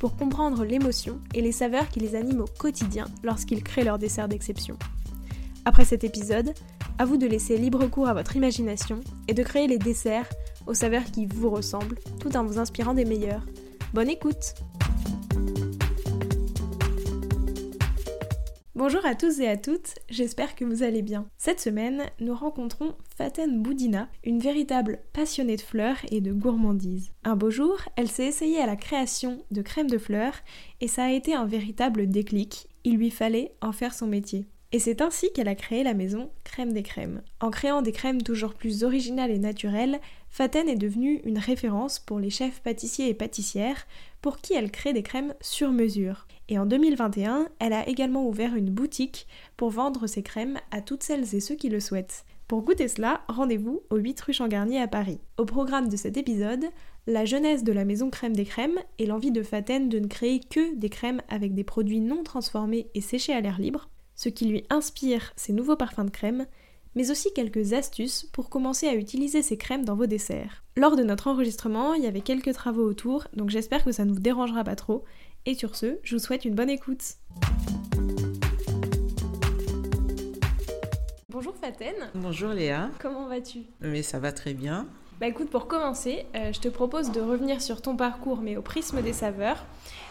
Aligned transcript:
pour 0.00 0.16
comprendre 0.16 0.64
l'émotion 0.64 1.20
et 1.34 1.42
les 1.42 1.52
saveurs 1.52 1.88
qui 1.88 2.00
les 2.00 2.16
animent 2.16 2.40
au 2.40 2.58
quotidien 2.58 3.04
lorsqu'ils 3.22 3.62
créent 3.62 3.84
leurs 3.84 3.98
desserts 3.98 4.28
d'exception. 4.28 4.76
Après 5.66 5.84
cet 5.84 6.02
épisode, 6.02 6.54
à 6.98 7.04
vous 7.04 7.18
de 7.18 7.26
laisser 7.26 7.58
libre 7.58 7.86
cours 7.86 8.08
à 8.08 8.14
votre 8.14 8.34
imagination 8.34 9.00
et 9.28 9.34
de 9.34 9.42
créer 9.42 9.68
les 9.68 9.78
desserts 9.78 10.28
aux 10.66 10.74
saveurs 10.74 11.04
qui 11.04 11.26
vous 11.26 11.50
ressemblent 11.50 11.98
tout 12.18 12.34
en 12.36 12.44
vous 12.44 12.58
inspirant 12.58 12.94
des 12.94 13.04
meilleurs. 13.04 13.44
Bonne 13.92 14.08
écoute 14.08 14.54
Bonjour 18.82 19.04
à 19.04 19.14
tous 19.14 19.40
et 19.40 19.46
à 19.46 19.58
toutes, 19.58 19.98
j'espère 20.08 20.54
que 20.54 20.64
vous 20.64 20.82
allez 20.82 21.02
bien. 21.02 21.28
Cette 21.36 21.60
semaine, 21.60 22.04
nous 22.18 22.34
rencontrons 22.34 22.94
Faten 23.14 23.62
Boudina, 23.62 24.08
une 24.24 24.38
véritable 24.38 25.00
passionnée 25.12 25.56
de 25.56 25.60
fleurs 25.60 25.98
et 26.10 26.22
de 26.22 26.32
gourmandise. 26.32 27.12
Un 27.22 27.36
beau 27.36 27.50
jour, 27.50 27.78
elle 27.96 28.08
s'est 28.08 28.24
essayée 28.24 28.58
à 28.58 28.64
la 28.64 28.76
création 28.76 29.44
de 29.50 29.60
crème 29.60 29.90
de 29.90 29.98
fleurs 29.98 30.32
et 30.80 30.88
ça 30.88 31.04
a 31.04 31.10
été 31.10 31.34
un 31.34 31.44
véritable 31.44 32.08
déclic, 32.08 32.68
il 32.84 32.96
lui 32.96 33.10
fallait 33.10 33.52
en 33.60 33.72
faire 33.72 33.92
son 33.92 34.06
métier. 34.06 34.46
Et 34.72 34.78
c'est 34.78 35.02
ainsi 35.02 35.30
qu'elle 35.34 35.48
a 35.48 35.54
créé 35.54 35.82
la 35.82 35.92
maison 35.92 36.30
Crème 36.44 36.72
des 36.72 36.82
Crèmes. 36.82 37.20
En 37.40 37.50
créant 37.50 37.82
des 37.82 37.92
crèmes 37.92 38.22
toujours 38.22 38.54
plus 38.54 38.82
originales 38.82 39.30
et 39.30 39.38
naturelles, 39.38 40.00
Faten 40.30 40.70
est 40.70 40.76
devenue 40.76 41.20
une 41.26 41.38
référence 41.38 41.98
pour 41.98 42.18
les 42.18 42.30
chefs 42.30 42.62
pâtissiers 42.62 43.10
et 43.10 43.14
pâtissières 43.14 43.86
pour 44.22 44.38
qui 44.38 44.54
elle 44.54 44.70
crée 44.70 44.94
des 44.94 45.02
crèmes 45.02 45.34
sur 45.42 45.70
mesure. 45.70 46.26
Et 46.50 46.58
en 46.58 46.66
2021, 46.66 47.46
elle 47.60 47.72
a 47.72 47.88
également 47.88 48.26
ouvert 48.26 48.56
une 48.56 48.70
boutique 48.70 49.28
pour 49.56 49.70
vendre 49.70 50.08
ses 50.08 50.24
crèmes 50.24 50.58
à 50.72 50.82
toutes 50.82 51.04
celles 51.04 51.36
et 51.36 51.40
ceux 51.40 51.54
qui 51.54 51.68
le 51.68 51.78
souhaitent. 51.78 52.24
Pour 52.48 52.62
goûter 52.62 52.88
cela, 52.88 53.22
rendez-vous 53.28 53.82
au 53.90 53.96
8 53.96 54.20
rue 54.20 54.32
Changarnier 54.32 54.80
à 54.80 54.88
Paris. 54.88 55.20
Au 55.38 55.44
programme 55.44 55.88
de 55.88 55.96
cet 55.96 56.16
épisode, 56.16 56.64
la 57.06 57.24
jeunesse 57.24 57.62
de 57.62 57.70
la 57.70 57.84
maison 57.84 58.10
Crème 58.10 58.34
des 58.34 58.44
Crèmes 58.44 58.80
et 58.98 59.06
l'envie 59.06 59.30
de 59.30 59.44
Faten 59.44 59.88
de 59.88 60.00
ne 60.00 60.08
créer 60.08 60.40
que 60.40 60.74
des 60.74 60.88
crèmes 60.88 61.22
avec 61.28 61.54
des 61.54 61.62
produits 61.62 62.00
non 62.00 62.24
transformés 62.24 62.88
et 62.94 63.00
séchés 63.00 63.32
à 63.32 63.40
l'air 63.40 63.60
libre, 63.60 63.88
ce 64.16 64.28
qui 64.28 64.46
lui 64.46 64.64
inspire 64.70 65.32
ses 65.36 65.52
nouveaux 65.52 65.76
parfums 65.76 66.06
de 66.06 66.10
crème, 66.10 66.46
mais 66.94 67.10
aussi 67.10 67.32
quelques 67.32 67.72
astuces 67.72 68.24
pour 68.32 68.50
commencer 68.50 68.88
à 68.88 68.94
utiliser 68.94 69.42
ces 69.42 69.56
crèmes 69.56 69.84
dans 69.84 69.96
vos 69.96 70.06
desserts. 70.06 70.62
Lors 70.76 70.96
de 70.96 71.02
notre 71.02 71.28
enregistrement, 71.28 71.94
il 71.94 72.02
y 72.02 72.06
avait 72.06 72.20
quelques 72.20 72.52
travaux 72.52 72.84
autour, 72.84 73.26
donc 73.34 73.50
j'espère 73.50 73.84
que 73.84 73.92
ça 73.92 74.04
ne 74.04 74.12
vous 74.12 74.20
dérangera 74.20 74.64
pas 74.64 74.76
trop. 74.76 75.04
Et 75.46 75.54
sur 75.54 75.76
ce, 75.76 75.98
je 76.02 76.16
vous 76.16 76.22
souhaite 76.22 76.44
une 76.44 76.54
bonne 76.54 76.70
écoute. 76.70 77.02
Bonjour 81.28 81.54
Faten. 81.56 81.94
Bonjour 82.14 82.50
Léa. 82.50 82.90
Comment 83.00 83.26
vas-tu? 83.28 83.60
Mais 83.80 84.02
ça 84.02 84.18
va 84.18 84.32
très 84.32 84.52
bien. 84.52 84.86
Bah 85.20 85.28
écoute, 85.28 85.50
pour 85.50 85.68
commencer, 85.68 86.24
euh, 86.34 86.50
je 86.52 86.60
te 86.60 86.68
propose 86.68 87.12
de 87.12 87.20
revenir 87.20 87.60
sur 87.60 87.82
ton 87.82 87.94
parcours, 87.94 88.40
mais 88.40 88.56
au 88.56 88.62
prisme 88.62 89.02
des 89.02 89.12
saveurs. 89.12 89.66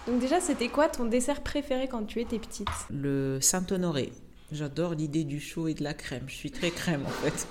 Donc 0.07 0.19
déjà, 0.19 0.39
c'était 0.39 0.67
quoi 0.67 0.87
ton 0.87 1.05
dessert 1.05 1.41
préféré 1.41 1.87
quand 1.87 2.05
tu 2.05 2.21
étais 2.21 2.37
petite? 2.37 2.69
Le 2.91 3.39
Saint-Honoré. 3.41 4.11
J'adore 4.51 4.95
l'idée 4.95 5.23
du 5.23 5.39
chaud 5.39 5.67
et 5.67 5.73
de 5.73 5.83
la 5.83 5.93
crème. 5.93 6.23
Je 6.27 6.33
suis 6.33 6.51
très 6.51 6.71
crème 6.71 7.05
en 7.05 7.09
fait. 7.09 7.47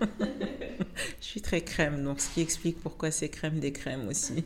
je 1.20 1.24
suis 1.24 1.40
très 1.40 1.60
crème, 1.60 2.02
donc 2.02 2.20
ce 2.20 2.28
qui 2.34 2.40
explique 2.40 2.80
pourquoi 2.80 3.10
c'est 3.10 3.28
crème 3.28 3.60
des 3.60 3.72
crèmes 3.72 4.08
aussi. 4.08 4.44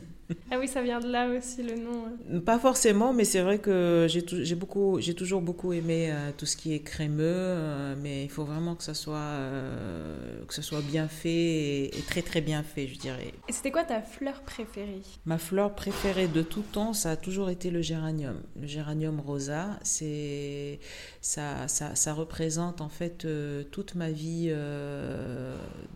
Ah 0.51 0.57
oui, 0.59 0.67
ça 0.67 0.81
vient 0.81 0.99
de 0.99 1.07
là 1.07 1.29
aussi 1.29 1.63
le 1.63 1.75
nom. 1.75 2.41
Pas 2.41 2.59
forcément, 2.59 3.13
mais 3.13 3.23
c'est 3.23 3.41
vrai 3.41 3.59
que 3.59 4.07
j'ai 4.09 4.55
beaucoup, 4.55 4.99
j'ai 4.99 5.13
toujours 5.13 5.41
beaucoup 5.41 5.73
aimé 5.73 6.11
euh, 6.11 6.31
tout 6.37 6.45
ce 6.45 6.57
qui 6.57 6.73
est 6.73 6.79
crémeux, 6.79 7.23
euh, 7.25 7.95
mais 8.01 8.25
il 8.25 8.29
faut 8.29 8.43
vraiment 8.43 8.75
que 8.75 8.83
ça 8.83 8.93
soit, 8.93 9.17
euh, 9.17 10.43
que 10.45 10.53
ça 10.53 10.61
soit 10.61 10.81
bien 10.81 11.07
fait 11.07 11.85
et, 11.85 12.03
très 12.07 12.21
très 12.21 12.41
bien 12.41 12.63
fait, 12.63 12.87
je 12.87 12.97
dirais. 12.97 13.33
Et 13.47 13.53
c'était 13.53 13.71
quoi 13.71 13.83
ta 13.83 14.01
fleur 14.01 14.41
préférée? 14.41 15.01
Ma 15.25 15.37
fleur 15.37 15.75
préférée 15.75 16.27
de 16.27 16.41
tout 16.41 16.61
temps, 16.61 16.93
ça 16.93 17.11
a 17.11 17.15
toujours 17.15 17.49
été 17.49 17.71
le 17.71 17.81
géranium. 17.81 18.41
Le 18.59 18.67
géranium 18.67 19.19
rosa, 19.19 19.79
c'est 19.83 20.79
ça, 21.21 21.67
ça, 21.67 21.95
ça, 21.95 22.13
représente 22.13 22.81
en 22.81 22.89
fait 22.89 23.27
toute 23.71 23.95
ma 23.95 24.11
vie 24.11 24.51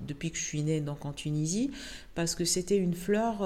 depuis 0.07 0.31
que 0.31 0.37
je 0.37 0.43
suis 0.43 0.61
née 0.61 0.81
donc 0.81 1.05
en 1.05 1.13
Tunisie, 1.13 1.71
parce 2.13 2.35
que 2.35 2.43
c'était 2.43 2.77
une 2.77 2.93
fleur 2.93 3.37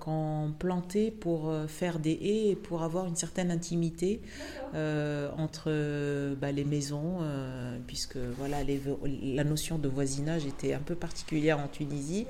qu'on 0.00 0.52
plantait 0.58 1.10
pour 1.12 1.48
euh, 1.48 1.66
faire 1.66 1.98
des 1.98 2.12
haies 2.12 2.50
et 2.50 2.56
pour 2.56 2.82
avoir 2.82 3.06
une 3.06 3.16
certaine 3.16 3.50
intimité 3.50 4.20
euh, 4.74 5.30
entre 5.38 5.70
bah, 6.34 6.50
les 6.50 6.64
maisons, 6.64 7.18
euh, 7.22 7.78
puisque 7.86 8.16
voilà, 8.16 8.58
la 9.22 9.44
notion 9.44 9.78
de 9.78 9.88
voisinage 9.88 10.44
était 10.46 10.74
un 10.74 10.80
peu 10.80 10.94
particulière 10.94 11.58
en 11.58 11.68
Tunisie. 11.68 12.26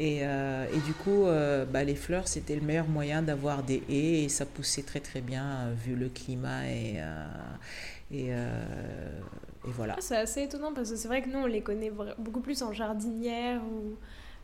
Et, 0.00 0.18
et 0.18 0.80
du 0.86 0.92
coup, 0.92 1.24
bah, 1.72 1.82
les 1.82 1.96
fleurs, 1.96 2.28
c'était 2.28 2.54
le 2.54 2.60
meilleur 2.60 2.86
moyen 2.86 3.20
d'avoir 3.20 3.64
des 3.64 3.82
haies 3.88 4.22
et 4.22 4.28
ça 4.28 4.46
poussait 4.46 4.84
très 4.84 5.00
très 5.00 5.20
bien 5.20 5.70
vu 5.72 5.96
le 5.96 6.08
climat 6.08 6.68
et, 6.68 7.02
et, 8.12 8.28
et 8.28 8.34
voilà. 9.64 9.94
Ah, 9.98 10.00
c'est 10.00 10.16
assez 10.16 10.42
étonnant 10.42 10.72
parce 10.72 10.92
que 10.92 10.96
c'est 10.96 11.08
vrai 11.08 11.20
que 11.20 11.28
nous, 11.28 11.40
on 11.40 11.46
les 11.46 11.62
connaît 11.62 11.90
beaucoup 12.16 12.40
plus 12.40 12.62
en 12.62 12.72
jardinière 12.72 13.60
ou 13.64 13.96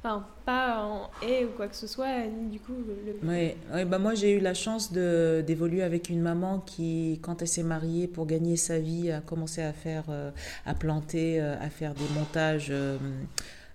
Enfin, 0.07 0.27
pas 0.45 0.85
en 0.85 1.11
haie 1.27 1.47
ou 1.47 1.57
quoi 1.57 1.67
que 1.67 1.75
ce 1.75 1.87
soit, 1.87 2.27
ni 2.27 2.51
du 2.51 2.61
coup. 2.61 2.75
Le... 2.77 3.27
Oui, 3.27 3.85
bah 3.87 3.99
moi 3.99 4.15
j'ai 4.15 4.33
eu 4.33 4.39
la 4.41 4.53
chance 4.53 4.93
d'évoluer 4.93 5.83
avec 5.83 6.11
une 6.11 6.21
maman 6.21 6.59
qui, 6.59 7.21
quand 7.23 7.41
elle 7.41 7.49
s'est 7.49 7.63
mariée 7.63 8.07
pour 8.07 8.27
gagner 8.27 8.59
sa 8.59 8.79
vie, 8.79 9.11
a 9.11 9.23
commencé 9.23 9.63
à 9.63 9.73
faire, 9.73 10.05
euh, 10.11 10.31
à 10.67 10.75
planter, 10.75 11.41
euh, 11.41 11.55
à 11.59 11.71
faire 11.71 11.95
des 11.95 12.07
montages. 12.15 12.69
Euh, 12.71 12.99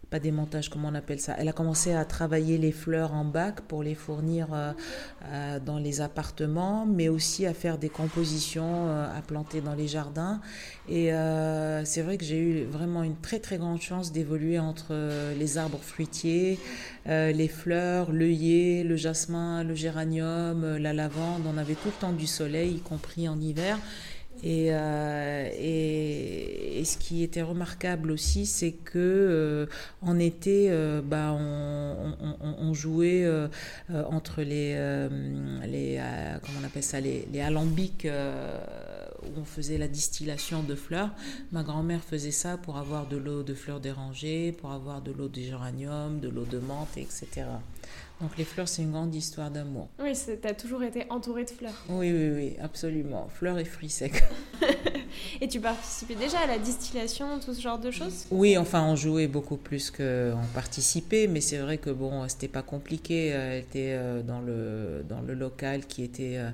pas 0.10 0.20
des 0.20 0.32
montages, 0.32 0.70
comment 0.70 0.90
on 0.90 0.96
appelle 0.96 1.20
ça. 1.20 1.36
Elle 1.38 1.50
a 1.50 1.54
commencé 1.54 1.94
à 1.94 2.04
travailler 2.04 2.58
les 2.58 2.72
fleurs 2.72 3.14
en 3.14 3.26
bac 3.26 3.62
pour 3.62 3.84
les 3.84 3.94
fournir 3.94 4.48
euh, 4.54 4.72
euh, 5.26 5.60
dans 5.60 5.78
les 5.78 6.02
appartements, 6.02 6.86
mais 6.88 7.10
aussi 7.10 7.46
à 7.46 7.54
faire 7.54 7.78
des 7.78 7.90
compositions 7.90 8.88
euh, 8.88 9.18
à 9.18 9.22
planter 9.22 9.62
dans 9.62 9.76
les 9.76 9.88
jardins. 9.88 10.42
Et 10.88 11.12
c'est 11.86 12.02
vrai 12.02 12.18
que 12.18 12.26
j'ai 12.26 12.40
eu 12.40 12.64
vraiment 12.64 13.04
une 13.04 13.16
très 13.16 13.38
très 13.38 13.60
grande 13.60 13.80
chance 13.80 14.12
d'évoluer 14.12 14.58
entre 14.58 14.96
les 15.38 15.60
arbres 15.60 15.78
fruitiers, 15.80 16.58
les 17.06 17.48
fleurs, 17.48 18.12
l'œillet, 18.12 18.84
le 18.84 18.96
jasmin, 18.96 19.64
le 19.64 19.76
géranium, 19.76 20.78
la 20.78 20.94
lavande. 20.94 21.44
On 21.46 21.60
avait 21.60 21.76
tout 21.76 21.90
le 21.90 22.02
temps 22.02 22.12
du 22.12 22.26
soleil, 22.26 22.78
y 22.78 22.80
compris 22.80 23.30
en 23.30 23.40
hiver. 23.40 23.78
Euh, 24.46 25.50
et, 25.54 26.80
et, 26.80 26.86
ce 26.86 26.98
qui 26.98 27.24
était 27.24 27.42
remarquable 27.42 28.12
aussi, 28.12 28.46
c'est 28.46 28.72
que 28.72 28.98
euh, 28.98 29.66
en 30.02 30.18
été, 30.18 30.68
euh, 30.70 31.02
bah, 31.04 31.34
on, 31.34 32.74
jouait 32.74 33.28
entre 33.90 34.42
les, 34.44 34.76
les 35.68 36.02
comment 36.46 36.60
on 36.62 36.66
appelle 36.66 36.84
ça, 36.84 37.00
les, 37.00 37.28
les 37.34 37.42
alambics 37.42 38.08
où 38.08 39.40
on 39.40 39.44
faisait 39.44 39.78
la 39.78 39.88
distillation 39.88 40.64
de 40.64 40.76
fleurs. 40.76 41.10
Ma 41.52 41.64
grand-mère 41.64 42.02
faisait 42.02 42.32
ça 42.32 42.58
pour 42.58 42.78
avoir 42.78 43.08
de 43.08 43.18
l'eau 43.18 43.44
de 43.44 43.54
fleurs 43.54 43.80
dérangées, 43.80 44.54
pour 44.54 44.72
avoir 44.72 45.02
de 45.02 45.12
l'eau 45.12 45.28
de 45.28 45.42
géranium, 45.42 46.20
de 46.20 46.30
l'eau 46.30 46.46
de 46.46 46.60
menthe, 46.60 46.98
etc. 46.98 47.48
Donc 48.22 48.38
les 48.38 48.44
fleurs, 48.44 48.68
c'est 48.68 48.82
une 48.82 48.92
grande 48.92 49.16
histoire 49.16 49.50
d'amour. 49.50 49.88
Oui, 50.00 50.12
tu 50.14 50.48
as 50.48 50.54
toujours 50.54 50.84
été 50.84 51.06
entourée 51.10 51.46
de 51.46 51.52
fleurs. 51.52 51.86
Oui, 51.88 52.12
oui, 52.12 52.30
oui, 52.36 52.56
absolument. 52.62 53.30
Fleurs 53.34 53.58
et 53.60 53.64
fruits 53.64 53.90
secs. 53.90 54.24
et 55.42 55.48
tu 55.48 55.62
participais 55.62 56.16
déjà 56.16 56.40
à 56.40 56.48
la 56.48 56.60
distillation, 56.60 57.40
tout 57.40 57.54
ce 57.54 57.62
genre 57.62 57.80
de 57.80 57.92
choses? 57.92 58.26
Oui, 58.30 58.58
enfin, 58.58 58.84
on 58.84 58.98
jouait 58.98 59.28
beaucoup 59.28 59.56
plus 59.56 59.90
qu'on 59.90 60.46
participait, 60.54 61.28
mais 61.28 61.40
c'est 61.40 61.60
vrai 61.60 61.78
que 61.78 61.92
bon, 61.92 62.28
c'était 62.28 62.50
pas 62.50 62.62
compliqué. 62.62 63.28
Elle 63.28 63.60
était 63.60 63.94
euh, 63.94 64.22
dans 64.22 64.42
le, 64.42 65.06
dans 65.08 65.22
le 65.22 65.34
local 65.34 65.86
qui 65.86 66.04
était 66.04 66.36
euh, 66.36 66.50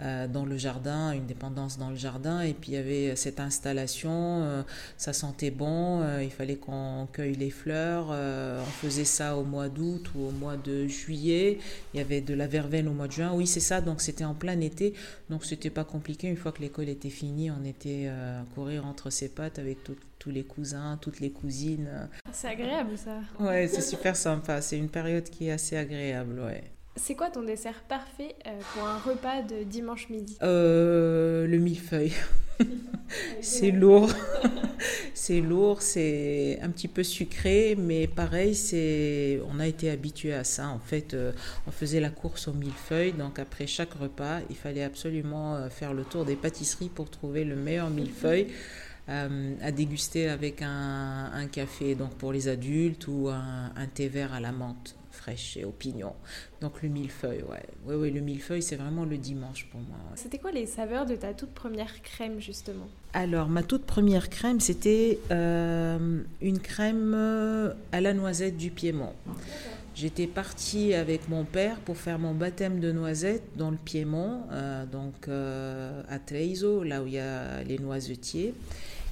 euh, 0.00 0.26
dans 0.26 0.46
le 0.46 0.56
jardin, 0.56 1.12
une 1.12 1.26
dépendance 1.26 1.76
dans 1.76 1.90
le 1.90 1.96
jardin, 1.96 2.40
et 2.40 2.54
puis 2.54 2.72
il 2.72 2.74
y 2.76 2.78
avait 2.78 3.14
cette 3.14 3.40
installation, 3.40 4.64
ça 4.96 5.12
sentait 5.12 5.50
bon, 5.50 6.02
il 6.20 6.30
fallait 6.30 6.56
qu'on 6.56 7.06
cueille 7.12 7.34
les 7.34 7.50
fleurs, 7.50 8.08
on 8.10 8.86
faisait 8.86 9.04
ça 9.04 9.36
au 9.36 9.44
mois 9.44 9.68
d'août 9.68 10.10
ou 10.14 10.28
au 10.28 10.30
mois 10.30 10.56
de 10.56 10.86
juillet 10.86 11.09
il 11.14 11.58
y 11.94 12.00
avait 12.00 12.20
de 12.20 12.34
la 12.34 12.46
verveine 12.46 12.88
au 12.88 12.92
mois 12.92 13.06
de 13.06 13.12
juin. 13.12 13.32
Oui, 13.34 13.46
c'est 13.46 13.60
ça, 13.60 13.80
donc 13.80 14.00
c'était 14.00 14.24
en 14.24 14.34
plein 14.34 14.60
été, 14.60 14.94
donc 15.28 15.44
c'était 15.44 15.70
pas 15.70 15.84
compliqué. 15.84 16.28
Une 16.28 16.36
fois 16.36 16.52
que 16.52 16.60
l'école 16.60 16.88
était 16.88 17.10
finie, 17.10 17.50
on 17.50 17.64
était 17.64 18.06
euh, 18.08 18.42
à 18.42 18.44
courir 18.54 18.86
entre 18.86 19.10
ses 19.10 19.28
pattes 19.28 19.58
avec 19.58 19.78
tous 19.84 20.30
les 20.30 20.44
cousins, 20.44 20.98
toutes 21.00 21.20
les 21.20 21.30
cousines. 21.30 22.08
C'est 22.32 22.48
agréable 22.48 22.96
ça. 22.96 23.20
Ouais, 23.38 23.68
c'est 23.68 23.80
super 23.80 24.16
sympa. 24.16 24.60
C'est 24.60 24.78
une 24.78 24.88
période 24.90 25.24
qui 25.24 25.48
est 25.48 25.52
assez 25.52 25.76
agréable, 25.76 26.40
ouais. 26.40 26.64
C'est 26.96 27.14
quoi 27.14 27.30
ton 27.30 27.42
dessert 27.42 27.82
parfait 27.88 28.34
euh, 28.46 28.50
pour 28.74 28.86
un 28.86 28.98
repas 28.98 29.42
de 29.42 29.62
dimanche 29.62 30.08
midi? 30.10 30.36
Euh, 30.42 31.46
Le 31.46 31.58
millefeuille. 31.58 32.12
c'est 33.40 33.70
lourd. 33.70 34.10
c'est 35.14 35.40
lourd, 35.40 35.82
c'est 35.82 36.58
un 36.62 36.70
petit 36.70 36.88
peu 36.88 37.02
sucré, 37.02 37.76
mais 37.78 38.06
pareil, 38.06 38.54
c'est 38.54 39.40
on 39.50 39.58
a 39.60 39.66
été 39.66 39.90
habitué 39.90 40.34
à 40.34 40.44
ça. 40.44 40.68
En 40.68 40.78
fait, 40.78 41.14
euh, 41.14 41.32
on 41.66 41.70
faisait 41.70 42.00
la 42.00 42.10
course 42.10 42.48
au 42.48 42.52
millefeuille, 42.52 43.12
donc 43.12 43.38
après 43.38 43.66
chaque 43.66 43.94
repas, 43.94 44.40
il 44.48 44.56
fallait 44.56 44.84
absolument 44.84 45.68
faire 45.70 45.92
le 45.92 46.04
tour 46.04 46.24
des 46.24 46.36
pâtisseries 46.36 46.88
pour 46.88 47.10
trouver 47.10 47.44
le 47.44 47.56
meilleur 47.56 47.90
millefeuille. 47.90 48.48
à 49.08 49.72
déguster 49.72 50.28
avec 50.28 50.62
un, 50.62 51.48
café 51.50 51.96
donc 51.96 52.14
pour 52.14 52.32
les 52.32 52.46
adultes 52.46 53.08
ou 53.08 53.28
un 53.28 53.86
thé 53.92 54.06
vert 54.08 54.32
à 54.32 54.38
la 54.38 54.52
menthe 54.52 54.99
fraîche 55.20 55.56
et 55.56 55.64
opinion. 55.64 56.14
Donc 56.60 56.82
le 56.82 56.88
millefeuille, 56.88 57.42
ouais. 57.42 57.62
Ouais, 57.86 57.94
ouais, 57.94 58.10
le 58.10 58.20
millefeuille, 58.20 58.62
c'est 58.62 58.76
vraiment 58.76 59.04
le 59.04 59.18
dimanche 59.18 59.66
pour 59.70 59.80
moi. 59.80 59.98
C'était 60.14 60.38
quoi 60.38 60.50
les 60.50 60.66
saveurs 60.66 61.06
de 61.06 61.14
ta 61.14 61.34
toute 61.34 61.50
première 61.50 62.02
crème, 62.02 62.40
justement? 62.40 62.88
Alors, 63.12 63.48
ma 63.48 63.62
toute 63.62 63.84
première 63.84 64.30
crème, 64.30 64.60
c'était 64.60 65.18
euh, 65.30 66.22
une 66.40 66.58
crème 66.58 67.12
euh, 67.14 67.72
à 67.92 68.00
la 68.00 68.14
noisette 68.14 68.56
du 68.56 68.70
Piémont. 68.70 69.12
J'étais 69.94 70.26
partie 70.26 70.94
avec 70.94 71.28
mon 71.28 71.44
père 71.44 71.76
pour 71.80 71.96
faire 71.96 72.18
mon 72.18 72.32
baptême 72.32 72.80
de 72.80 72.92
noisette 72.92 73.42
dans 73.56 73.70
le 73.70 73.76
Piémont, 73.76 74.44
euh, 74.50 74.86
donc 74.86 75.28
à 75.28 76.18
Treiso, 76.18 76.82
là 76.84 77.02
où 77.02 77.06
il 77.06 77.14
y 77.14 77.18
a 77.18 77.62
les 77.64 77.78
noisetiers. 77.78 78.54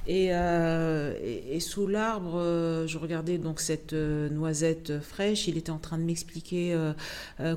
Euh, 0.08 1.14
et, 1.22 1.60
sous 1.60 1.87
l'arbre, 1.87 2.37
euh, 2.37 2.87
je 2.87 2.96
regardais 2.99 3.37
donc 3.37 3.60
cette 3.60 3.93
euh, 3.93 4.31
noisette 4.31 5.00
fraîche. 5.00 5.49
Il 5.49 5.58
était 5.58 5.70
en 5.70 5.78
train 5.78 5.99
de 5.99 6.02
m'expliquer 6.02 6.76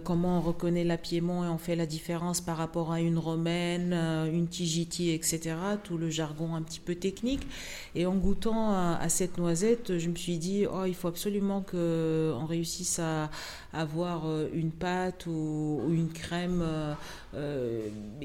comment 0.03 0.39
on 0.39 0.41
reconnaît 0.41 0.83
la 0.83 0.97
Piémont 0.97 1.43
et 1.43 1.47
on 1.47 1.57
fait 1.57 1.75
la 1.75 1.85
différence 1.85 2.41
par 2.41 2.57
rapport 2.57 2.91
à 2.91 2.99
une 2.99 3.17
romaine, 3.17 3.93
une 3.93 4.47
tigiti, 4.47 5.11
etc. 5.11 5.55
Tout 5.83 5.97
le 5.97 6.09
jargon 6.09 6.55
un 6.55 6.61
petit 6.61 6.79
peu 6.79 6.95
technique. 6.95 7.47
Et 7.95 8.05
en 8.05 8.15
goûtant 8.15 8.73
à, 8.73 9.09
cette 9.09 9.37
noisette, 9.37 9.97
je 9.97 10.09
me 10.09 10.15
suis 10.15 10.37
dit, 10.37 10.65
oh, 10.71 10.85
il 10.85 10.95
faut 10.95 11.07
absolument 11.07 11.61
qu'on 11.61 12.45
réussisse 12.45 12.99
à, 12.99 13.29
avoir 13.73 14.23
une 14.53 14.71
pâte 14.71 15.25
ou, 15.27 15.81
une 15.89 16.11
crème 16.11 16.65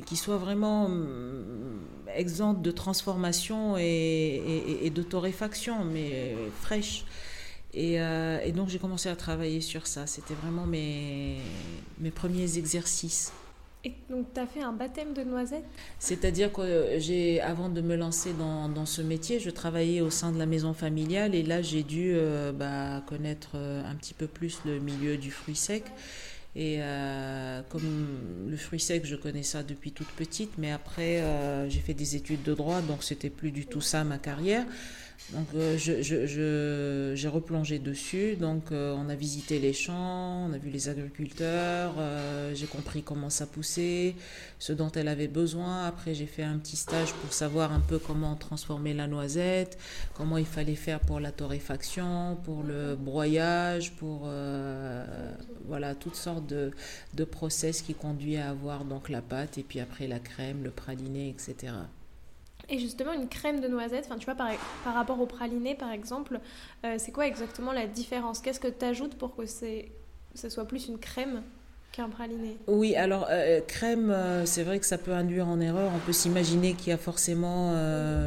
qui 0.04 0.16
soit 0.16 0.38
vraiment 0.38 0.86
hum, 0.86 1.80
exempte 2.14 2.62
de 2.62 2.70
transformation 2.70 3.76
et 3.78 4.80
et, 4.82 4.90
de 4.90 5.02
torréfaction, 5.02 5.84
mais 5.84 6.34
fraîche. 6.62 7.04
Euh, 7.76 8.40
et, 8.42 8.52
donc 8.52 8.68
j'ai 8.68 8.78
commencé 8.78 9.08
à 9.08 9.16
travailler 9.16 9.60
sur 9.60 9.86
ça. 9.86 10.06
C'était 10.06 10.34
vraiment 10.34 10.66
mes, 10.66 11.36
mes 11.98 12.10
premiers 12.10 12.58
exercices. 12.58 13.32
Et 13.86 13.92
donc 14.10 14.26
tu 14.34 14.40
as 14.40 14.46
fait 14.48 14.62
un 14.62 14.72
baptême 14.72 15.12
de 15.12 15.22
noisettes? 15.22 15.64
C'est-à-dire 16.00 16.52
que 16.52 16.96
j'ai, 16.98 17.40
avant 17.40 17.68
de 17.68 17.80
me 17.80 17.94
lancer 17.94 18.32
dans, 18.32 18.84
ce 18.84 19.00
métier, 19.00 19.38
je 19.38 19.48
travaillais 19.48 20.00
au 20.00 20.10
sein 20.10 20.32
de 20.32 20.38
la 20.40 20.46
maison 20.46 20.74
familiale 20.74 21.36
et 21.36 21.44
là 21.44 21.62
j'ai 21.62 21.84
dû 21.84 22.10
euh, 22.14 22.50
bah, 22.50 23.04
connaître 23.06 23.50
euh, 23.54 23.88
un 23.88 23.94
petit 23.94 24.12
peu 24.12 24.26
plus 24.26 24.58
le 24.64 24.80
milieu 24.80 25.16
du 25.16 25.30
fruit 25.30 25.54
sec. 25.54 25.84
Et 26.56 26.78
euh, 26.80 27.62
comme 27.68 28.08
le 28.48 28.56
fruit 28.56 28.80
sec, 28.80 29.06
je 29.06 29.14
connais 29.14 29.44
ça 29.44 29.62
depuis 29.62 29.92
toute 29.92 30.08
petite, 30.08 30.58
mais 30.58 30.72
après, 30.72 31.22
j'ai 31.68 31.80
fait 31.80 31.94
des 31.94 32.16
études 32.16 32.42
de 32.42 32.54
droit, 32.54 32.80
donc 32.80 33.04
c'était 33.04 33.30
plus 33.30 33.52
du 33.52 33.66
tout 33.66 33.82
ça 33.82 34.02
ma 34.02 34.18
carrière. 34.18 34.64
Donc 35.32 35.48
euh, 35.54 37.14
j'ai 37.16 37.28
replongé 37.28 37.80
dessus, 37.80 38.36
donc 38.36 38.70
euh, 38.70 38.94
on 38.96 39.08
a 39.08 39.16
visité 39.16 39.58
les 39.58 39.72
champs, 39.72 40.46
on 40.48 40.52
a 40.52 40.58
vu 40.58 40.70
les 40.70 40.88
agriculteurs, 40.88 41.94
euh, 41.98 42.54
j'ai 42.54 42.66
compris 42.66 43.02
comment 43.02 43.28
ça 43.28 43.44
poussait, 43.44 44.14
ce 44.60 44.72
dont 44.72 44.90
elle 44.92 45.08
avait 45.08 45.26
besoin. 45.26 45.84
Après 45.86 46.14
j'ai 46.14 46.26
fait 46.26 46.44
un 46.44 46.58
petit 46.58 46.76
stage 46.76 47.12
pour 47.14 47.32
savoir 47.32 47.72
un 47.72 47.80
peu 47.80 47.98
comment 47.98 48.36
transformer 48.36 48.94
la 48.94 49.08
noisette, 49.08 49.78
comment 50.14 50.38
il 50.38 50.46
fallait 50.46 50.76
faire 50.76 51.00
pour 51.00 51.18
la 51.18 51.32
torréfaction, 51.32 52.38
pour 52.44 52.62
le 52.62 52.94
broyage, 52.94 53.92
pour 53.96 54.28
voilà 55.66 55.96
toutes 55.96 56.14
sortes 56.14 56.46
de, 56.46 56.70
de 57.14 57.24
process 57.24 57.82
qui 57.82 57.94
conduisent 57.94 58.38
à 58.38 58.50
avoir 58.50 58.84
donc 58.84 59.08
la 59.08 59.22
pâte 59.22 59.58
et 59.58 59.64
puis 59.64 59.80
après 59.80 60.06
la 60.06 60.20
crème, 60.20 60.62
le 60.62 60.70
praliné, 60.70 61.30
etc. 61.30 61.72
Et 62.68 62.78
justement, 62.78 63.12
une 63.12 63.28
crème 63.28 63.60
de 63.60 63.68
noisette, 63.68 64.08
tu 64.18 64.24
vois, 64.24 64.34
par, 64.34 64.48
rapport 64.84 65.20
au 65.20 65.26
praliné, 65.26 65.76
par 65.76 65.92
exemple, 65.92 66.40
euh, 66.84 66.96
c'est 66.98 67.12
quoi 67.12 67.26
exactement 67.26 67.72
la 67.72 67.86
différence? 67.86 68.40
Qu'est-ce 68.40 68.58
que 68.58 68.68
tu 68.68 68.84
ajoutes 68.84 69.14
pour 69.14 69.36
que 69.36 69.46
ce 69.46 70.48
soit 70.48 70.64
plus 70.64 70.88
une 70.88 70.98
crème 70.98 71.42
qu'un 71.92 72.08
praliné? 72.08 72.56
Oui, 72.66 72.96
alors, 72.96 73.28
euh, 73.30 73.60
crème, 73.60 74.10
euh, 74.10 74.44
c'est 74.46 74.64
vrai 74.64 74.80
que 74.80 74.86
ça 74.86 74.98
peut 74.98 75.12
induire 75.12 75.46
en 75.46 75.60
erreur. 75.60 75.92
On 75.94 76.00
peut 76.00 76.12
s'imaginer 76.12 76.74
qu'il 76.74 76.88
y 76.88 76.92
a 76.92 76.98
forcément 76.98 77.72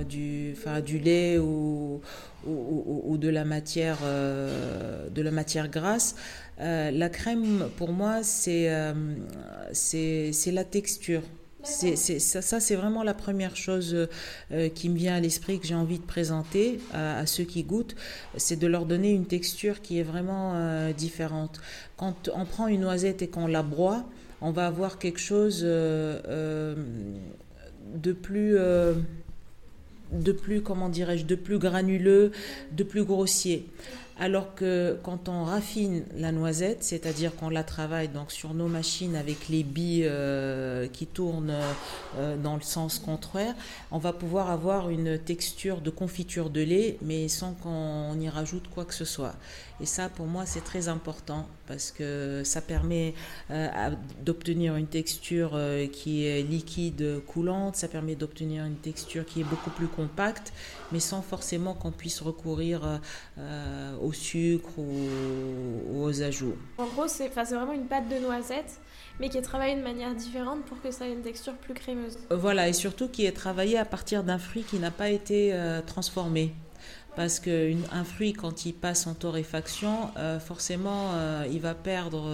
du, 0.04 0.56
du 0.86 1.00
lait 1.00 1.38
ou, 1.38 2.00
ou, 2.48 3.02
ou, 3.06 3.18
de, 3.18 3.28
la 3.28 3.44
matière, 3.44 3.98
de 4.02 5.22
la 5.22 5.32
matière 5.32 5.68
grasse. 5.68 6.16
la 6.60 7.10
crème, 7.10 7.68
pour 7.76 7.92
moi, 7.92 8.24
c'est 8.24 8.72
c'est 9.74 10.52
la 10.54 10.64
texture. 10.64 11.24
C'est, 11.64 11.96
ça, 11.96 12.42
ça 12.42 12.60
c'est 12.60 12.76
vraiment 12.76 13.04
la 13.04 13.14
première 13.14 13.56
chose 13.56 14.08
euh, 14.52 14.70
qui 14.70 14.90
me 14.90 14.96
vient 14.96 15.16
à 15.16 15.20
l'esprit 15.20 15.60
que 15.60 15.68
j'ai 15.68 15.76
envie 15.76 16.00
de 16.00 16.06
présenter 16.06 16.80
à, 16.94 17.26
ceux 17.26 17.44
qui 17.44 17.64
goûtent, 17.64 17.96
c'est 18.38 18.58
de 18.58 18.66
leur 18.66 18.86
donner 18.86 19.12
une 19.12 19.26
texture 19.26 19.82
qui 19.82 20.00
est 20.00 20.04
vraiment 20.04 20.54
euh, 20.56 20.94
différente. 20.94 21.60
Quand 21.98 22.30
on 22.34 22.46
prend 22.46 22.68
une 22.68 22.82
noisette 22.82 23.22
et 23.22 23.28
qu'on 23.28 23.48
la 23.48 23.64
broie, 23.64 24.06
on 24.42 24.52
va 24.52 24.68
avoir 24.68 25.00
quelque 25.00 25.20
chose 25.20 25.62
euh, 25.66 26.76
de 27.94 28.14
plus 28.14 28.58
de 30.12 30.32
plus, 30.32 30.62
comment 30.62 30.90
dirais-je, 30.90 31.26
de 31.26 31.36
plus 31.36 31.60
granuleux, 31.60 32.32
de 32.72 32.84
plus 32.84 33.04
grossier. 33.04 33.68
Alors 34.22 34.54
que 34.54 35.00
quand 35.02 35.30
on 35.30 35.46
raffine 35.46 36.04
la 36.14 36.34
noisette, 36.34 36.84
c'est-à-dire 36.84 37.34
qu'on 37.38 37.48
la 37.50 37.64
travaille 37.64 38.10
donc 38.10 38.34
sur 38.34 38.54
nos 38.54 38.68
machines 38.68 39.16
avec 39.16 39.48
les 39.48 39.64
billes 39.64 40.06
euh, 40.06 40.88
qui 40.92 41.08
tournent 41.08 41.56
euh, 42.18 42.36
dans 42.36 42.56
le 42.56 42.62
sens 42.62 43.00
contraire, 43.00 43.56
on 43.92 43.98
va 43.98 44.12
pouvoir 44.12 44.52
avoir 44.52 44.90
une 44.90 45.18
texture 45.18 45.80
de 45.80 45.90
confiture 45.90 46.50
de 46.50 46.60
lait, 46.60 46.98
mais 47.02 47.30
sans 47.30 47.54
qu'on 47.54 48.20
y 48.20 48.28
rajoute 48.28 48.68
quoi 48.68 48.84
que 48.84 48.94
ce 48.94 49.06
soit. 49.06 49.36
Et 49.82 49.86
ça, 49.86 50.10
pour 50.10 50.26
moi, 50.26 50.46
c'est 50.46 50.64
très 50.64 50.90
important 50.90 51.48
parce 51.68 51.92
que 51.92 52.42
ça 52.44 52.62
permet 52.62 53.14
euh, 53.50 53.92
d'obtenir 54.26 54.76
une 54.76 54.88
texture 54.88 55.58
qui 55.94 56.26
est 56.26 56.42
liquide, 56.42 57.22
coulante, 57.26 57.76
ça 57.78 57.88
permet 57.88 58.16
d'obtenir 58.16 58.66
une 58.66 58.76
texture 58.76 59.26
qui 59.26 59.42
est 59.42 59.46
beaucoup 59.46 59.70
plus 59.70 59.88
compacte, 59.88 60.52
mais 60.92 61.00
sans 61.00 61.22
forcément 61.22 61.74
qu'on 61.74 61.92
puisse 61.92 62.22
recourir 62.22 63.00
au 64.02 64.10
au 64.10 64.14
sucre 64.14 64.78
ou, 64.78 66.04
aux 66.04 66.22
ajouts. 66.22 66.58
En 66.78 66.86
gros, 66.88 67.08
c'est 67.08 67.28
vraiment 67.30 67.74
une 67.74 67.86
pâte 67.86 68.10
de 68.10 68.18
noisettes, 68.18 68.80
mais 69.20 69.30
qui 69.30 69.38
est 69.38 69.42
travaillée 69.42 69.76
de 69.76 69.84
manière 69.84 70.14
différente 70.16 70.64
pour 70.66 70.82
que 70.82 70.92
ça 70.92 71.08
ait 71.08 71.14
une 71.14 71.22
texture 71.22 71.54
plus 71.54 71.74
crémeuse. 71.74 72.18
Euh, 72.32 72.36
voilà, 72.36 72.68
et 72.68 72.74
surtout 72.74 73.08
qui 73.08 73.26
est 73.26 73.32
travaillée 73.32 73.78
à 73.78 73.86
partir 73.86 74.24
d'un 74.24 74.40
fruit 74.40 74.64
qui 74.64 74.80
n'a 74.80 74.92
pas 74.92 75.10
été 75.10 75.54
euh, 75.54 75.82
transformé 75.82 76.54
parce 77.20 77.42
qu'un 77.42 78.06
fruit, 78.06 78.32
quand 78.32 78.66
il 78.66 78.74
passe 78.74 79.06
en 79.06 79.14
torréfaction, 79.14 80.10
euh, 80.16 80.40
forcément, 80.40 81.12
il, 81.52 81.60
va 81.60 81.76
perdre, 81.76 82.30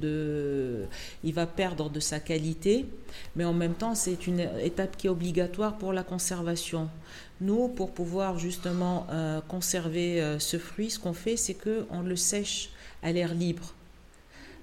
de, 0.00 0.84
il 1.24 1.34
va 1.34 1.46
perdre 1.48 1.90
de 1.90 1.98
sa 1.98 2.20
qualité, 2.20 2.86
mais 3.34 3.44
en 3.44 3.52
même 3.52 3.74
temps, 3.74 3.96
c'est 3.96 4.28
une 4.28 4.48
étape 4.62 4.96
qui 4.96 5.08
est 5.08 5.10
obligatoire 5.10 5.76
pour 5.76 5.92
la 5.92 6.04
conservation. 6.04 6.88
Nous, 7.40 7.68
pour 7.68 7.90
pouvoir 7.90 8.38
justement 8.38 9.06
euh, 9.10 9.40
conserver 9.40 10.22
euh, 10.22 10.38
ce 10.38 10.56
fruit, 10.56 10.90
ce 10.90 11.00
qu'on 11.00 11.12
fait, 11.12 11.36
c'est 11.36 11.54
qu'on 11.54 12.00
le 12.00 12.16
sèche 12.16 12.70
à 13.02 13.10
l'air 13.10 13.34
libre, 13.34 13.74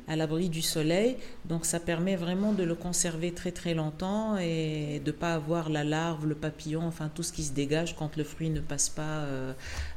à 0.08 0.16
l'abri 0.16 0.50
du 0.50 0.62
soleil. 0.62 1.18
Donc 1.46 1.66
ça 1.66 1.80
permet 1.80 2.16
vraiment 2.16 2.54
de 2.54 2.64
le 2.64 2.76
conserver 2.76 3.32
très 3.32 3.52
très 3.52 3.74
longtemps 3.74 4.38
et 4.38 5.02
de 5.04 5.12
ne 5.12 5.16
pas 5.16 5.34
avoir 5.34 5.70
la 5.70 5.84
larve, 5.84 6.26
le 6.26 6.36
papillon, 6.36 6.84
enfin 6.84 7.10
tout 7.14 7.24
ce 7.24 7.34
qui 7.34 7.44
se 7.44 7.54
dégage 7.54 7.96
quand 7.96 8.18
le 8.18 8.24
fruit 8.24 8.50
ne 8.50 8.62
passe 8.62 8.90
pas 8.90 9.26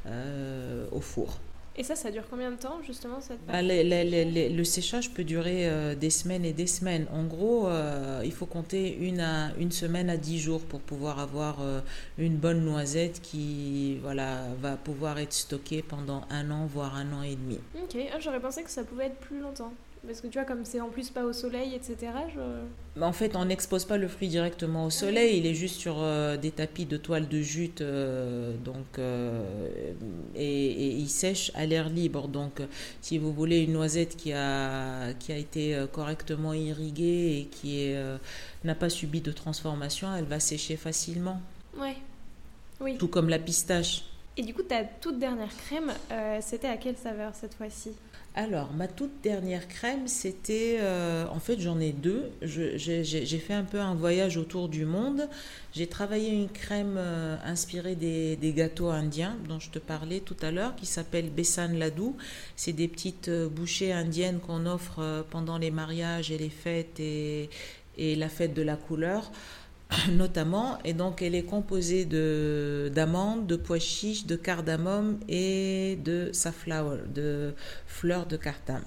euh, 0.07 0.87
au 0.93 1.01
four. 1.01 1.39
Et 1.77 1.83
ça, 1.83 1.97
ça 1.97 2.13
dure 2.13 2.23
combien 2.31 2.53
de 2.53 2.57
temps, 2.57 2.81
justement 2.87 3.21
cette 3.21 3.45
bah, 3.47 3.61
Le 3.61 4.63
séchage 4.63 5.11
peut 5.11 5.25
durer 5.25 5.69
euh, 5.69 5.97
des 5.97 6.11
semaines 6.11 6.45
et 6.45 6.53
des 6.53 6.69
semaines. 6.69 7.07
En 7.13 7.25
gros, 7.25 7.67
euh, 7.67 8.23
il 8.25 8.33
faut 8.33 8.47
compter 8.47 8.97
une, 8.97 9.19
à, 9.19 9.51
une 9.59 9.73
semaine 9.73 10.09
à 10.09 10.17
dix 10.17 10.39
jours 10.39 10.61
pour 10.61 10.81
pouvoir 10.81 11.19
avoir 11.19 11.61
euh, 11.61 11.81
une 12.17 12.37
bonne 12.37 12.65
noisette 12.65 13.21
qui 13.23 13.99
voilà, 14.03 14.43
va 14.63 14.77
pouvoir 14.77 15.19
être 15.19 15.33
stockée 15.33 15.83
pendant 15.83 16.23
un 16.31 16.53
an, 16.53 16.67
voire 16.67 16.95
un 16.95 17.13
an 17.13 17.23
et 17.23 17.35
demi. 17.35 17.59
Ok, 17.75 17.97
ah, 18.13 18.21
j'aurais 18.21 18.41
pensé 18.41 18.63
que 18.63 18.71
ça 18.71 18.85
pouvait 18.85 19.07
être 19.07 19.19
plus 19.19 19.41
longtemps. 19.41 19.73
Parce 20.07 20.21
que 20.21 20.27
tu 20.27 20.39
vois, 20.39 20.45
comme 20.45 20.65
c'est 20.65 20.81
en 20.81 20.89
plus 20.89 21.11
pas 21.11 21.25
au 21.25 21.33
soleil, 21.33 21.75
etc. 21.75 22.13
En 23.01 23.13
fait, 23.13 23.37
on 23.37 23.47
n'expose 23.47 23.85
pas 23.85 23.97
le 23.97 24.07
fruit 24.07 24.29
directement 24.29 24.85
au 24.85 24.91
soleil, 24.91 25.39
il 25.39 25.47
est 25.47 25.55
juste 25.55 25.77
sur 25.77 25.97
euh, 25.99 26.37
des 26.37 26.51
tapis 26.51 26.85
de 26.85 26.97
toile 26.97 27.27
de 27.27 27.41
jute, 27.41 27.81
euh, 27.81 28.55
donc, 28.65 28.99
euh, 28.99 29.43
et, 30.37 30.91
il 30.91 31.09
sèche 31.09 31.51
à 31.55 31.65
l'air 31.65 31.89
libre. 31.89 32.29
Donc, 32.29 32.61
si 33.01 33.19
vous 33.19 33.33
voulez 33.33 33.63
une 33.63 33.73
noisette 33.73 34.17
qui 34.17 34.33
a, 34.33 35.15
qui 35.15 35.33
a 35.33 35.37
été 35.37 35.85
correctement 35.93 36.53
irriguée 36.53 37.39
et 37.39 37.45
qui 37.47 37.93
n'a 38.65 38.75
pas 38.75 38.89
subi 38.89 39.21
de 39.21 39.33
transformation, 39.33 40.15
elle 40.15 40.25
va 40.25 40.41
sécher 40.41 40.77
facilement. 40.77 41.41
Ouais. 41.79 41.97
Oui. 42.81 42.99
Tout 42.99 43.09
comme 43.09 43.29
la 43.29 43.39
pistache. 43.39 44.05
Et 44.37 44.43
du 44.43 44.53
coup, 44.53 44.63
ta 44.63 44.85
toute 44.85 45.19
dernière 45.19 45.55
crème, 45.57 45.93
c'était 46.41 46.69
à 46.69 46.77
quelle 46.77 46.97
saveur 46.97 47.33
cette 47.35 47.55
fois-ci? 47.55 47.93
Alors, 48.37 48.73
ma 48.73 48.89
toute 48.89 49.23
dernière 49.23 49.69
crème, 49.69 50.09
c'était... 50.09 50.79
Euh, 50.81 51.25
en 51.31 51.39
fait, 51.39 51.61
j'en 51.61 51.79
ai 51.79 51.93
deux. 51.93 52.33
J'ai 52.43 53.39
fait 53.39 53.55
un 53.55 53.63
peu 53.63 53.79
un 53.79 53.95
voyage 53.95 54.37
autour 54.37 54.69
du 54.69 54.85
monde. 54.85 55.29
J'ai 55.73 55.87
travaillé 55.87 56.31
une 56.31 56.49
crème 56.49 56.97
euh, 56.99 57.37
inspirée 57.45 57.95
des, 57.95 58.53
gâteaux 58.57 58.89
indiens 58.89 59.37
dont 59.49 59.61
je 59.61 59.71
te 59.71 59.79
parlais 59.79 60.19
tout 60.19 60.37
à 60.43 60.51
l'heure, 60.51 60.75
qui 60.75 60.87
s'appelle 60.87 61.31
Besan 61.31 61.79
Ladou. 61.79 62.17
C'est 62.57 62.73
des 62.73 62.89
petites 62.89 63.29
euh, 63.29 63.49
bouchées 63.49 63.93
indiennes 63.93 64.41
qu'on 64.41 64.67
offre 64.67 65.25
pendant 65.31 65.57
les 65.57 65.71
mariages 65.71 66.33
et 66.33 66.39
les 66.39 66.51
fêtes 66.51 66.99
et, 66.99 67.51
et 67.99 68.17
la 68.17 68.29
fête 68.29 68.53
de 68.53 68.63
la 68.63 68.75
couleur. 68.75 69.31
notamment. 70.13 70.79
Et 70.85 70.93
donc, 70.93 71.23
elle 71.23 71.35
est 71.35 71.45
composée 71.45 72.05
de, 72.05 72.91
d'amandes, 72.95 73.47
de 73.47 73.57
pois 73.57 73.79
chiches, 73.79 74.27
de 74.27 74.37
cardamome 74.37 75.19
et 75.29 75.99
de 76.05 76.31
safflower, 76.33 77.01
de 77.15 77.55
fleurs 77.87 78.27
de 78.27 78.37
cardamome. 78.37 78.83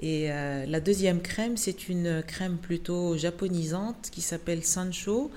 Et 0.00 0.30
euh, 0.30 0.64
la 0.66 0.80
deuxième 0.80 1.20
crème, 1.20 1.56
c'est 1.56 1.88
une 1.88 2.22
crème 2.22 2.56
plutôt 2.56 3.16
japonisante 3.16 4.10
qui 4.12 4.20
s'appelle 4.20 4.64
Sancho. 4.64 5.30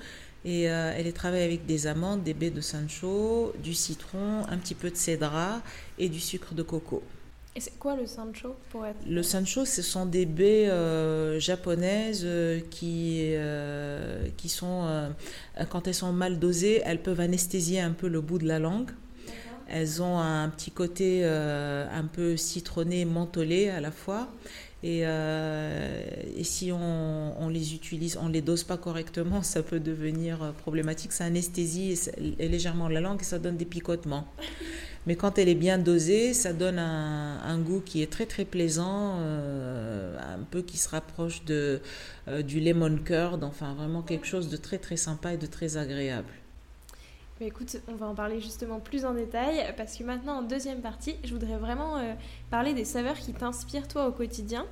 Et 0.44 0.70
euh, 0.70 0.92
elle 0.96 1.06
est 1.06 1.12
travaillée 1.12 1.44
avec 1.44 1.66
des 1.66 1.86
amandes, 1.86 2.22
des 2.22 2.34
baies 2.34 2.50
de 2.50 2.60
Sancho, 2.60 3.52
du 3.62 3.74
citron, 3.74 4.44
un 4.48 4.58
petit 4.58 4.74
peu 4.74 4.90
de 4.90 4.96
cédra 4.96 5.62
et 5.98 6.08
du 6.08 6.20
sucre 6.20 6.54
de 6.54 6.62
coco. 6.62 7.02
Et 7.54 7.60
c'est 7.60 7.78
quoi 7.78 7.96
le 7.96 8.06
sancho 8.06 8.56
pour 8.70 8.86
être... 8.86 8.96
Le 9.06 9.22
sancho, 9.22 9.66
ce 9.66 9.82
sont 9.82 10.06
des 10.06 10.24
baies 10.24 10.70
euh, 10.70 11.38
japonaises 11.38 12.22
euh, 12.24 12.60
qui, 12.70 13.32
euh, 13.34 14.26
qui 14.38 14.48
sont, 14.48 15.12
quand 15.68 15.86
elles 15.86 15.94
sont 15.94 16.12
mal 16.12 16.38
dosées, 16.38 16.80
elles 16.84 17.02
peuvent 17.02 17.20
anesthésier 17.20 17.80
un 17.80 17.92
peu 17.92 18.08
le 18.08 18.22
bout 18.22 18.38
de 18.38 18.46
la 18.46 18.58
langue. 18.58 18.90
Elles 19.68 20.02
ont 20.02 20.18
un 20.18 20.48
petit 20.48 20.70
côté 20.70 21.24
un 21.24 22.04
peu 22.04 22.36
citronné, 22.36 23.04
mentholé 23.04 23.68
à 23.68 23.80
la 23.80 23.90
fois. 23.90 24.28
Et, 24.82 25.00
et 25.00 26.44
si 26.44 26.72
on, 26.72 27.42
on, 27.42 27.48
les 27.48 27.74
utilise, 27.74 28.18
on 28.20 28.28
les 28.28 28.42
dose 28.42 28.64
pas 28.64 28.76
correctement, 28.76 29.42
ça 29.42 29.62
peut 29.62 29.80
devenir 29.80 30.52
problématique. 30.58 31.12
Ça 31.12 31.24
anesthésie 31.24 31.98
légèrement 32.38 32.88
la 32.88 33.00
langue 33.00 33.20
et 33.20 33.24
ça 33.24 33.38
donne 33.38 33.56
des 33.56 33.64
picotements. 33.64 34.26
Mais 35.06 35.16
quand 35.16 35.38
elle 35.38 35.48
est 35.48 35.56
bien 35.56 35.78
dosée, 35.78 36.32
ça 36.32 36.52
donne 36.52 36.78
un, 36.78 37.58
goût 37.58 37.80
qui 37.80 38.02
est 38.02 38.10
très 38.10 38.26
très 38.26 38.44
plaisant, 38.44 39.16
euh, 39.18 40.16
un 40.18 40.42
peu 40.44 40.62
qui 40.62 40.78
se 40.78 40.88
rapproche 40.88 41.44
de, 41.44 41.80
euh, 42.28 42.42
du 42.42 42.60
lemon 42.60 42.96
curd, 42.98 43.42
enfin 43.42 43.74
vraiment 43.74 44.02
quelque 44.02 44.26
chose 44.26 44.48
de 44.48 44.56
très 44.56 44.78
très 44.78 44.96
sympa 44.96 45.34
et 45.34 45.36
de 45.36 45.46
très 45.46 45.76
agréable. 45.76 46.28
Mais 47.40 47.48
écoute, 47.48 47.76
on 47.88 47.96
va 47.96 48.06
en 48.06 48.14
parler 48.14 48.40
justement 48.40 48.78
plus 48.78 49.04
en 49.04 49.14
détail 49.14 49.74
parce 49.76 49.96
que 49.96 50.04
maintenant 50.04 50.38
en 50.38 50.42
deuxième 50.42 50.80
partie, 50.80 51.16
je 51.24 51.32
voudrais 51.32 51.56
vraiment 51.56 51.98
euh, 51.98 52.12
parler 52.50 52.72
des 52.72 52.84
saveurs 52.84 53.18
qui 53.18 53.32
t'inspirent 53.32 53.88
toi 53.88 54.06
au 54.06 54.12
quotidien. 54.12 54.66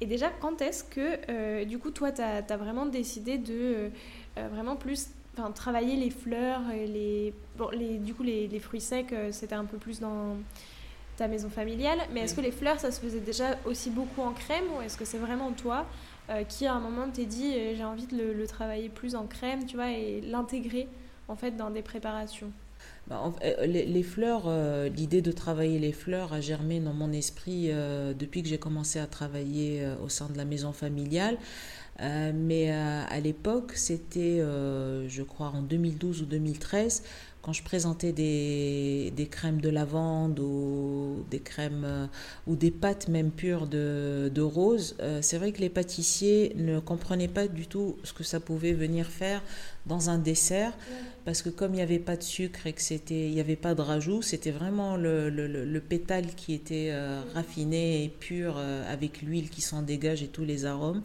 Et 0.00 0.06
déjà, 0.06 0.30
quand 0.40 0.60
est-ce 0.60 0.84
que 0.84 1.64
du 1.64 1.78
coup 1.78 1.90
toi, 1.90 2.12
tu 2.12 2.20
as, 2.20 2.44
as, 2.48 2.56
vraiment 2.56 2.84
décidé 2.84 3.38
de 3.38 3.90
vraiment 4.36 4.74
plus 4.74 5.06
enfin, 5.38 5.50
travailler 5.50 5.96
les 5.96 6.10
fleurs, 6.10 6.62
et 6.70 6.86
les, 6.86 7.34
bon, 7.56 7.68
les, 7.72 7.98
du 7.98 8.14
coup 8.14 8.22
les, 8.22 8.48
les 8.48 8.60
fruits 8.60 8.80
secs, 8.80 9.12
euh, 9.12 9.30
c'était 9.32 9.54
un 9.54 9.64
peu 9.64 9.78
plus 9.78 10.00
dans 10.00 10.36
ta 11.16 11.28
maison 11.28 11.48
familiale. 11.48 11.98
Mais 12.12 12.20
est-ce 12.20 12.34
que 12.34 12.40
les 12.40 12.50
fleurs, 12.50 12.80
ça 12.80 12.90
se 12.90 13.00
faisait 13.00 13.20
déjà 13.20 13.56
aussi 13.66 13.90
beaucoup 13.90 14.22
en 14.22 14.32
crème 14.32 14.64
ou 14.76 14.82
est-ce 14.82 14.96
que 14.96 15.04
c'est 15.04 15.18
vraiment 15.18 15.52
toi 15.52 15.86
euh, 16.30 16.42
qui 16.42 16.66
à 16.66 16.72
un 16.72 16.80
moment 16.80 17.10
t'es 17.12 17.26
dit 17.26 17.52
euh, 17.54 17.74
j'ai 17.76 17.84
envie 17.84 18.06
de 18.06 18.16
le, 18.16 18.46
travailler 18.46 18.88
plus 18.88 19.14
en 19.14 19.26
crème, 19.26 19.66
tu 19.66 19.76
vois, 19.76 19.90
et 19.90 20.20
l'intégrer 20.22 20.88
en 21.28 21.36
fait 21.36 21.52
dans 21.52 21.70
des 21.70 21.82
préparations? 21.82 22.50
Bah, 23.06 23.32
les, 23.64 23.84
les, 23.84 24.02
fleurs, 24.02 24.50
l'idée 24.88 25.22
de 25.22 25.32
travailler 25.32 25.78
les 25.78 25.92
fleurs 25.92 26.32
a 26.32 26.40
germé 26.40 26.80
dans 26.80 26.92
mon 26.92 27.12
esprit 27.12 27.68
depuis 27.68 28.42
que 28.42 28.48
j'ai 28.48 28.58
commencé 28.58 28.98
à 28.98 29.06
travailler 29.06 29.86
au 30.02 30.08
sein 30.08 30.28
de 30.28 30.36
la 30.36 30.44
maison 30.44 30.72
familiale. 30.72 31.38
Euh, 32.00 32.32
mais 32.34 32.72
euh, 32.72 33.02
à 33.08 33.20
l'époque, 33.20 33.72
c'était, 33.74 34.40
euh, 34.40 35.08
je 35.08 35.22
crois, 35.22 35.48
en 35.48 35.62
2012 35.62 36.22
ou 36.22 36.26
2013, 36.26 37.02
quand 37.42 37.52
je 37.52 37.62
présentais 37.62 38.12
des, 38.12 39.28
crèmes 39.30 39.60
de 39.60 39.68
lavande 39.68 40.40
ou 40.40 41.24
des 41.30 41.40
crèmes 41.40 42.08
ou 42.46 42.56
des 42.56 42.70
pâtes 42.70 43.08
même 43.08 43.30
pures 43.30 43.66
de, 43.66 44.30
de 44.34 44.40
rose, 44.40 44.96
c'est 45.20 45.36
vrai 45.36 45.52
que 45.52 45.60
les 45.60 45.68
pâtissiers 45.68 46.54
ne 46.56 46.80
comprenaient 46.80 47.28
pas 47.28 47.46
du 47.46 47.66
tout 47.66 47.98
ce 48.02 48.14
que 48.14 48.24
ça 48.24 48.40
pouvait 48.40 48.72
venir 48.72 49.06
faire 49.06 49.42
dans 49.84 50.08
un 50.08 50.16
dessert, 50.16 50.72
parce 51.26 51.42
que 51.42 51.50
comme 51.50 51.74
il 51.74 51.76
n'y 51.76 51.82
avait 51.82 51.98
pas 51.98 52.16
de 52.16 52.22
sucre 52.22 52.66
et 52.66 52.72
que 52.72 52.80
c'était, 52.80 53.26
il 53.26 53.34
n'y 53.34 53.40
avait 53.40 53.56
pas 53.56 53.74
de 53.74 53.82
rajout, 53.82 54.22
c'était 54.22 54.50
vraiment 54.50 54.96
le, 54.96 55.28
le, 55.28 55.46
le, 55.46 55.80
pétale 55.82 56.34
qui 56.34 56.54
était 56.54 56.94
raffiné 57.34 58.04
et 58.04 58.08
pur 58.08 58.56
avec 58.56 59.20
l'huile 59.20 59.50
qui 59.50 59.60
s'en 59.60 59.82
dégage 59.82 60.22
et 60.22 60.28
tous 60.28 60.46
les 60.46 60.64
arômes. 60.64 61.02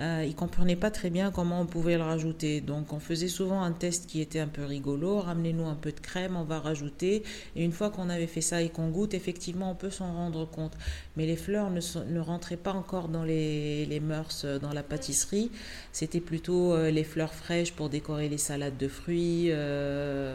Euh, 0.00 0.22
ils 0.24 0.30
ne 0.30 0.34
comprenaient 0.34 0.76
pas 0.76 0.92
très 0.92 1.10
bien 1.10 1.32
comment 1.32 1.60
on 1.60 1.66
pouvait 1.66 1.96
le 1.96 2.04
rajouter. 2.04 2.60
Donc 2.60 2.92
on 2.92 3.00
faisait 3.00 3.28
souvent 3.28 3.62
un 3.62 3.72
test 3.72 4.06
qui 4.06 4.20
était 4.20 4.38
un 4.38 4.46
peu 4.46 4.64
rigolo, 4.64 5.18
ramenez-nous 5.20 5.66
un 5.66 5.74
peu 5.74 5.90
de 5.90 5.98
crème, 5.98 6.36
on 6.36 6.44
va 6.44 6.60
rajouter. 6.60 7.24
Et 7.56 7.64
une 7.64 7.72
fois 7.72 7.90
qu'on 7.90 8.08
avait 8.08 8.28
fait 8.28 8.40
ça 8.40 8.62
et 8.62 8.68
qu'on 8.68 8.90
goûte, 8.90 9.14
effectivement, 9.14 9.70
on 9.72 9.74
peut 9.74 9.90
s'en 9.90 10.12
rendre 10.12 10.48
compte. 10.48 10.72
Mais 11.16 11.26
les 11.26 11.36
fleurs 11.36 11.70
ne, 11.70 12.20
rentraient 12.20 12.56
pas 12.56 12.72
encore 12.72 13.08
dans 13.08 13.24
les, 13.24 13.86
les 13.86 14.00
mœurs 14.00 14.42
euh, 14.44 14.58
dans 14.58 14.72
la 14.72 14.84
pâtisserie. 14.84 15.50
C'était 15.92 16.20
plutôt 16.20 16.74
euh, 16.74 16.90
les 16.90 17.04
fleurs 17.04 17.34
fraîches 17.34 17.72
pour 17.72 17.88
décorer 17.88 18.28
les 18.28 18.38
salades 18.38 18.76
de 18.76 18.88
fruits, 18.88 19.50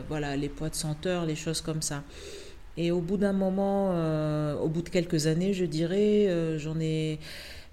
voilà, 0.07 0.35
les 0.35 0.49
pois 0.49 0.69
de 0.69 0.75
senteur, 0.75 1.25
les 1.25 1.35
choses 1.35 1.61
comme 1.61 1.81
ça. 1.81 2.03
Et 2.75 2.91
au 2.91 3.01
bout 3.01 3.17
d'un 3.17 3.33
moment, 3.33 3.89
au 4.59 4.67
bout 4.67 4.81
de 4.81 4.89
quelques 4.89 5.27
années, 5.27 5.53
je 5.53 5.65
dirais, 5.65 6.57
j'en 6.57 6.79
ai 6.79 7.19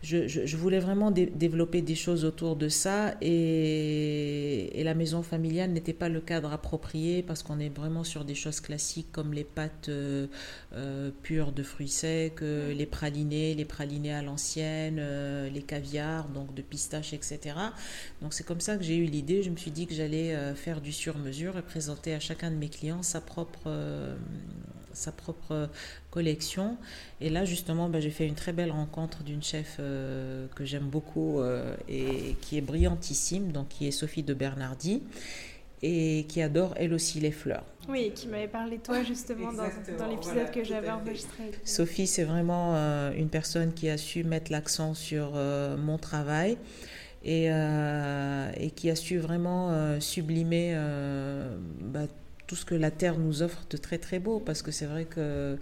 je, 0.02 0.56
voulais 0.56 0.78
vraiment 0.78 1.10
développer 1.10 1.82
des 1.82 1.94
choses 1.94 2.24
autour 2.24 2.56
de 2.56 2.68
ça 2.68 3.14
et, 3.20 4.80
la 4.82 4.94
maison 4.94 5.22
familiale 5.22 5.70
n'était 5.70 5.92
pas 5.92 6.08
le 6.08 6.20
cadre 6.20 6.52
approprié 6.52 7.22
parce 7.22 7.42
qu'on 7.42 7.60
est 7.60 7.68
vraiment 7.68 8.02
sur 8.02 8.24
des 8.24 8.34
choses 8.34 8.60
classiques 8.60 9.12
comme 9.12 9.32
les 9.34 9.44
pâtes 9.44 9.88
euh, 9.88 10.26
euh, 10.72 11.10
pures 11.22 11.52
de 11.52 11.62
fruits 11.62 11.88
secs, 11.88 12.42
euh, 12.42 12.72
les 12.72 12.86
pralinés, 12.86 13.54
les 13.54 13.64
pralinés 13.66 14.14
à 14.14 14.22
l'ancienne, 14.22 15.00
les 15.52 15.62
caviars, 15.62 16.28
donc 16.28 16.54
de 16.54 16.62
pistaches, 16.62 17.12
etc. 17.12 17.54
Donc 18.22 18.32
c'est 18.32 18.44
comme 18.44 18.60
ça 18.60 18.76
que 18.76 18.82
j'ai 18.82 18.96
eu 18.96 19.04
l'idée. 19.04 19.42
Je 19.42 19.50
me 19.50 19.56
suis 19.56 19.70
dit 19.70 19.86
que 19.86 19.94
j'allais 19.94 20.34
faire 20.54 20.80
du 20.80 20.92
sur-mesure 20.92 21.58
et 21.58 21.62
présenter 21.62 22.14
à 22.14 22.20
chacun 22.20 22.50
de 22.50 22.56
mes 22.56 22.68
clients 22.68 23.02
sa 23.02 23.20
propre 23.20 23.70
sa 24.92 25.12
propre 25.12 25.68
collection. 26.10 26.76
Et 27.20 27.30
là, 27.30 27.44
justement, 27.44 27.88
ben, 27.88 28.00
j'ai 28.00 28.10
fait 28.10 28.26
une 28.26 28.34
très 28.34 28.52
belle 28.52 28.70
rencontre 28.70 29.22
d'une 29.22 29.42
chef 29.42 29.76
euh, 29.78 30.46
que 30.54 30.64
j'aime 30.64 30.88
beaucoup 30.88 31.40
euh, 31.40 31.74
et 31.88 32.36
qui 32.40 32.58
est 32.58 32.60
brillantissime, 32.60 33.52
donc 33.52 33.68
qui 33.68 33.86
est 33.86 33.90
Sophie 33.90 34.22
de 34.22 34.34
Bernardi 34.34 35.02
et 35.82 36.26
qui 36.28 36.42
adore 36.42 36.74
elle 36.76 36.92
aussi 36.92 37.20
les 37.20 37.30
fleurs. 37.30 37.64
Oui, 37.88 38.12
qui 38.14 38.28
m'avait 38.28 38.48
parlé 38.48 38.78
toi 38.78 39.02
justement 39.02 39.50
dans, 39.50 39.68
dans 39.98 40.08
l'épisode 40.08 40.50
que 40.50 40.62
j'avais 40.62 40.90
enregistré. 40.90 41.52
Sophie, 41.64 42.06
c'est 42.06 42.24
vraiment 42.24 42.74
euh, 42.74 43.12
une 43.12 43.30
personne 43.30 43.72
qui 43.72 43.88
a 43.88 43.96
su 43.96 44.22
mettre 44.22 44.52
l'accent 44.52 44.92
sur 44.92 45.32
mon 45.78 45.96
travail 45.96 46.58
et, 47.24 47.46
et, 47.46 48.70
qui 48.72 48.90
a 48.90 48.94
su 48.94 49.18
vraiment 49.18 49.98
sublimer 50.00 50.74
bah, 51.80 52.06
tout 52.50 52.56
ce 52.56 52.64
que 52.64 52.74
la 52.74 52.90
terre 52.90 53.16
nous 53.16 53.42
offre 53.42 53.62
de 53.70 53.76
très 53.76 53.98
très 53.98 54.18
beau, 54.18 54.40
parce 54.40 54.60
que 54.62 54.72
c'est 54.72 54.86
vrai 54.86 55.04
que, 55.04 55.56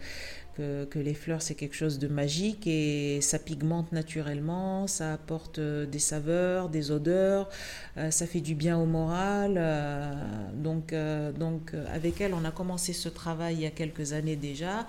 que, 0.56 0.98
les 0.98 1.12
fleurs 1.12 1.42
c'est 1.42 1.54
quelque 1.54 1.76
chose 1.76 1.98
de 1.98 2.08
magique 2.08 2.66
et 2.66 3.20
ça 3.20 3.38
pigmente 3.38 3.92
naturellement, 3.92 4.86
ça 4.86 5.12
apporte 5.12 5.58
euh, 5.58 5.84
des 5.84 5.98
saveurs, 5.98 6.70
des 6.70 6.90
odeurs, 6.90 7.50
euh, 7.98 8.10
ça 8.10 8.26
fait 8.26 8.40
du 8.40 8.54
bien 8.54 8.78
au 8.78 8.86
moral. 8.86 9.56
Euh, 9.58 10.14
donc, 10.54 10.94
donc 11.38 11.74
avec 11.92 12.22
elle, 12.22 12.32
on 12.32 12.46
a 12.46 12.50
commencé 12.52 12.94
ce 12.94 13.10
travail 13.10 13.56
il 13.56 13.60
y 13.60 13.66
a 13.66 13.70
quelques 13.70 14.14
années 14.14 14.36
déjà. 14.36 14.86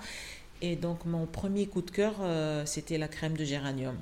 Et 0.62 0.76
donc 0.76 1.04
mon 1.04 1.26
premier 1.26 1.66
coup 1.66 1.82
de 1.82 1.90
cœur, 1.90 2.14
c'était 2.64 2.96
la 2.96 3.08
crème 3.08 3.36
de 3.36 3.44
géranium. 3.44 3.96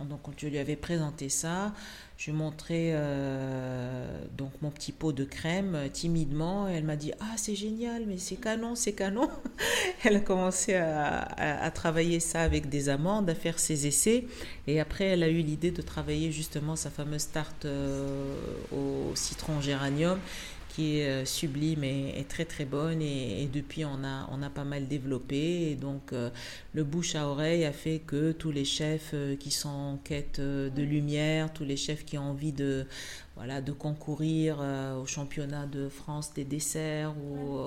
Donc 0.00 0.20
je 0.36 0.46
lui 0.46 0.58
avais 0.58 0.76
présenté 0.76 1.28
ça, 1.28 1.72
je 2.16 2.26
lui 2.26 2.32
ai 2.32 2.34
montré 2.36 2.90
euh, 2.92 4.06
donc 4.36 4.52
mon 4.62 4.70
petit 4.70 4.92
pot 4.92 5.12
de 5.12 5.24
crème 5.24 5.74
euh, 5.74 5.88
timidement. 5.88 6.68
Elle 6.68 6.84
m'a 6.84 6.94
dit 6.94 7.12
ah 7.20 7.34
c'est 7.36 7.56
génial 7.56 8.04
mais 8.06 8.18
c'est 8.18 8.36
canon 8.36 8.76
c'est 8.76 8.92
canon. 8.92 9.28
elle 10.04 10.16
a 10.16 10.20
commencé 10.20 10.74
à, 10.74 11.70
travailler 11.74 12.20
ça 12.20 12.42
avec 12.42 12.68
des 12.68 12.88
amandes, 12.88 13.28
à 13.28 13.34
faire 13.34 13.58
ses 13.58 13.88
essais. 13.88 14.26
Et 14.68 14.78
après 14.78 15.04
elle 15.04 15.24
a 15.24 15.28
eu 15.28 15.40
l'idée 15.40 15.72
de 15.72 15.82
travailler 15.82 16.30
justement 16.30 16.76
sa 16.76 16.88
fameuse 16.88 17.30
tarte 17.30 17.64
euh, 17.64 18.36
au 18.72 19.14
citron 19.16 19.60
géranium 19.60 20.18
qui 20.74 20.98
est 20.98 21.08
euh, 21.08 21.24
sublime 21.24 21.84
et, 21.84 22.24
très 22.28 22.44
très 22.44 22.64
bonne. 22.64 23.00
Et, 23.00 23.48
depuis 23.52 23.84
on 23.84 24.02
a, 24.04 24.28
on 24.32 24.42
a 24.42 24.50
pas 24.50 24.64
mal 24.64 24.88
développé. 24.88 25.70
Et 25.70 25.76
donc 25.76 26.12
euh, 26.12 26.30
le 26.72 26.84
bouche 26.84 27.14
à 27.14 27.28
oreille 27.28 27.64
a 27.64 27.72
fait 27.72 28.00
que 28.00 28.32
tous 28.32 28.50
les 28.50 28.64
chefs 28.64 29.10
euh, 29.14 29.36
qui 29.36 29.50
sont 29.50 29.68
en 29.68 29.96
quête 29.98 30.40
de 30.40 30.82
lumière, 30.82 31.52
tous 31.52 31.64
les 31.64 31.76
chefs 31.76 32.04
qui 32.04 32.18
ont 32.18 32.30
envie 32.30 32.52
de 32.52 32.86
voilà 33.36 33.60
de 33.60 33.72
concourir 33.72 34.60
au 35.00 35.06
championnat 35.06 35.66
de 35.66 35.88
France 35.88 36.32
des 36.34 36.44
desserts 36.44 37.14
ou 37.18 37.58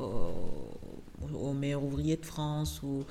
au 1.33 1.53
meilleur 1.53 1.83
ouvrier 1.83 2.15
de 2.17 2.25
France 2.25 2.81
ou 2.83 3.05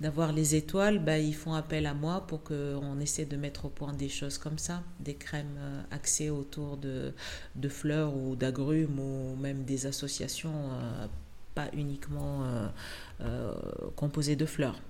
d'avoir 0.00 0.32
les 0.32 0.54
étoiles, 0.54 0.98
bah, 0.98 1.18
ils 1.18 1.34
font 1.34 1.54
appel 1.54 1.86
à 1.86 1.94
moi 1.94 2.24
pour 2.26 2.42
qu'on 2.42 3.00
essaie 3.00 3.24
de 3.24 3.36
mettre 3.36 3.66
au 3.66 3.68
point 3.68 3.92
des 3.92 4.08
choses 4.08 4.38
comme 4.38 4.58
ça, 4.58 4.82
des 5.00 5.14
crèmes 5.14 5.56
euh, 5.58 5.82
axées 5.90 6.30
autour 6.30 6.76
de, 6.76 7.12
de 7.56 7.68
fleurs 7.68 8.14
ou 8.16 8.36
d'agrumes 8.36 8.98
ou 8.98 9.36
même 9.36 9.64
des 9.64 9.86
associations 9.86 10.52
euh, 10.54 11.06
pas 11.54 11.68
uniquement 11.72 12.44
euh, 13.20 13.52
composées 13.96 14.36
de 14.36 14.46
fleurs. 14.46 14.80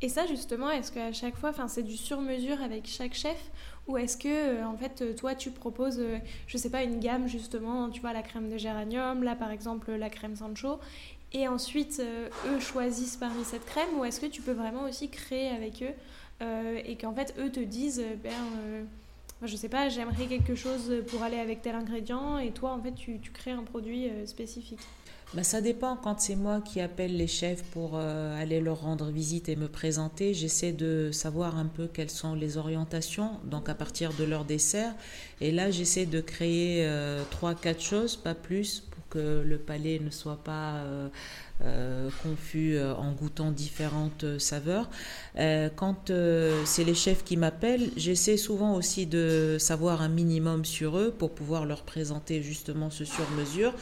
Et 0.00 0.08
ça 0.08 0.26
justement, 0.26 0.70
est-ce 0.70 0.92
qu'à 0.92 1.12
chaque 1.12 1.36
fois, 1.36 1.52
c'est 1.66 1.82
du 1.82 1.96
sur-mesure 1.96 2.62
avec 2.62 2.86
chaque 2.86 3.14
chef 3.14 3.50
ou 3.88 3.96
est-ce 3.96 4.16
que 4.16 4.64
en 4.64 4.76
fait 4.76 5.16
toi 5.16 5.34
tu 5.34 5.50
proposes, 5.50 6.00
je 6.46 6.56
sais 6.56 6.70
pas, 6.70 6.84
une 6.84 7.00
gamme 7.00 7.26
justement, 7.26 7.90
tu 7.90 8.00
vois 8.00 8.12
la 8.12 8.22
crème 8.22 8.48
de 8.48 8.56
géranium, 8.56 9.24
là 9.24 9.34
par 9.34 9.50
exemple 9.50 9.90
la 9.90 10.08
crème 10.08 10.36
Sancho, 10.36 10.78
et 11.32 11.48
ensuite 11.48 12.00
euh, 12.00 12.28
eux 12.46 12.60
choisissent 12.60 13.16
parmi 13.16 13.44
cette 13.44 13.64
crème 13.66 13.98
ou 13.98 14.04
est-ce 14.04 14.20
que 14.20 14.26
tu 14.26 14.42
peux 14.42 14.52
vraiment 14.52 14.84
aussi 14.84 15.08
créer 15.10 15.48
avec 15.48 15.82
eux 15.82 15.94
euh, 16.42 16.80
et 16.84 16.96
qu'en 16.96 17.12
fait 17.12 17.34
eux 17.38 17.50
te 17.50 17.60
disent 17.60 18.00
euh, 18.00 18.16
ben 18.22 18.86
je 19.42 19.54
sais 19.54 19.68
pas 19.68 19.88
j'aimerais 19.88 20.26
quelque 20.26 20.54
chose 20.54 20.92
pour 21.08 21.22
aller 21.22 21.38
avec 21.38 21.62
tel 21.62 21.74
ingrédient 21.74 22.38
et 22.38 22.50
toi 22.50 22.72
en 22.72 22.82
fait 22.82 22.92
tu, 22.92 23.18
tu 23.20 23.30
crées 23.30 23.50
un 23.50 23.62
produit 23.62 24.08
spécifique 24.26 24.80
bah, 25.34 25.42
ça 25.42 25.60
dépend. 25.60 25.94
Quand 25.94 26.18
c'est 26.20 26.36
moi 26.36 26.62
qui 26.62 26.80
appelle 26.80 27.14
les 27.14 27.26
chefs 27.26 27.62
pour 27.64 27.98
aller 27.98 28.62
leur 28.62 28.80
rendre 28.80 29.10
visite 29.10 29.50
et 29.50 29.56
me 29.56 29.68
présenter, 29.68 30.32
j'essaie 30.32 30.72
de 30.72 31.10
savoir 31.12 31.58
un 31.58 31.66
peu 31.66 31.86
quelles 31.86 32.08
sont 32.08 32.34
les 32.34 32.56
orientations, 32.56 33.32
donc 33.44 33.68
à 33.68 33.74
partir 33.74 34.14
de 34.14 34.24
leur 34.24 34.46
dessert. 34.46 34.94
Et 35.42 35.52
là, 35.52 35.70
j'essaie 35.70 36.06
de 36.06 36.22
créer 36.22 36.90
trois, 37.30 37.54
quatre 37.54 37.82
choses, 37.82 38.16
pas 38.16 38.34
plus, 38.34 38.87
que 39.10 39.42
le 39.44 39.58
palais 39.58 39.98
ne 39.98 40.10
soit 40.10 40.42
pas 40.42 40.74
euh, 40.76 41.08
euh, 41.62 42.10
confus 42.22 42.76
euh, 42.76 42.94
en 42.94 43.12
goûtant 43.12 43.50
différentes 43.50 44.38
saveurs. 44.38 44.88
quand 45.76 46.10
c'est 46.64 46.84
les 46.84 46.94
chefs 46.94 47.24
qui 47.24 47.36
m'appellent, 47.36 47.90
j'essaie 47.96 48.36
souvent 48.36 48.74
aussi 48.74 49.06
de 49.06 49.56
savoir 49.58 50.02
un 50.02 50.08
minimum 50.08 50.64
sur 50.64 50.98
eux 50.98 51.10
pour 51.10 51.34
pouvoir 51.34 51.64
leur 51.64 51.82
présenter 51.82 52.42
justement 52.42 52.90
ce 52.90 53.04
sur-mesure 53.04 53.74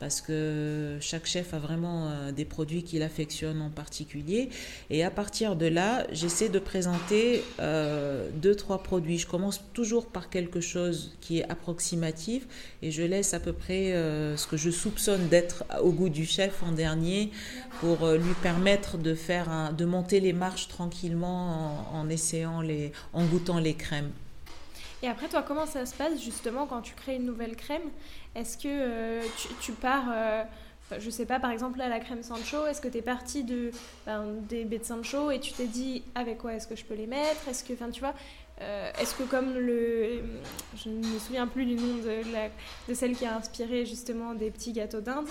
parce 0.00 0.22
que 0.22 0.96
chaque 1.00 1.26
chef 1.26 1.52
a 1.52 1.58
vraiment 1.58 2.08
euh, 2.08 2.32
des 2.32 2.46
produits 2.46 2.82
qu'il 2.82 3.02
affectionne 3.02 3.60
en 3.60 3.68
particulier. 3.68 4.48
Et 4.88 5.04
à 5.04 5.10
partir 5.10 5.56
de 5.56 5.66
là, 5.66 6.06
j'essaie 6.10 6.48
de 6.48 6.58
présenter 6.58 7.44
euh, 7.60 8.28
deux, 8.34 8.56
trois 8.56 8.82
produits. 8.82 9.18
Je 9.18 9.26
commence 9.26 9.60
toujours 9.74 10.06
par 10.06 10.30
quelque 10.30 10.60
chose 10.60 11.16
qui 11.20 11.38
est 11.38 11.48
approximatif 11.50 12.48
et 12.82 12.90
je 12.90 13.02
laisse 13.02 13.34
à 13.34 13.40
peu 13.40 13.52
près 13.52 13.92
euh, 13.92 14.36
ce 14.38 14.46
que 14.46 14.56
je 14.56 14.70
soupçonne 14.70 15.28
d'être 15.28 15.64
au 15.82 15.92
goût 15.92 16.08
du 16.08 16.24
chef 16.24 16.62
en 16.62 16.72
dernier 16.72 17.30
pour 17.80 18.08
lui 18.08 18.34
permettre 18.42 18.96
de, 18.96 19.14
faire 19.14 19.72
de 19.76 19.84
monter 19.84 20.20
les 20.20 20.32
marches 20.32 20.68
tranquillement 20.68 21.90
en, 21.92 22.00
en 22.00 22.08
essayant 22.08 22.62
les, 22.62 22.92
en 23.12 23.24
goûtant 23.26 23.58
les 23.58 23.74
crèmes. 23.74 24.10
Et 25.02 25.08
après, 25.08 25.28
toi, 25.28 25.42
comment 25.42 25.66
ça 25.66 25.86
se 25.86 25.94
passe 25.94 26.20
justement 26.22 26.66
quand 26.66 26.82
tu 26.82 26.94
crées 26.94 27.16
une 27.16 27.24
nouvelle 27.24 27.56
crème? 27.56 27.82
Est-ce 28.34 28.58
que 28.58 28.68
euh, 28.68 29.22
tu, 29.60 29.72
pars, 29.72 30.04
euh, 30.12 30.44
je 30.98 31.08
sais 31.08 31.24
pas, 31.24 31.40
par 31.40 31.50
exemple, 31.50 31.80
à 31.80 31.88
la 31.88 32.00
crème 32.00 32.22
Sancho, 32.22 32.66
est-ce 32.66 32.80
que 32.80 32.88
tu 32.88 32.98
es 32.98 33.02
parti 33.02 33.44
de, 33.44 33.70
ben, 34.04 34.26
des 34.48 34.64
baies 34.64 34.78
de 34.78 34.84
Sancho 34.84 35.30
et 35.30 35.40
tu 35.40 35.52
t'es 35.52 35.66
dit 35.66 36.02
avec 36.14 36.38
quoi 36.38 36.54
est-ce 36.54 36.66
que 36.66 36.76
je 36.76 36.84
peux 36.84 36.94
les 36.94 37.06
mettre? 37.06 37.48
Est-ce 37.48 37.64
que, 37.64 37.72
enfin, 37.72 37.90
tu 37.90 38.00
vois, 38.00 38.14
euh, 38.60 38.90
est-ce 39.00 39.14
que 39.14 39.22
comme 39.22 39.54
le... 39.54 40.22
Je 40.76 40.90
ne 40.90 40.96
me 40.96 41.18
souviens 41.18 41.46
plus 41.46 41.64
du 41.64 41.76
nom 41.76 41.94
de, 41.96 42.22
de 42.88 42.94
celle 42.94 43.16
qui 43.16 43.24
a 43.24 43.34
inspiré 43.36 43.86
justement 43.86 44.34
des 44.34 44.50
petits 44.50 44.72
gâteaux 44.72 45.00
d'Inde. 45.00 45.26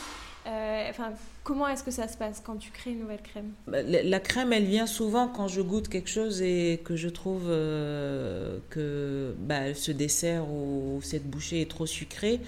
Enfin, 0.45 1.11
Comment 1.49 1.67
est-ce 1.67 1.83
que 1.83 1.89
ça 1.89 2.07
se 2.07 2.15
passe 2.15 2.43
quand 2.45 2.57
tu 2.57 2.69
crées 2.69 2.91
une 2.91 2.99
nouvelle 2.99 3.23
crème? 3.23 3.53
Bah, 3.65 3.81
la, 3.81 4.19
crème, 4.19 4.53
elle 4.53 4.65
vient 4.65 4.85
souvent 4.85 5.27
quand 5.27 5.47
je 5.47 5.63
goûte 5.63 5.87
quelque 5.87 6.07
chose 6.07 6.43
et 6.43 6.79
que 6.85 6.95
je 6.95 7.09
trouve 7.09 7.45
euh, 7.47 8.59
que 8.69 9.33
bah, 9.39 9.73
ce 9.73 9.91
dessert 9.91 10.47
ou 10.47 10.99
cette 11.01 11.27
bouchée 11.27 11.61
est 11.61 11.69
trop 11.71 11.87
sucrée. 11.87 12.39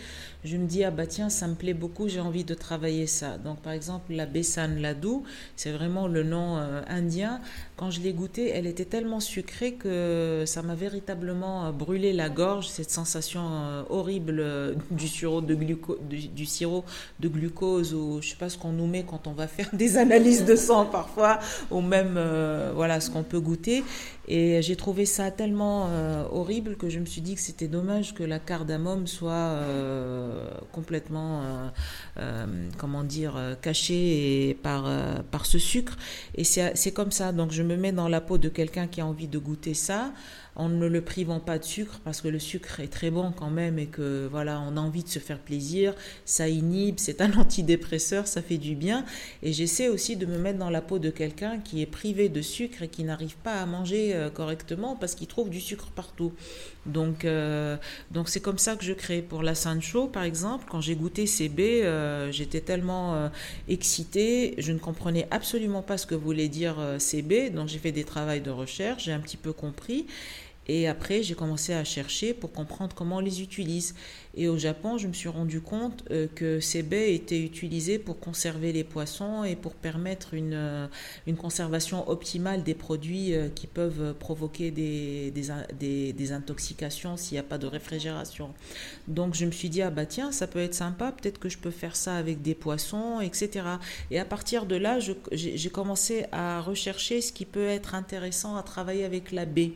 Je 0.44 0.58
me 0.58 0.68
dis, 0.68 0.84
ah 0.84 0.92
bah 0.92 1.08
tiens, 1.08 1.30
ça 1.30 1.48
me 1.48 1.56
plaît 1.56 1.74
beaucoup, 1.74 2.08
j'ai 2.08 2.20
envie 2.20 2.44
de 2.44 2.54
travailler 2.54 3.08
ça. 3.08 3.38
Donc 3.38 3.60
par 3.62 3.74
exemple, 3.74 4.14
la 4.14 4.26
Besan 4.26 4.76
Ladou, 4.80 5.24
c'est 5.56 5.72
vraiment 5.72 6.08
le 6.08 6.24
nom 6.24 6.58
euh, 6.58 6.82
indien. 6.88 7.42
Quand 7.78 7.92
je 7.92 8.02
l'ai 8.02 8.14
goûtée, 8.14 8.50
elle 8.50 8.68
était 8.68 8.86
tellement 8.86 9.20
sucrée 9.20 9.74
que 9.74 10.44
ça 10.46 10.62
m'a 10.62 10.76
véritablement 10.76 11.66
euh, 11.66 11.72
brûlé 11.72 12.14
la 12.14 12.30
gorge, 12.30 12.68
cette 12.68 12.92
sensation 12.92 13.42
horrible 13.90 14.76
du 14.92 15.08
sirop 15.08 15.42
de, 15.42 15.56
glucose, 15.56 15.98
du, 16.10 16.46
sirop 16.46 16.86
de 17.20 17.28
glucose 17.28 17.94
ou 17.94 18.20
je 18.22 18.30
sais 18.30 18.36
pas 18.36 18.50
ce 18.50 18.58
qu'on 18.58 18.72
nous 18.72 18.92
quand 19.08 19.28
on 19.28 19.32
va 19.32 19.48
faire 19.48 19.70
des 19.74 19.98
analyses 19.98 20.46
de 20.46 20.56
sang 20.56 20.86
parfois, 20.86 21.40
ou 21.70 21.82
même 21.82 22.16
euh, 22.18 22.72
voilà 22.76 23.00
ce 23.00 23.10
qu'on 23.10 23.24
peut 23.24 23.40
goûter. 23.40 23.84
Et 24.28 24.62
j'ai 24.62 24.76
trouvé 24.76 25.06
ça 25.06 25.32
tellement 25.32 25.88
euh, 25.90 26.24
horrible 26.32 26.76
que 26.76 26.90
je 26.90 27.00
me 27.00 27.06
suis 27.06 27.22
dit 27.22 27.36
que 27.36 27.42
c'était 27.42 27.68
dommage 27.68 28.14
que 28.14 28.24
la 28.24 28.40
cardamome 28.40 29.08
soit 29.08 29.32
euh, 29.34 30.31
complètement, 30.72 31.72
comment 32.78 33.04
dire, 33.04 33.40
cachée 33.62 34.58
par, 34.64 34.90
par 35.32 35.46
ce 35.46 35.60
sucre. 35.60 35.98
Et 36.36 36.44
c'est 36.44 36.94
comme 36.94 37.12
ça. 37.12 37.32
Donc 37.32 37.52
je 37.52 37.64
me 37.64 37.76
mets 37.76 37.92
dans 37.92 38.08
la 38.08 38.22
peau 38.22 38.38
de 38.38 38.50
quelqu'un 38.50 38.88
qui 38.88 39.02
a 39.02 39.06
envie 39.06 39.28
de 39.28 39.40
goûter 39.40 39.74
ça 39.74 40.12
en 40.56 40.70
ne 40.70 40.86
le 40.86 41.02
privant 41.02 41.40
pas 41.40 41.58
de 41.58 41.64
sucre 41.64 42.00
parce 42.04 42.22
que 42.22 42.28
le 42.28 42.40
sucre 42.40 42.80
est 42.82 42.92
très 42.92 43.10
bon 43.10 43.32
quand 43.32 43.50
même 43.50 43.80
et 43.80 43.88
que 43.88 44.28
voilà, 44.30 44.62
on 44.62 44.76
a 44.76 44.82
envie 44.82 45.04
de 45.04 45.10
se 45.10 45.20
faire 45.20 45.40
plaisir, 45.40 45.96
ça 46.26 46.50
inhibe, 46.50 46.96
c'est 46.98 47.22
un 47.22 47.34
antidépresseur, 47.38 48.28
ça 48.28 48.42
fait 48.42 48.58
du 48.58 48.76
bien 48.76 49.06
et 49.44 49.54
j'essaie 49.54 49.88
aussi 49.88 50.18
de 50.18 50.26
me 50.26 50.38
mettre 50.38 50.60
dans 50.60 50.70
la 50.70 50.82
peau 50.82 51.00
de 51.00 51.10
quelqu'un 51.10 51.60
qui 51.60 51.82
est 51.82 51.86
privé 51.86 52.30
de 52.30 52.42
sucre 52.42 52.84
et 52.84 52.90
qui 52.90 53.04
n'arrive 53.04 53.38
pas 53.38 53.62
à 53.62 53.66
manger 53.66 54.14
euh, 54.14 54.30
correctement 54.30 54.96
parce 54.96 55.16
qu'il 55.16 55.28
trouve 55.28 55.50
du 55.50 55.62
sucre 55.62 55.90
partout. 55.92 56.34
Donc 56.86 57.26
euh, 57.26 57.78
donc 58.10 58.30
c'est 58.30 58.40
comme 58.40 58.58
ça 58.58 58.76
que 58.76 58.84
je 58.84 58.94
crée. 58.94 59.22
Pour 59.22 59.44
la 59.44 59.56
Sancho 59.56 60.08
par 60.08 60.24
exemple, 60.24 60.66
quand 60.70 60.82
j'ai 60.82 60.96
goûté 60.96 61.28
ces 61.28 61.50
baies, 61.50 61.84
euh, 61.84 62.32
j'étais 62.32 62.62
tellement 62.62 63.30
excitée, 63.68 64.56
je 64.58 64.72
ne 64.72 64.80
comprenais 64.80 65.28
absolument 65.32 65.82
pas 65.82 65.98
ce 65.98 66.06
que 66.06 66.16
voulait 66.16 66.48
dire 66.48 66.76
ces 67.00 67.22
baies, 67.22 67.50
donc 67.50 67.68
j'ai 67.68 67.80
fait 67.80 67.92
des 67.92 68.04
travaux 68.04 68.40
de 68.40 68.52
recherche, 68.52 69.06
j'ai 69.06 69.14
un 69.14 69.20
petit 69.20 69.38
peu 69.38 69.54
compris 69.54 70.06
et 70.74 70.88
après, 70.88 71.22
j'ai 71.22 71.36
commencé 71.36 71.74
à 71.74 71.84
chercher 71.84 72.34
pour 72.34 72.54
comprendre 72.54 72.96
comment 72.96 73.18
on 73.18 73.20
les 73.20 73.42
utilise. 73.42 73.94
Et 74.36 74.48
au 74.48 74.58
Japon, 74.58 74.98
je 74.98 75.06
me 75.10 75.12
suis 75.12 75.28
rendu 75.28 75.60
compte 75.60 76.06
euh, 76.12 76.28
que 76.34 76.62
ces 76.62 76.82
baies 76.82 77.14
étaient 77.14 77.42
utilisées 77.42 78.00
pour 78.00 78.22
conserver 78.22 78.72
les 78.72 78.86
poissons 78.86 79.44
et 79.44 79.58
pour 79.58 79.74
permettre 79.74 80.34
une, 80.34 80.54
euh, 80.54 80.88
conservation 81.38 82.10
optimale 82.10 82.64
des 82.64 82.74
produits 82.74 83.36
euh, 83.36 83.50
qui 83.54 83.68
peuvent 83.68 84.14
provoquer 84.18 84.72
des, 84.72 85.32
des, 85.32 86.32
intoxications 86.32 87.18
s'il 87.18 87.36
n'y 87.36 87.40
a 87.40 87.44
pas 87.44 87.58
de 87.58 87.68
réfrigération. 87.68 88.54
Donc 89.10 89.36
je 89.36 89.46
me 89.46 89.52
suis 89.52 89.68
dit, 89.68 89.82
ah 89.82 89.90
bah 89.90 90.06
tiens, 90.06 90.32
ça 90.32 90.48
peut 90.48 90.60
être 90.60 90.74
sympa, 90.74 91.12
peut-être 91.12 91.38
que 91.38 91.50
je 91.50 91.58
peux 91.58 91.72
faire 91.72 91.98
ça 91.98 92.16
avec 92.16 92.42
des 92.42 92.56
poissons, 92.56 93.20
etc. 93.20 93.66
Et 94.10 94.20
à 94.20 94.26
partir 94.26 94.66
de 94.66 94.78
là, 94.78 95.00
j'ai 95.34 95.70
commencé 95.70 96.28
à 96.32 96.62
rechercher 96.62 97.20
ce 97.20 97.34
qui 97.34 97.44
peut 97.44 97.68
être 97.68 97.94
intéressant 97.94 98.56
à 98.56 98.64
travailler 98.64 99.04
avec 99.04 99.34
la 99.34 99.44
baie 99.44 99.74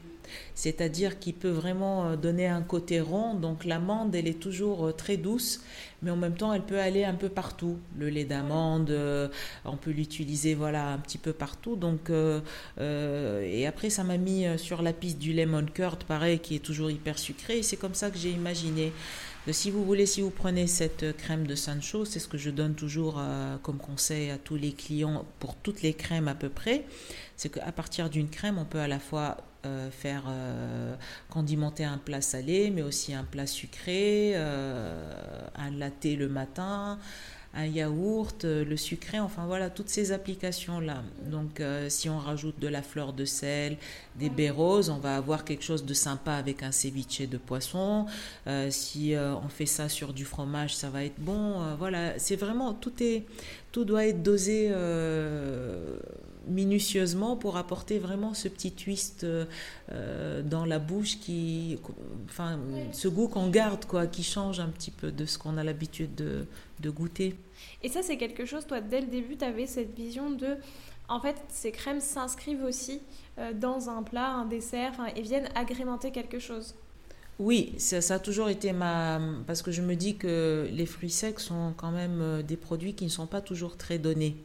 c'est-à-dire 0.53 1.19
qu'il 1.19 1.33
peut 1.33 1.49
vraiment 1.49 2.07
euh, 2.07 2.15
donner 2.15 2.47
un 2.47 2.61
côté 2.61 3.01
rond. 3.01 3.35
Donc 3.35 3.65
l'amande, 3.65 4.15
elle 4.15 4.27
est 4.27 4.39
toujours 4.39 4.87
euh, 4.87 4.91
très 4.91 5.17
douce, 5.17 5.61
mais 6.01 6.11
en 6.11 6.15
même 6.15 6.35
temps, 6.35 6.53
elle 6.53 6.63
peut 6.63 6.79
aller 6.79 7.03
un 7.03 7.13
peu 7.13 7.29
partout. 7.29 7.77
Le 7.97 8.09
lait 8.09 8.25
d'amande, 8.25 8.89
euh, 8.91 9.27
on 9.65 9.77
peut 9.77 9.91
l'utiliser 9.91 10.55
voilà 10.55 10.89
un 10.89 10.97
petit 10.97 11.17
peu 11.17 11.33
partout. 11.33 11.75
Donc 11.75 12.09
et 12.09 13.67
après, 13.67 13.89
ça 13.89 14.03
m'a 14.03 14.17
mis 14.17 14.45
sur 14.57 14.81
la 14.81 14.93
piste 14.93 15.17
du 15.17 15.33
lemon 15.33 15.65
curd, 15.65 16.03
pareil, 16.03 16.39
qui 16.39 16.55
est 16.55 16.59
toujours 16.59 16.91
hyper 16.91 17.17
sucré. 17.17 17.59
Et 17.59 17.63
c'est 17.63 17.77
comme 17.77 17.95
ça 17.95 18.09
que 18.09 18.17
j'ai 18.17 18.31
imaginé. 18.31 18.91
si 19.51 19.71
vous 19.71 19.83
voulez, 19.83 20.05
si 20.05 20.21
vous 20.21 20.29
prenez 20.29 20.67
cette 20.67 21.17
crème 21.17 21.47
de 21.47 21.55
Sancho, 21.55 22.05
c'est 22.05 22.19
ce 22.19 22.27
que 22.27 22.37
je 22.37 22.49
donne 22.49 22.75
toujours 22.75 23.21
comme 23.63 23.77
conseil 23.77 24.29
à 24.29 24.37
tous 24.37 24.55
les 24.55 24.73
clients 24.73 25.25
pour 25.39 25.55
toutes 25.55 25.81
les 25.81 25.93
crèmes 25.93 26.27
à 26.27 26.35
peu 26.35 26.49
près, 26.49 26.85
c'est 27.35 27.49
qu'à 27.49 27.71
partir 27.71 28.09
d'une 28.09 28.29
crème, 28.29 28.57
on 28.57 28.65
peut 28.65 28.79
à 28.79 28.87
la 28.87 28.99
fois 28.99 29.37
faire 29.91 30.23
condimenter 31.29 31.83
un 31.83 31.97
plat 31.97 32.21
salé, 32.21 32.71
mais 32.71 32.81
aussi 32.81 33.13
un 33.13 33.23
plat 33.23 33.47
sucré, 33.47 34.35
un 34.35 35.71
latte 35.71 36.05
le 36.05 36.27
matin, 36.27 36.99
un 37.55 37.65
yaourt, 37.65 38.43
euh, 38.43 38.65
le 38.65 38.75
sucré, 38.75 39.19
enfin 39.19 39.45
voilà, 39.45 39.69
toutes 39.69 39.87
ces 39.89 40.11
applications-là. 40.11 41.03
Donc 41.25 41.59
euh, 41.59 41.89
si 41.89 42.09
on 42.09 42.19
rajoute 42.19 42.59
de 42.59 42.67
la 42.67 42.81
fleur 42.81 43.13
de 43.13 43.23
sel, 43.23 43.77
des 44.17 44.29
baies 44.29 44.49
roses, 44.49 44.89
on 44.89 44.97
va 44.97 45.15
avoir 45.15 45.45
quelque 45.45 45.63
chose 45.63 45.85
de 45.85 45.93
sympa 45.93 46.33
avec 46.33 46.63
un 46.63 46.71
ceviche 46.71 47.21
de 47.21 47.37
poisson. 47.37 48.07
Euh, 48.47 48.69
si 48.71 49.13
on 49.15 49.47
fait 49.47 49.65
ça 49.65 49.87
sur 49.87 50.13
du 50.13 50.25
fromage, 50.25 50.75
ça 50.75 50.89
va 50.89 51.05
être 51.05 51.19
bon. 51.19 51.75
voilà, 51.77 52.19
c'est 52.19 52.35
vraiment, 52.35 52.73
tout, 52.73 52.91
est, 53.01 53.23
tout 53.71 53.85
doit 53.85 54.05
être 54.05 54.21
dosé 54.21 54.71
minutieusement 56.47 57.35
pour 57.35 57.57
apporter 57.57 57.99
vraiment 57.99 58.33
ce 58.33 58.47
petit 58.47 58.71
twist 58.71 59.25
dans 59.89 60.65
la 60.65 60.79
bouche 60.79 61.19
qui 61.19 61.79
enfin 62.25 62.59
ce 62.91 63.07
goût 63.07 63.27
qu'on 63.27 63.49
garde 63.49 63.85
quoi 63.85 64.07
qui 64.07 64.23
change 64.23 64.59
un 64.59 64.69
petit 64.69 64.91
peu 64.91 65.11
de 65.11 65.25
ce 65.25 65.37
qu'on 65.37 65.57
a 65.57 65.63
l'habitude 65.63 66.15
de, 66.15 66.45
de, 66.81 66.89
goûter 66.89 67.35
et 67.83 67.89
ça, 67.89 68.01
c'est 68.01 68.17
quelque 68.17 68.45
chose, 68.45 68.65
toi, 68.65 68.81
dès 68.81 69.01
le 69.01 69.07
début, 69.07 69.37
tu 69.37 69.45
avais 69.45 69.67
cette 69.67 69.95
vision 69.95 70.29
de. 70.29 70.57
En 71.07 71.19
fait, 71.19 71.35
ces 71.49 71.71
crèmes 71.71 72.01
s'inscrivent 72.01 72.63
aussi 72.63 72.99
euh, 73.37 73.53
dans 73.53 73.89
un 73.89 74.01
plat, 74.01 74.29
un 74.29 74.45
dessert, 74.45 74.93
et 75.15 75.21
viennent 75.21 75.49
agrémenter 75.53 76.11
quelque 76.11 76.39
chose. 76.39 76.73
Oui, 77.37 77.75
ça, 77.77 78.01
ça, 78.01 78.15
a 78.15 78.19
toujours 78.19 78.49
été 78.49 78.71
ma... 78.71 79.19
Parce 79.45 79.61
que 79.61 79.71
je 79.71 79.81
me 79.81 79.95
dis 79.95 80.15
que 80.15 80.67
les 80.71 80.85
fruits 80.85 81.11
secs 81.11 81.39
sont 81.39 81.73
quand 81.77 81.91
même 81.91 82.21
euh, 82.21 82.41
des 82.41 82.57
produits 82.57 82.95
qui 82.95 83.03
ne 83.03 83.09
sont 83.09 83.27
pas 83.27 83.41
toujours 83.41 83.77
très 83.77 83.99
donnés. 83.99 84.35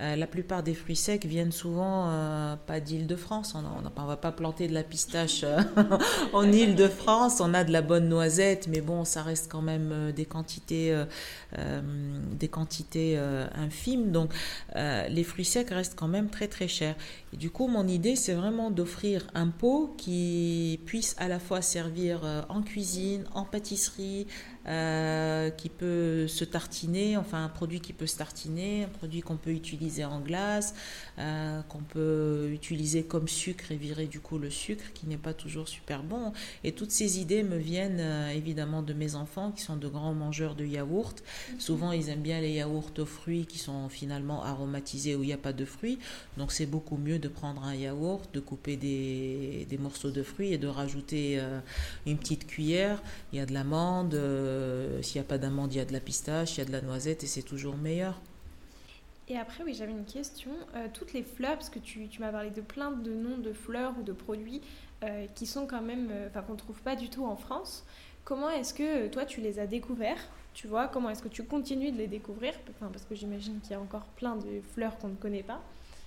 Euh, 0.00 0.16
la 0.16 0.26
plupart 0.26 0.62
des 0.62 0.72
fruits 0.72 0.96
secs 0.96 1.26
viennent 1.26 1.52
souvent 1.52 2.08
euh, 2.08 2.56
pas 2.56 2.80
d'Île-de-France. 2.80 3.54
On 3.54 3.82
ne 3.82 4.06
va 4.06 4.16
pas 4.16 4.32
planter 4.32 4.66
de 4.66 4.72
la 4.72 4.82
pistache 4.82 5.42
euh, 5.44 5.60
en 6.32 6.50
Île-de-France. 6.50 7.40
On 7.40 7.52
a 7.52 7.64
de 7.64 7.72
la 7.72 7.82
bonne 7.82 8.08
noisette, 8.08 8.66
mais 8.68 8.80
bon, 8.80 9.04
ça 9.04 9.22
reste 9.22 9.50
quand 9.50 9.60
même 9.60 10.12
des 10.12 10.24
quantités, 10.24 10.96
des 12.38 12.48
quantités 12.48 13.18
infimes. 13.54 14.10
Donc, 14.10 14.32
les 14.74 15.24
fruits 15.24 15.44
secs 15.44 15.68
restent 15.70 15.96
quand 15.96 16.08
même 16.08 16.30
très 16.30 16.48
très 16.48 16.68
chers. 16.68 16.96
Et 17.32 17.36
du 17.36 17.50
coup, 17.50 17.66
mon 17.66 17.86
idée, 17.86 18.16
c'est 18.16 18.34
vraiment 18.34 18.70
d'offrir 18.70 19.26
un 19.34 19.48
pot 19.48 19.94
qui 19.98 20.80
puisse 20.86 21.14
à 21.18 21.28
la 21.28 21.38
fois 21.38 21.62
servir 21.62 22.20
en 22.48 22.62
cuisine, 22.62 23.24
en 23.34 23.44
pâtisserie, 23.44 24.26
euh, 24.66 25.48
qui 25.48 25.70
peut 25.70 26.28
se 26.28 26.44
tartiner, 26.44 27.16
enfin 27.16 27.42
un 27.42 27.48
produit 27.48 27.80
qui 27.80 27.94
peut 27.94 28.06
se 28.06 28.18
tartiner, 28.18 28.84
un 28.84 28.88
produit 28.88 29.22
qu'on 29.22 29.38
peut 29.38 29.52
utiliser 29.52 30.04
en 30.04 30.20
glace, 30.20 30.74
euh, 31.18 31.62
qu'on 31.62 31.78
peut 31.78 32.50
utiliser 32.52 33.04
comme 33.04 33.26
sucre 33.26 33.72
et 33.72 33.76
virer 33.76 34.06
du 34.06 34.20
coup 34.20 34.36
le 34.36 34.50
sucre 34.50 34.84
qui 34.92 35.06
n'est 35.06 35.16
pas 35.16 35.32
toujours 35.32 35.66
super 35.66 36.02
bon. 36.02 36.34
Et 36.62 36.72
toutes 36.72 36.90
ces 36.90 37.20
idées 37.20 37.42
me 37.42 37.56
viennent 37.56 38.00
euh, 38.00 38.28
évidemment 38.32 38.82
de 38.82 38.92
mes 38.92 39.14
enfants 39.14 39.50
qui 39.50 39.62
sont 39.62 39.76
de 39.76 39.88
grands 39.88 40.12
mangeurs 40.12 40.54
de 40.54 40.66
yaourt. 40.66 41.22
Mhm. 41.52 41.60
Souvent 41.60 41.92
ils 41.92 42.10
aiment 42.10 42.20
bien 42.20 42.42
les 42.42 42.52
yaourts 42.52 42.92
aux 42.98 43.06
fruits 43.06 43.46
qui 43.46 43.58
sont 43.58 43.88
finalement 43.88 44.44
aromatisés 44.44 45.16
où 45.16 45.22
il 45.22 45.28
n'y 45.28 45.32
a 45.32 45.38
pas 45.38 45.54
de 45.54 45.64
fruits. 45.64 45.98
Donc 46.36 46.52
c'est 46.52 46.66
beaucoup 46.66 46.98
mieux 46.98 47.18
de 47.18 47.28
prendre 47.28 47.64
un 47.64 47.74
yaourt, 47.74 48.28
de 48.34 48.40
couper 48.40 48.76
des, 48.76 49.66
des 49.70 49.78
morceaux 49.78 50.10
de 50.10 50.22
fruits 50.22 50.52
et 50.52 50.58
de 50.58 50.68
rajouter 50.68 51.40
une 52.04 52.18
petite 52.18 52.46
cuillère. 52.46 53.02
Il 53.32 53.38
y 53.38 53.42
a 53.42 53.46
de 53.46 53.54
l'amande 53.54 54.14
euh, 54.50 55.02
s'il 55.02 55.20
n'y 55.20 55.26
a 55.26 55.28
pas 55.28 55.38
d'amande, 55.38 55.72
il 55.72 55.78
y 55.78 55.80
a 55.80 55.84
de 55.84 55.92
la 55.92 56.00
pistache, 56.00 56.56
il 56.56 56.58
y 56.58 56.62
a 56.62 56.64
de 56.64 56.72
la 56.72 56.80
noisette 56.80 57.24
et 57.24 57.26
c'est 57.26 57.42
toujours 57.42 57.76
meilleur. 57.76 58.20
Et 59.28 59.36
après, 59.36 59.62
oui, 59.62 59.74
j'avais 59.74 59.92
une 59.92 60.04
question. 60.04 60.50
Euh, 60.74 60.88
toutes 60.92 61.12
les 61.12 61.22
fleurs, 61.22 61.54
parce 61.54 61.70
que 61.70 61.78
tu, 61.78 62.08
m'as 62.18 62.32
parlé 62.32 62.50
de 62.50 62.60
plein 62.60 62.90
de 62.90 63.12
noms 63.12 63.38
de 63.38 63.52
fleurs 63.52 63.94
ou 63.98 64.02
de 64.02 64.12
produits 64.12 64.60
euh, 65.04 65.26
qui 65.34 65.46
sont 65.46 65.66
quand 65.66 65.82
même, 65.82 66.10
enfin, 66.28 66.42
qu'on 66.42 66.54
ne 66.54 66.58
trouve 66.58 66.80
pas 66.82 66.96
du 66.96 67.08
tout 67.08 67.24
en 67.24 67.36
France. 67.36 67.84
Comment 68.24 68.50
est-ce 68.50 68.74
que 68.74 69.08
toi, 69.08 69.24
tu 69.24 69.40
les 69.40 69.58
as 69.58 69.66
découverts 69.66 70.20
Tu 70.52 70.66
vois, 70.66 70.88
comment 70.88 71.10
est-ce 71.10 71.22
que 71.22 71.28
tu 71.28 71.44
continues 71.44 71.92
de 71.92 71.98
les 71.98 72.08
découvrir? 72.08 72.52
Parce 72.80 73.04
que 73.04 73.14
j'imagine 73.14 73.60
qu'il 73.60 73.72
y 73.72 73.74
a 73.74 73.80
encore 73.80 74.04
plein 74.16 74.36
de 74.36 74.60
fleurs 74.74 74.98
qu'on 74.98 75.08
ne 75.08 75.14
connaît 75.14 75.42
pas. 75.42 75.62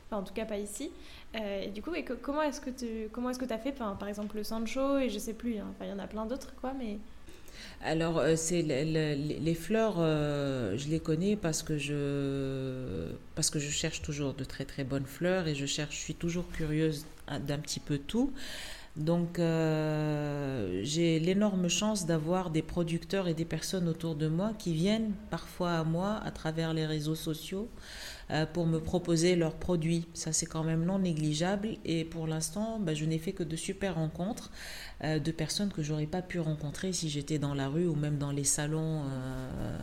Enfin, 0.07 0.21
en 0.21 0.23
tout 0.23 0.33
cas, 0.33 0.45
pas 0.45 0.57
ici. 0.57 0.91
et 1.33 1.69
du 1.69 1.81
coup, 1.81 1.95
et 1.95 2.03
comment 2.03 2.41
est-ce 2.41 2.61
que 2.61 2.69
tu 2.69 3.09
comment 3.11 3.29
est-ce 3.29 3.39
que 3.39 3.51
as 3.51 3.57
fait? 3.57 3.71
Par 3.71 4.07
exemple, 4.07 4.35
le 4.35 4.43
Sancho, 4.43 4.97
et 4.97 5.09
je 5.09 5.17
sais 5.17 5.33
plus, 5.33 5.57
hein. 5.57 5.67
enfin, 5.71 5.85
il 5.85 5.89
y 5.89 5.93
en 5.93 5.99
a 5.99 6.07
plein 6.07 6.25
d'autres, 6.25 6.53
quoi, 6.59 6.73
mais... 6.73 6.99
Alors, 7.81 8.19
euh, 8.19 8.35
c'est 8.35 8.61
les, 8.61 9.55
fleurs, 9.55 9.95
euh, 9.97 10.77
je 10.77 10.87
les 10.89 10.99
connais 10.99 11.35
parce 11.35 11.63
que 11.63 11.77
je 11.77 13.07
parce 13.35 13.49
que 13.49 13.59
je 13.59 13.69
cherche 13.69 14.01
toujours 14.01 14.33
de 14.33 14.43
très 14.43 14.65
très 14.65 14.83
bonnes 14.83 15.05
fleurs 15.05 15.47
et 15.47 15.55
je 15.55 15.65
suis 15.65 16.15
toujours 16.15 16.49
curieuse 16.51 17.05
d'un 17.27 17.57
petit 17.59 17.79
peu 17.79 17.97
tout. 17.97 18.31
Donc, 18.95 19.39
euh, 19.39 20.81
j'ai 20.83 21.19
l'énorme 21.19 21.67
chance 21.67 22.05
d'avoir 22.05 22.51
des 22.51 22.61
producteurs 22.61 23.27
et 23.27 23.33
des 23.33 23.45
personnes 23.45 23.89
autour 23.89 24.15
de 24.15 24.27
moi 24.27 24.53
qui 24.59 24.73
viennent 24.73 25.13
parfois 25.31 25.71
à 25.71 25.83
moi 25.83 26.19
à 26.23 26.29
travers 26.29 26.73
les 26.73 26.85
réseaux 26.85 27.15
sociaux 27.15 27.69
pour 28.53 28.65
me 28.65 28.79
proposer 28.79 29.35
leurs 29.35 29.55
produits. 29.55 30.07
Ça, 30.13 30.33
c'est 30.33 30.45
quand 30.45 30.63
même 30.63 30.85
non 30.85 30.99
négligeable. 30.99 31.69
Et 31.85 32.05
pour 32.05 32.27
l'instant, 32.27 32.79
bah, 32.79 32.93
je 32.93 33.05
n'ai 33.05 33.19
fait 33.19 33.33
que 33.33 33.43
de 33.43 33.55
super 33.55 33.95
rencontres. 33.95 34.51
Euh, 35.03 35.19
de 35.19 35.31
personnes 35.31 35.71
que 35.71 35.83
j'aurais 35.83 36.05
pas 36.05 36.21
pu 36.21 36.39
rencontrer 36.39 36.93
si 36.93 37.09
j'étais 37.09 37.37
dans 37.37 37.53
la 37.53 37.67
rue 37.67 37.87
ou 37.87 37.95
même 37.95 38.17
dans 38.17 38.31
les 38.31 38.45
salons. 38.45 39.01
Euh, 39.01 39.79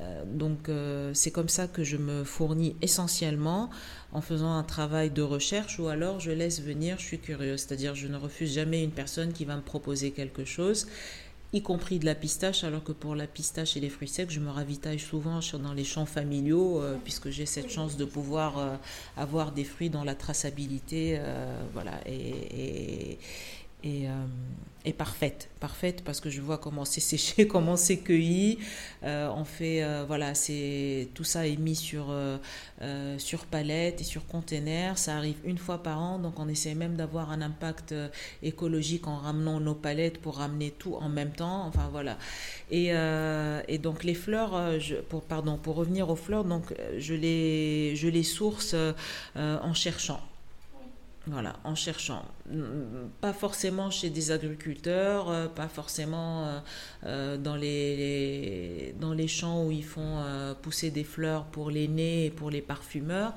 euh, 0.00 0.24
donc 0.26 0.70
c'est 1.14 1.30
comme 1.30 1.48
ça 1.48 1.66
que 1.66 1.82
je 1.82 1.96
me 1.96 2.24
fournis 2.24 2.76
essentiellement 2.82 3.70
en 4.12 4.20
faisant 4.20 4.54
un 4.54 4.62
travail 4.62 5.10
de 5.10 5.22
recherche 5.22 5.78
ou 5.78 5.88
alors 5.88 6.20
je 6.20 6.30
laisse 6.30 6.60
venir, 6.60 6.98
je 6.98 7.04
suis 7.04 7.18
curieuse, 7.18 7.60
c'est-à-dire 7.60 7.94
je 7.94 8.08
ne 8.08 8.16
refuse 8.16 8.52
jamais 8.52 8.82
une 8.82 8.90
personne 8.90 9.32
qui 9.32 9.44
va 9.44 9.56
me 9.56 9.62
proposer 9.62 10.10
quelque 10.10 10.44
chose 10.44 10.86
y 11.52 11.62
compris 11.62 11.98
de 11.98 12.04
la 12.04 12.14
pistache, 12.14 12.64
alors 12.64 12.84
que 12.84 12.92
pour 12.92 13.14
la 13.14 13.26
pistache 13.26 13.76
et 13.76 13.80
les 13.80 13.88
fruits 13.88 14.08
secs, 14.08 14.30
je 14.30 14.40
me 14.40 14.50
ravitaille 14.50 14.98
souvent 14.98 15.40
dans 15.62 15.72
les 15.72 15.84
champs 15.84 16.06
familiaux, 16.06 16.82
puisque 17.04 17.30
j'ai 17.30 17.46
cette 17.46 17.70
chance 17.70 17.96
de 17.96 18.04
pouvoir 18.04 18.78
avoir 19.16 19.52
des 19.52 19.64
fruits 19.64 19.88
dans 19.88 20.04
la 20.04 20.14
traçabilité, 20.14 21.18
voilà, 21.72 22.00
et, 22.06 23.12
et, 23.12 23.18
euh, 23.86 24.92
parfaite, 24.96 25.50
parfaite 25.60 26.02
parce 26.02 26.20
que 26.20 26.30
je 26.30 26.40
vois 26.40 26.58
comment 26.58 26.84
c'est 26.84 27.00
séché, 27.00 27.46
comment 27.48 27.76
c'est 27.76 27.98
cueilli. 27.98 28.58
Euh, 29.04 29.28
on 29.36 29.44
fait, 29.44 29.84
euh, 29.84 30.04
voilà, 30.06 30.32
tout 31.14 31.24
ça 31.24 31.46
est 31.46 31.56
mis 31.56 31.76
sur 31.76 32.06
sur 33.18 33.44
palette 33.46 34.00
et 34.00 34.04
sur 34.04 34.26
container. 34.26 34.98
Ça 34.98 35.16
arrive 35.16 35.36
une 35.44 35.58
fois 35.58 35.82
par 35.82 36.00
an, 36.00 36.18
donc 36.18 36.38
on 36.38 36.48
essaie 36.48 36.74
même 36.74 36.96
d'avoir 36.96 37.30
un 37.30 37.42
impact 37.42 37.94
écologique 38.42 39.06
en 39.06 39.16
ramenant 39.16 39.60
nos 39.60 39.74
palettes 39.74 40.18
pour 40.18 40.38
ramener 40.38 40.70
tout 40.70 40.94
en 40.94 41.08
même 41.08 41.32
temps. 41.32 41.66
Enfin 41.66 41.88
voilà. 41.92 42.18
Et, 42.70 42.88
et 43.68 43.78
donc 43.78 44.04
les 44.04 44.14
fleurs, 44.14 44.58
pour 45.08 45.22
pardon, 45.22 45.58
pour 45.58 45.76
revenir 45.76 46.08
aux 46.10 46.16
fleurs, 46.16 46.44
donc 46.44 46.74
je 46.98 47.14
les 47.14 47.94
je 47.96 48.08
les 48.08 48.24
source 48.24 48.74
en 49.36 49.74
cherchant. 49.74 50.20
Voilà, 51.30 51.56
en 51.64 51.74
cherchant. 51.74 52.24
Pas 53.20 53.34
forcément 53.34 53.90
chez 53.90 54.08
des 54.08 54.30
agriculteurs, 54.30 55.28
euh, 55.28 55.46
pas 55.46 55.68
forcément 55.68 56.46
euh, 56.46 56.58
euh, 57.04 57.36
dans, 57.36 57.56
les, 57.56 58.94
les 58.98 59.28
champs 59.28 59.64
où 59.64 59.70
ils 59.70 59.84
font 59.84 60.24
pousser 60.62 60.90
des 60.90 61.04
fleurs 61.04 61.44
pour 61.44 61.70
les 61.70 61.86
nez 61.86 62.26
et 62.26 62.30
pour 62.30 62.50
les 62.50 62.62
parfumeurs, 62.62 63.34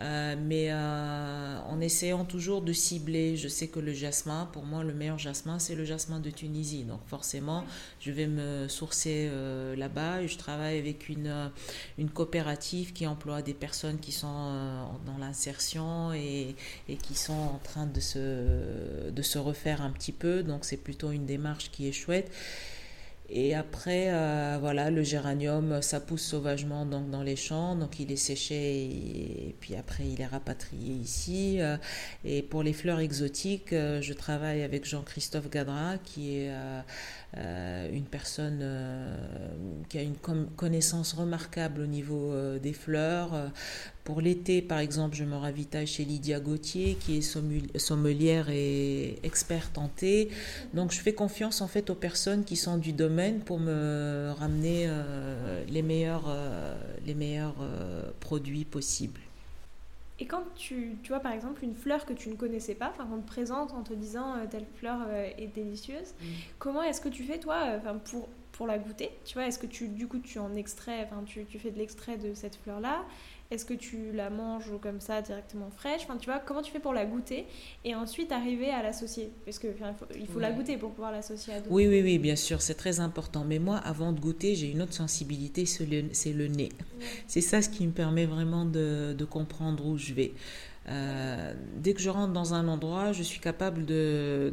euh, 0.00 0.34
mais 0.38 0.68
euh, 0.70 1.58
en 1.68 1.80
essayant 1.80 2.24
toujours 2.24 2.62
de 2.62 2.72
cibler, 2.72 3.36
je 3.36 3.48
sais 3.48 3.68
que 3.68 3.78
le 3.78 3.92
jasmin, 3.92 4.48
pour 4.52 4.64
moi, 4.64 4.82
le 4.82 4.92
meilleur 4.92 5.18
jasmin, 5.18 5.58
c'est 5.58 5.74
le 5.74 5.84
jasmin 5.84 6.18
de 6.20 6.30
Tunisie. 6.30 6.82
Donc 6.82 7.00
forcément, 7.06 7.64
je 8.00 8.10
vais 8.10 8.26
me 8.26 8.66
sourcer 8.68 9.28
euh, 9.30 9.76
là-bas. 9.76 10.26
Je 10.26 10.36
travaille 10.36 10.78
avec 10.78 11.08
une, 11.08 11.50
une 11.98 12.10
coopérative 12.10 12.92
qui 12.92 13.06
emploie 13.06 13.42
des 13.42 13.54
personnes 13.54 13.98
qui 13.98 14.12
sont 14.12 14.26
dans 15.06 15.18
l'insertion 15.18 16.12
et, 16.12 16.56
et, 16.88 16.96
qui 16.96 17.14
sont 17.14 17.32
en 17.32 17.60
train 17.62 17.86
de 17.86 18.00
se, 18.00 19.10
de 19.10 19.22
se 19.22 19.38
refaire 19.38 19.80
un 19.80 19.90
petit 19.90 20.12
peu. 20.12 20.42
Donc 20.42 20.64
c'est 20.64 20.76
plutôt 20.76 21.12
une 21.12 21.26
démarche 21.26 21.70
qui 21.70 21.88
est 21.88 21.92
chouette. 21.92 22.30
Et 23.30 23.54
après, 23.54 24.08
euh, 24.10 24.58
voilà, 24.60 24.90
le 24.90 25.02
géranium, 25.02 25.80
ça 25.80 25.98
pousse 25.98 26.22
sauvagement 26.22 26.84
donc, 26.84 27.08
dans 27.10 27.22
les 27.22 27.36
champs, 27.36 27.74
donc 27.74 27.98
il 27.98 28.12
est 28.12 28.16
séché 28.16 28.84
et, 28.84 29.56
puis 29.60 29.76
après 29.76 30.04
il 30.06 30.20
est 30.20 30.26
rapatrié 30.26 30.92
ici. 30.92 31.56
Euh, 31.60 31.78
et 32.24 32.42
pour 32.42 32.62
les 32.62 32.74
fleurs 32.74 33.00
exotiques, 33.00 33.72
euh, 33.72 34.02
je 34.02 34.12
travaille 34.12 34.62
avec 34.62 34.84
Jean-Christophe 34.84 35.48
Gadra, 35.48 35.96
qui 36.04 36.36
est 36.36 36.52
une 37.34 38.04
personne 38.04 38.62
qui 39.88 39.98
a 39.98 40.02
une 40.02 40.16
connaissance 40.56 41.14
remarquable 41.14 41.80
au 41.80 41.86
niveau 41.86 42.32
des 42.62 42.72
fleurs. 42.72 43.50
Pour 44.04 44.20
l'été, 44.20 44.60
par 44.60 44.80
exemple, 44.80 45.16
je 45.16 45.24
me 45.24 45.34
ravitaille 45.34 45.86
chez 45.86 46.04
Lydia 46.04 46.38
Gauthier, 46.38 46.96
qui 47.00 47.16
est 47.16 47.78
sommelière 47.78 48.50
et 48.50 49.18
experte 49.22 49.78
en 49.78 49.88
thé. 49.88 50.28
Donc, 50.74 50.92
je 50.92 51.00
fais 51.00 51.14
confiance 51.14 51.62
en 51.62 51.68
fait 51.68 51.88
aux 51.88 51.94
personnes 51.94 52.44
qui 52.44 52.56
sont 52.56 52.76
du 52.76 52.92
domaine 52.92 53.40
pour 53.40 53.58
me 53.58 54.30
ramener 54.38 54.84
euh, 54.88 55.64
les 55.68 55.80
meilleurs, 55.80 56.26
euh, 56.28 56.74
les 57.06 57.14
meilleurs 57.14 57.56
euh, 57.62 58.10
produits 58.20 58.66
possibles. 58.66 59.20
Et 60.20 60.26
quand 60.26 60.44
tu, 60.54 60.96
tu 61.02 61.08
vois 61.08 61.20
par 61.20 61.32
exemple 61.32 61.64
une 61.64 61.74
fleur 61.74 62.04
que 62.04 62.12
tu 62.12 62.28
ne 62.28 62.34
connaissais 62.34 62.74
pas, 62.74 62.92
enfin 62.94 63.08
on 63.12 63.20
te 63.20 63.26
présente 63.26 63.72
en 63.72 63.82
te 63.82 63.94
disant 63.94 64.34
telle 64.48 64.66
fleur 64.76 64.98
est 65.10 65.52
délicieuse, 65.52 66.14
mm. 66.20 66.26
comment 66.60 66.82
est-ce 66.82 67.00
que 67.00 67.08
tu 67.08 67.24
fais 67.24 67.38
toi 67.38 67.80
pour, 68.04 68.28
pour 68.52 68.68
la 68.68 68.78
goûter? 68.78 69.10
Tu 69.24 69.34
vois, 69.34 69.48
est-ce 69.48 69.58
que 69.58 69.66
tu 69.66 69.88
du 69.88 70.06
coup 70.06 70.20
tu 70.20 70.38
en 70.38 70.54
extrais, 70.54 71.02
enfin 71.04 71.24
tu, 71.26 71.44
tu 71.46 71.58
fais 71.58 71.72
de 71.72 71.78
l'extrait 71.78 72.16
de 72.16 72.32
cette 72.32 72.54
fleur 72.54 72.78
là 72.78 73.04
est-ce 73.50 73.64
que 73.64 73.74
tu 73.74 74.12
la 74.12 74.30
manges 74.30 74.70
comme 74.80 75.00
ça 75.00 75.22
directement 75.22 75.70
fraîche? 75.70 76.02
Enfin, 76.04 76.16
tu 76.16 76.26
vois, 76.26 76.38
comment 76.38 76.62
tu 76.62 76.72
fais 76.72 76.80
pour 76.80 76.92
la 76.92 77.04
goûter 77.04 77.46
et 77.84 77.94
ensuite 77.94 78.32
arriver 78.32 78.70
à 78.70 78.82
l'associer? 78.82 79.30
Parce 79.44 79.58
qu'il 79.58 79.72
faut, 79.72 80.06
il 80.18 80.26
faut 80.26 80.40
la 80.40 80.50
goûter 80.52 80.76
pour 80.76 80.90
pouvoir 80.90 81.12
l'associer 81.12 81.54
à 81.54 81.60
d'autres. 81.60 81.70
Oui, 81.70 81.86
oui, 81.86 82.02
oui, 82.02 82.18
bien 82.18 82.36
sûr, 82.36 82.62
c'est 82.62 82.74
très 82.74 83.00
important. 83.00 83.44
Mais 83.44 83.58
moi, 83.58 83.76
avant 83.76 84.12
de 84.12 84.20
goûter, 84.20 84.54
j'ai 84.54 84.70
une 84.70 84.82
autre 84.82 84.94
sensibilité, 84.94 85.66
c'est 85.66 85.86
le, 85.86 86.46
nez. 86.48 86.70
C'est 87.26 87.40
ça 87.40 87.62
ce 87.62 87.68
qui 87.68 87.86
me 87.86 87.92
permet 87.92 88.26
vraiment 88.26 88.64
de, 88.64 89.14
de 89.16 89.24
comprendre 89.24 89.86
où 89.86 89.98
je 89.98 90.14
vais. 90.14 90.32
Euh, 90.86 91.54
dès 91.76 91.94
que 91.94 92.00
je 92.00 92.10
rentre 92.10 92.32
dans 92.32 92.52
un 92.52 92.68
endroit, 92.68 93.12
je 93.12 93.22
suis 93.22 93.40
capable 93.40 93.86
de, 93.86 94.52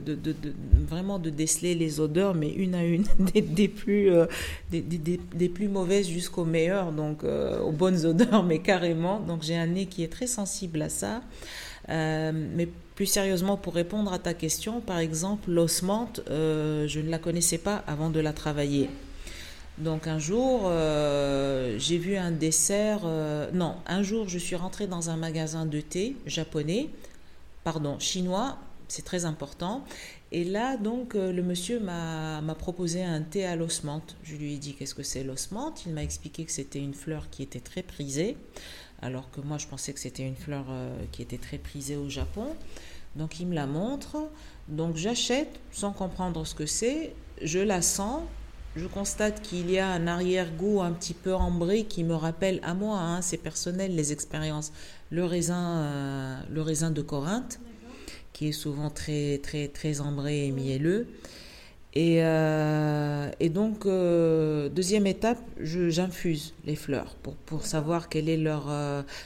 vraiment 0.87 1.19
de 1.19 1.29
déceler 1.29 1.75
les 1.75 1.99
odeurs, 1.99 2.35
mais 2.35 2.49
une 2.49 2.73
à 2.73 2.83
une, 2.85 3.03
des, 3.19 3.41
des 3.41 3.67
plus, 3.67 4.11
euh, 4.11 4.25
des, 4.71 5.49
plus 5.49 5.67
mauvaises 5.67 6.07
jusqu'aux 6.07 6.45
meilleures, 6.45 6.91
donc 6.93 7.23
euh, 7.23 7.59
aux 7.59 7.71
bonnes 7.71 8.05
odeurs, 8.05 8.43
mais 8.43 8.59
carrément. 8.59 9.19
Donc 9.19 9.43
j'ai 9.43 9.57
un 9.57 9.67
nez 9.67 9.87
qui 9.87 10.03
est 10.03 10.11
très 10.11 10.27
sensible 10.27 10.81
à 10.81 10.89
ça. 10.89 11.21
mais 11.89 12.69
plus 12.95 13.05
sérieusement, 13.05 13.57
pour 13.57 13.73
répondre 13.73 14.13
à 14.13 14.19
ta 14.19 14.33
question, 14.33 14.79
par 14.79 14.99
exemple, 14.99 15.49
l'osmante, 15.49 16.21
je 16.27 16.99
ne 16.99 17.09
la 17.09 17.17
connaissais 17.17 17.57
pas 17.57 17.83
avant 17.87 18.09
de 18.09 18.19
la 18.19 18.31
travailler. 18.31 18.89
Donc 19.77 20.07
un 20.07 20.19
jour, 20.19 20.63
euh, 20.65 21.77
j'ai 21.79 21.97
vu 21.97 22.15
un 22.15 22.31
dessert. 22.31 23.01
Euh, 23.05 23.49
non, 23.51 23.75
un 23.87 24.03
jour, 24.03 24.27
je 24.27 24.37
suis 24.37 24.55
rentrée 24.55 24.87
dans 24.87 25.09
un 25.09 25.17
magasin 25.17 25.65
de 25.65 25.81
thé 25.81 26.15
japonais, 26.25 26.89
pardon, 27.63 27.97
chinois, 27.99 28.57
c'est 28.87 29.05
très 29.05 29.25
important. 29.25 29.83
Et 30.33 30.43
là, 30.43 30.77
donc, 30.77 31.15
euh, 31.15 31.31
le 31.31 31.41
monsieur 31.41 31.79
m'a 31.79 32.55
proposé 32.57 33.03
un 33.03 33.21
thé 33.21 33.45
à 33.45 33.55
l'osmante. 33.55 34.15
Je 34.23 34.35
lui 34.35 34.53
ai 34.53 34.57
dit 34.57 34.75
qu'est-ce 34.75 34.95
que 34.95 35.03
c'est 35.03 35.23
l'osmante. 35.23 35.83
Il 35.85 35.93
m'a 35.93 36.03
expliqué 36.03 36.45
que 36.45 36.51
c'était 36.51 36.79
une 36.79 36.93
fleur 36.93 37.29
qui 37.29 37.41
était 37.43 37.59
très 37.59 37.81
prisée, 37.81 38.37
alors 39.01 39.31
que 39.31 39.41
moi, 39.41 39.57
je 39.57 39.67
pensais 39.67 39.93
que 39.93 39.99
c'était 39.99 40.25
une 40.25 40.35
fleur 40.35 40.65
qui 41.11 41.21
était 41.21 41.37
très 41.37 41.57
prisée 41.57 41.95
au 41.95 42.09
Japon. 42.09 42.55
Donc, 43.15 43.39
il 43.39 43.47
me 43.47 43.55
la 43.55 43.67
montre. 43.67 44.17
Donc, 44.69 44.95
j'achète 44.95 45.59
sans 45.71 45.91
comprendre 45.91 46.45
ce 46.45 46.55
que 46.55 46.65
c'est. 46.65 47.13
Je 47.41 47.59
la 47.59 47.81
sens 47.81 48.21
je 48.75 48.85
constate 48.87 49.41
qu'il 49.41 49.69
y 49.69 49.79
a 49.79 49.87
un 49.89 50.07
arrière-goût 50.07 50.81
un 50.81 50.91
petit 50.91 51.13
peu 51.13 51.33
ambré 51.33 51.83
qui 51.83 52.03
me 52.03 52.15
rappelle 52.15 52.59
à 52.63 52.73
moi, 52.73 52.99
hein, 52.99 53.21
c'est 53.21 53.37
personnel 53.37 53.95
les 53.95 54.11
expériences, 54.13 54.71
le 55.09 55.25
raisin, 55.25 55.77
euh, 55.77 56.39
le 56.49 56.61
raisin 56.61 56.91
de 56.91 57.01
Corinthe, 57.01 57.59
qui 58.31 58.47
est 58.47 58.53
souvent 58.53 58.89
très 58.89 59.39
très 59.39 59.67
très 59.67 59.99
ambré 59.99 60.47
et 60.47 60.51
mielleux. 60.51 61.07
Et, 61.93 62.23
euh, 62.23 63.29
et 63.41 63.49
donc 63.49 63.85
euh, 63.85 64.69
deuxième 64.69 65.05
étape, 65.05 65.43
j'infuse 65.59 66.53
les 66.63 66.77
fleurs 66.77 67.15
pour, 67.15 67.35
pour 67.35 67.65
savoir 67.65 68.07
quel 68.07 68.29
est 68.29 68.37
leur 68.37 68.73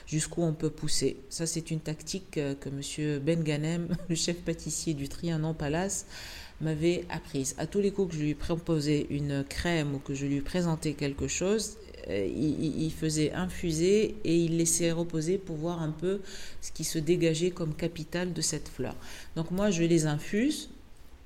jusqu'où 0.08 0.42
on 0.42 0.54
peut 0.54 0.72
pousser. 0.72 1.18
Ça 1.30 1.46
c'est 1.46 1.70
une 1.70 1.82
tactique 1.82 2.32
que 2.32 2.70
Monsieur 2.70 3.20
Ben 3.20 3.44
Ganem, 3.44 3.96
le 4.10 4.16
chef 4.16 4.38
pâtissier 4.38 4.96
du 4.96 5.08
Trianon 5.08 5.54
Palace, 5.54 6.08
m'avait 6.62 7.06
apprise. 7.10 7.56
À 7.58 7.68
tous 7.68 7.80
les 7.80 7.92
coups 7.92 8.12
que 8.12 8.16
je 8.16 8.24
lui 8.24 8.34
proposais 8.34 9.08
une 9.10 9.44
crème 9.44 9.96
ou 9.96 10.00
que 10.00 10.14
je 10.14 10.26
lui 10.26 10.42
présentais 10.42 10.94
quelque 10.94 11.28
chose, 11.28 11.78
euh, 12.10 12.28
il, 12.28 12.92
faisait 12.92 13.32
infuser 13.32 14.16
et 14.24 14.38
il 14.38 14.58
laissait 14.58 14.92
reposer 14.92 15.38
pour 15.38 15.56
voir 15.56 15.82
un 15.82 15.92
peu 15.92 16.22
ce 16.62 16.72
qui 16.72 16.84
se 16.84 17.00
dégageait 17.00 17.50
comme 17.50 17.74
capital 17.74 18.32
de 18.32 18.42
cette 18.42 18.68
fleur. 18.68 18.96
Donc 19.36 19.50
moi, 19.52 19.72
je 19.72 19.84
les 19.84 20.06
infuse, 20.06 20.70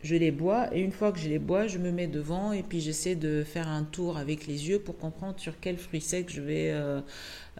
je 0.02 0.16
les 0.16 0.32
bois 0.32 0.74
et 0.74 0.80
une 0.80 0.92
fois 0.92 1.12
que 1.12 1.20
je 1.20 1.28
les 1.28 1.40
bois, 1.40 1.68
je 1.68 1.78
me 1.78 1.92
mets 1.92 2.08
devant 2.08 2.54
et 2.54 2.64
puis 2.64 2.80
j'essaie 2.80 3.16
de 3.16 3.44
faire 3.44 3.68
un 3.68 3.84
tour 3.84 4.18
avec 4.18 4.48
les 4.48 4.70
yeux 4.70 4.80
pour 4.80 4.98
comprendre 4.98 5.38
sur 5.40 5.60
quel 5.60 5.78
fruit 5.78 6.00
sec 6.00 6.30
je 6.30 6.42
vais 6.42 6.72
euh, 6.72 7.02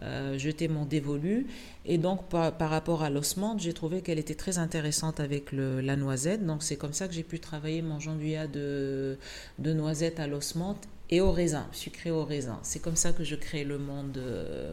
euh, 0.02 0.38
jeter 0.38 0.68
mon 0.68 0.86
dévolu. 0.86 1.46
Et 1.84 1.98
donc 1.98 2.28
par, 2.28 2.58
rapport 2.58 3.02
à 3.02 3.10
l'osmante, 3.10 3.60
j'ai 3.60 3.74
trouvé 3.74 4.00
qu'elle 4.00 4.18
était 4.18 4.34
très 4.34 4.56
intéressante 4.56 5.20
avec 5.20 5.52
la 5.52 5.96
noisette. 5.96 6.46
Donc 6.46 6.62
c'est 6.62 6.76
comme 6.76 6.94
ça 6.94 7.08
que 7.08 7.14
j'ai 7.14 7.24
pu 7.24 7.40
travailler 7.40 7.82
mon 7.82 8.00
jandouillat 8.00 8.46
de, 8.46 9.18
de 9.58 9.72
noisette 9.74 10.18
à 10.18 10.26
l'osmante 10.26 10.88
et 11.10 11.20
au 11.20 11.32
raisin, 11.32 11.66
sucré 11.72 12.10
au 12.10 12.24
raisin. 12.24 12.58
C'est 12.62 12.80
comme 12.80 12.96
ça 12.96 13.12
que 13.12 13.24
je 13.24 13.34
crée 13.34 13.64
le 13.64 13.76
monde, 13.76 14.16
euh, 14.16 14.72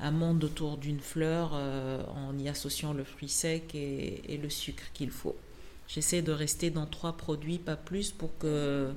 un 0.00 0.10
monde 0.10 0.44
autour 0.44 0.76
d'une 0.76 1.00
fleur 1.00 1.54
en 1.54 2.36
y 2.38 2.48
associant 2.50 2.92
le 2.92 3.04
fruit 3.04 3.30
sec 3.30 3.74
et 3.74 4.38
le 4.42 4.50
sucre 4.50 4.84
qu'il 4.92 5.10
faut. 5.10 5.36
J'essaie 5.88 6.22
de 6.22 6.32
rester 6.32 6.70
dans 6.70 6.86
trois 6.86 7.16
produits, 7.16 7.58
pas 7.58 7.76
plus, 7.76 8.12
pour 8.12 8.36
que, 8.38 8.92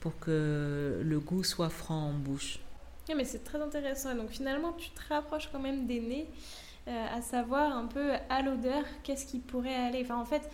pour 0.00 0.18
que 0.18 1.00
le 1.04 1.20
goût 1.20 1.44
soit 1.44 1.70
franc 1.70 2.08
en 2.08 2.12
bouche. 2.12 2.58
Oui, 3.08 3.14
mais 3.16 3.24
c'est 3.24 3.44
très 3.44 3.60
intéressant. 3.60 4.14
Donc 4.14 4.30
finalement, 4.30 4.72
tu 4.72 4.90
te 4.90 5.00
rapproches 5.08 5.48
quand 5.52 5.58
même 5.58 5.86
des 5.86 6.00
nez, 6.00 6.26
euh, 6.88 7.06
à 7.14 7.20
savoir 7.20 7.76
un 7.76 7.86
peu 7.86 8.12
à 8.30 8.42
l'odeur, 8.42 8.84
qu'est-ce 9.02 9.26
qui 9.26 9.38
pourrait 9.38 9.74
aller. 9.74 10.02
Enfin, 10.02 10.16
en 10.16 10.24
fait, 10.24 10.48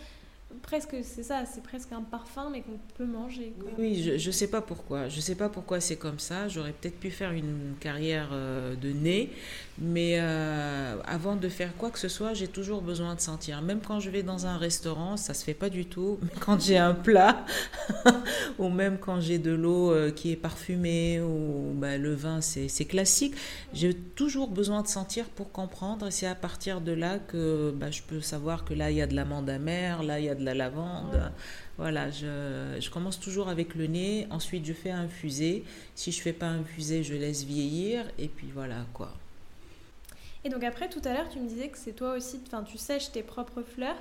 presque 0.61 0.95
c'est 1.03 1.23
ça 1.23 1.45
c'est 1.45 1.63
presque 1.63 1.91
un 1.91 2.01
parfum 2.01 2.49
mais 2.51 2.61
qu'on 2.61 2.79
peut 2.97 3.05
manger 3.05 3.53
oui 3.77 3.99
je 4.17 4.27
ne 4.27 4.31
sais 4.31 4.47
pas 4.47 4.61
pourquoi. 4.61 5.07
Je 5.07 5.19
sais 5.19 5.35
pas 5.35 5.49
pourquoi 5.49 5.79
c'est 5.79 5.95
comme 5.95 6.19
ça. 6.19 6.47
J'aurais 6.47 6.73
peut-être 6.73 6.99
pu 6.99 7.11
faire 7.11 7.31
une 7.31 7.75
carrière 7.79 8.29
euh, 8.31 8.75
de 8.75 8.89
nez 8.89 9.31
mais 9.81 10.17
euh, 10.19 10.97
avant 11.05 11.37
de 11.37 11.47
faire 11.47 11.75
quoi 11.77 11.89
que 11.89 11.99
ce 11.99 12.09
soit 12.09 12.33
j'ai 12.33 12.47
toujours 12.47 12.81
besoin 12.81 13.15
de 13.15 13.21
sentir. 13.21 13.61
Même 13.61 13.79
quand 13.85 13.99
je 13.99 14.09
vais 14.09 14.23
dans 14.23 14.45
un 14.45 14.57
restaurant 14.57 15.17
ça 15.17 15.33
se 15.33 15.43
fait 15.43 15.53
pas 15.53 15.69
du 15.69 15.85
tout. 15.85 16.19
Mais 16.23 16.39
quand 16.39 16.61
j'ai 16.61 16.77
un 16.77 16.93
plat 16.93 17.45
ou 18.59 18.69
même 18.69 18.97
quand 18.99 19.21
j'ai 19.21 19.39
de 19.39 19.51
l'eau 19.51 19.91
euh, 19.91 20.11
qui 20.11 20.31
est 20.31 20.35
parfumée 20.35 21.21
ou 21.21 21.73
bah, 21.75 21.97
le 21.97 22.13
vin 22.13 22.41
c'est 22.41 22.85
classique 22.85 23.35
j'ai 23.73 23.93
toujours 23.93 24.49
besoin 24.49 24.81
de 24.81 24.87
sentir 24.87 25.25
pour 25.25 25.51
comprendre. 25.51 26.07
Et 26.07 26.11
c'est 26.11 26.27
à 26.27 26.35
partir 26.35 26.81
de 26.81 26.91
là 26.91 27.19
que 27.19 27.71
bah, 27.75 27.91
je 27.91 28.01
peux 28.01 28.21
savoir 28.21 28.65
que 28.65 28.73
là 28.73 28.91
il 28.91 28.97
y 28.97 29.01
a 29.01 29.07
de 29.07 29.15
l'amande 29.15 29.49
amère 29.49 30.03
là 30.03 30.19
il 30.19 30.25
y 30.25 30.29
a 30.29 30.35
de 30.39 30.45
la 30.45 30.53
lavande. 30.53 31.31
Voilà, 31.77 32.09
je, 32.09 32.77
je, 32.79 32.89
commence 32.89 33.19
toujours 33.19 33.49
avec 33.49 33.75
le 33.75 33.87
nez, 33.87 34.27
ensuite 34.31 34.65
je 34.65 34.73
fais 34.73 34.91
infuser. 34.91 35.63
Si 35.95 36.11
je 36.11 36.21
fais 36.21 36.33
pas 36.33 36.47
infuser, 36.47 37.03
je 37.03 37.13
laisse 37.13 37.43
vieillir 37.43 38.05
et 38.17 38.27
puis 38.27 38.47
voilà 38.53 38.85
quoi. 38.93 39.13
Et 40.45 40.49
donc 40.49 40.63
après, 40.63 40.89
tout 40.89 41.01
à 41.03 41.13
l'heure, 41.13 41.27
tu 41.29 41.39
me 41.39 41.47
disais 41.47 41.67
que 41.67 41.77
c'est 41.77 41.91
toi 41.91 42.13
aussi, 42.13 42.39
enfin, 42.47 42.63
tu 42.63 42.77
sèches 42.77 43.11
tes 43.11 43.23
propres 43.23 43.61
fleurs. 43.61 43.97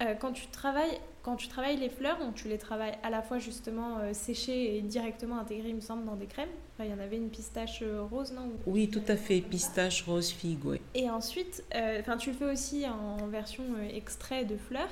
Euh, 0.00 0.14
quand 0.14 0.32
tu 0.32 0.46
travailles, 0.48 1.00
quand 1.22 1.36
tu 1.36 1.48
travailles 1.48 1.78
les 1.78 1.88
fleurs, 1.88 2.18
donc 2.18 2.34
tu 2.34 2.46
les 2.48 2.58
travailles 2.58 2.96
à 3.02 3.10
la 3.10 3.22
fois 3.22 3.38
justement 3.38 3.98
euh, 3.98 4.12
séchées 4.12 4.76
et 4.76 4.82
directement 4.82 5.38
intégrées, 5.38 5.70
il 5.70 5.76
me 5.76 5.80
semble, 5.80 6.04
dans 6.04 6.14
des 6.14 6.26
crèmes. 6.26 6.50
Enfin, 6.74 6.84
il 6.88 6.90
y 6.90 6.94
en 6.94 7.02
avait 7.02 7.16
une 7.16 7.30
pistache 7.30 7.82
euh, 7.82 8.02
rose, 8.02 8.32
non 8.32 8.52
Oui, 8.66 8.88
tout 8.88 9.02
à 9.08 9.16
fait, 9.16 9.40
pistache 9.40 10.02
rose 10.02 10.30
figue, 10.30 10.64
oui. 10.64 10.80
Et 10.94 11.08
ensuite, 11.08 11.64
enfin, 11.98 12.16
tu 12.18 12.30
le 12.30 12.36
fais 12.36 12.50
aussi 12.50 12.86
en 12.86 13.26
version 13.26 13.64
extrait 13.92 14.44
de 14.44 14.56
fleurs. 14.56 14.90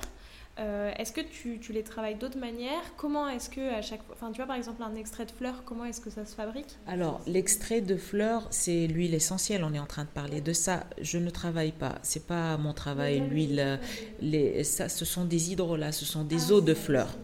Euh, 0.59 0.91
est-ce 0.97 1.11
que 1.11 1.21
tu, 1.21 1.59
tu, 1.59 1.71
les 1.71 1.83
travailles 1.83 2.15
d'autres 2.15 2.39
manières? 2.39 2.81
Comment 2.97 3.29
est-ce 3.29 3.49
que 3.49 3.75
à 3.75 3.81
chaque 3.81 4.03
fois, 4.03 4.15
enfin 4.15 4.31
tu 4.31 4.37
vois 4.37 4.47
par 4.47 4.55
exemple 4.55 4.81
un 4.81 4.95
extrait 4.95 5.25
de 5.25 5.31
fleurs, 5.31 5.63
comment 5.65 5.85
est-ce 5.85 6.01
que 6.01 6.09
ça 6.09 6.25
se 6.25 6.33
fabrique? 6.33 6.77
Alors 6.87 7.21
l'extrait 7.27 7.81
de 7.81 7.95
fleurs, 7.95 8.47
c'est 8.49 8.87
l'huile 8.87 9.13
essentielle. 9.13 9.63
On 9.63 9.73
est 9.73 9.79
en 9.79 9.85
train 9.85 10.03
de 10.03 10.09
parler 10.09 10.41
de 10.41 10.53
ça. 10.53 10.85
Je 10.99 11.19
ne 11.19 11.29
travaille 11.29 11.71
pas. 11.71 11.95
C'est 12.01 12.25
pas 12.25 12.57
mon 12.57 12.73
travail. 12.73 13.19
L'huile, 13.19 13.79
les, 14.19 14.63
ça, 14.63 14.89
ce 14.89 15.05
sont 15.05 15.25
des 15.25 15.51
hydrolats, 15.51 15.91
ce 15.91 16.05
sont 16.05 16.23
des 16.23 16.51
eaux 16.51 16.61
de 16.61 16.73
fleurs. 16.73 17.15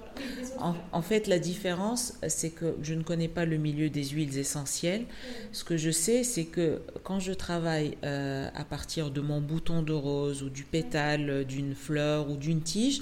En, 0.92 1.02
fait, 1.02 1.28
la 1.28 1.40
différence, 1.40 2.14
c'est 2.28 2.52
que 2.52 2.76
je 2.82 2.94
ne 2.94 3.04
connais 3.04 3.28
pas 3.28 3.46
le 3.46 3.58
milieu 3.58 3.90
des 3.90 4.06
huiles 4.06 4.38
essentielles. 4.38 5.06
Ce 5.52 5.64
que 5.64 5.76
je 5.76 5.92
sais, 5.92 6.24
c'est 6.24 6.46
que 6.46 6.82
quand 7.04 7.20
je 7.20 7.34
travaille 7.34 7.98
euh, 8.04 8.50
à 8.56 8.64
partir 8.64 9.12
de 9.12 9.20
mon 9.20 9.42
bouton 9.42 9.82
de 9.82 9.94
rose 9.94 10.42
ou 10.44 10.50
du 10.50 10.64
pétale 10.64 11.46
d'une 11.46 11.76
fleur 11.76 12.30
ou 12.30 12.38
d'une 12.38 12.62
tige, 12.62 13.02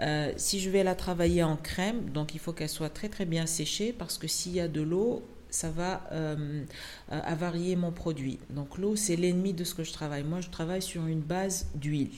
euh, 0.00 0.32
si 0.36 0.60
je 0.60 0.70
vais 0.70 0.82
la 0.82 0.94
travailler 0.94 1.42
en 1.42 1.56
crème, 1.56 2.10
donc 2.10 2.34
il 2.34 2.40
faut 2.40 2.52
qu'elle 2.52 2.68
soit 2.68 2.88
très 2.88 3.08
très 3.08 3.26
bien 3.26 3.46
séchée 3.46 3.92
parce 3.92 4.18
que 4.18 4.26
s'il 4.26 4.52
y 4.52 4.60
a 4.60 4.68
de 4.68 4.80
l'eau, 4.80 5.22
ça 5.50 5.70
va 5.70 6.02
euh, 6.12 6.64
avarier 7.10 7.76
mon 7.76 7.92
produit. 7.92 8.38
Donc 8.50 8.78
l'eau, 8.78 8.96
c'est 8.96 9.16
l'ennemi 9.16 9.52
de 9.52 9.62
ce 9.62 9.74
que 9.74 9.84
je 9.84 9.92
travaille. 9.92 10.24
Moi, 10.24 10.40
je 10.40 10.50
travaille 10.50 10.82
sur 10.82 11.06
une 11.06 11.20
base 11.20 11.66
d'huile. 11.74 12.10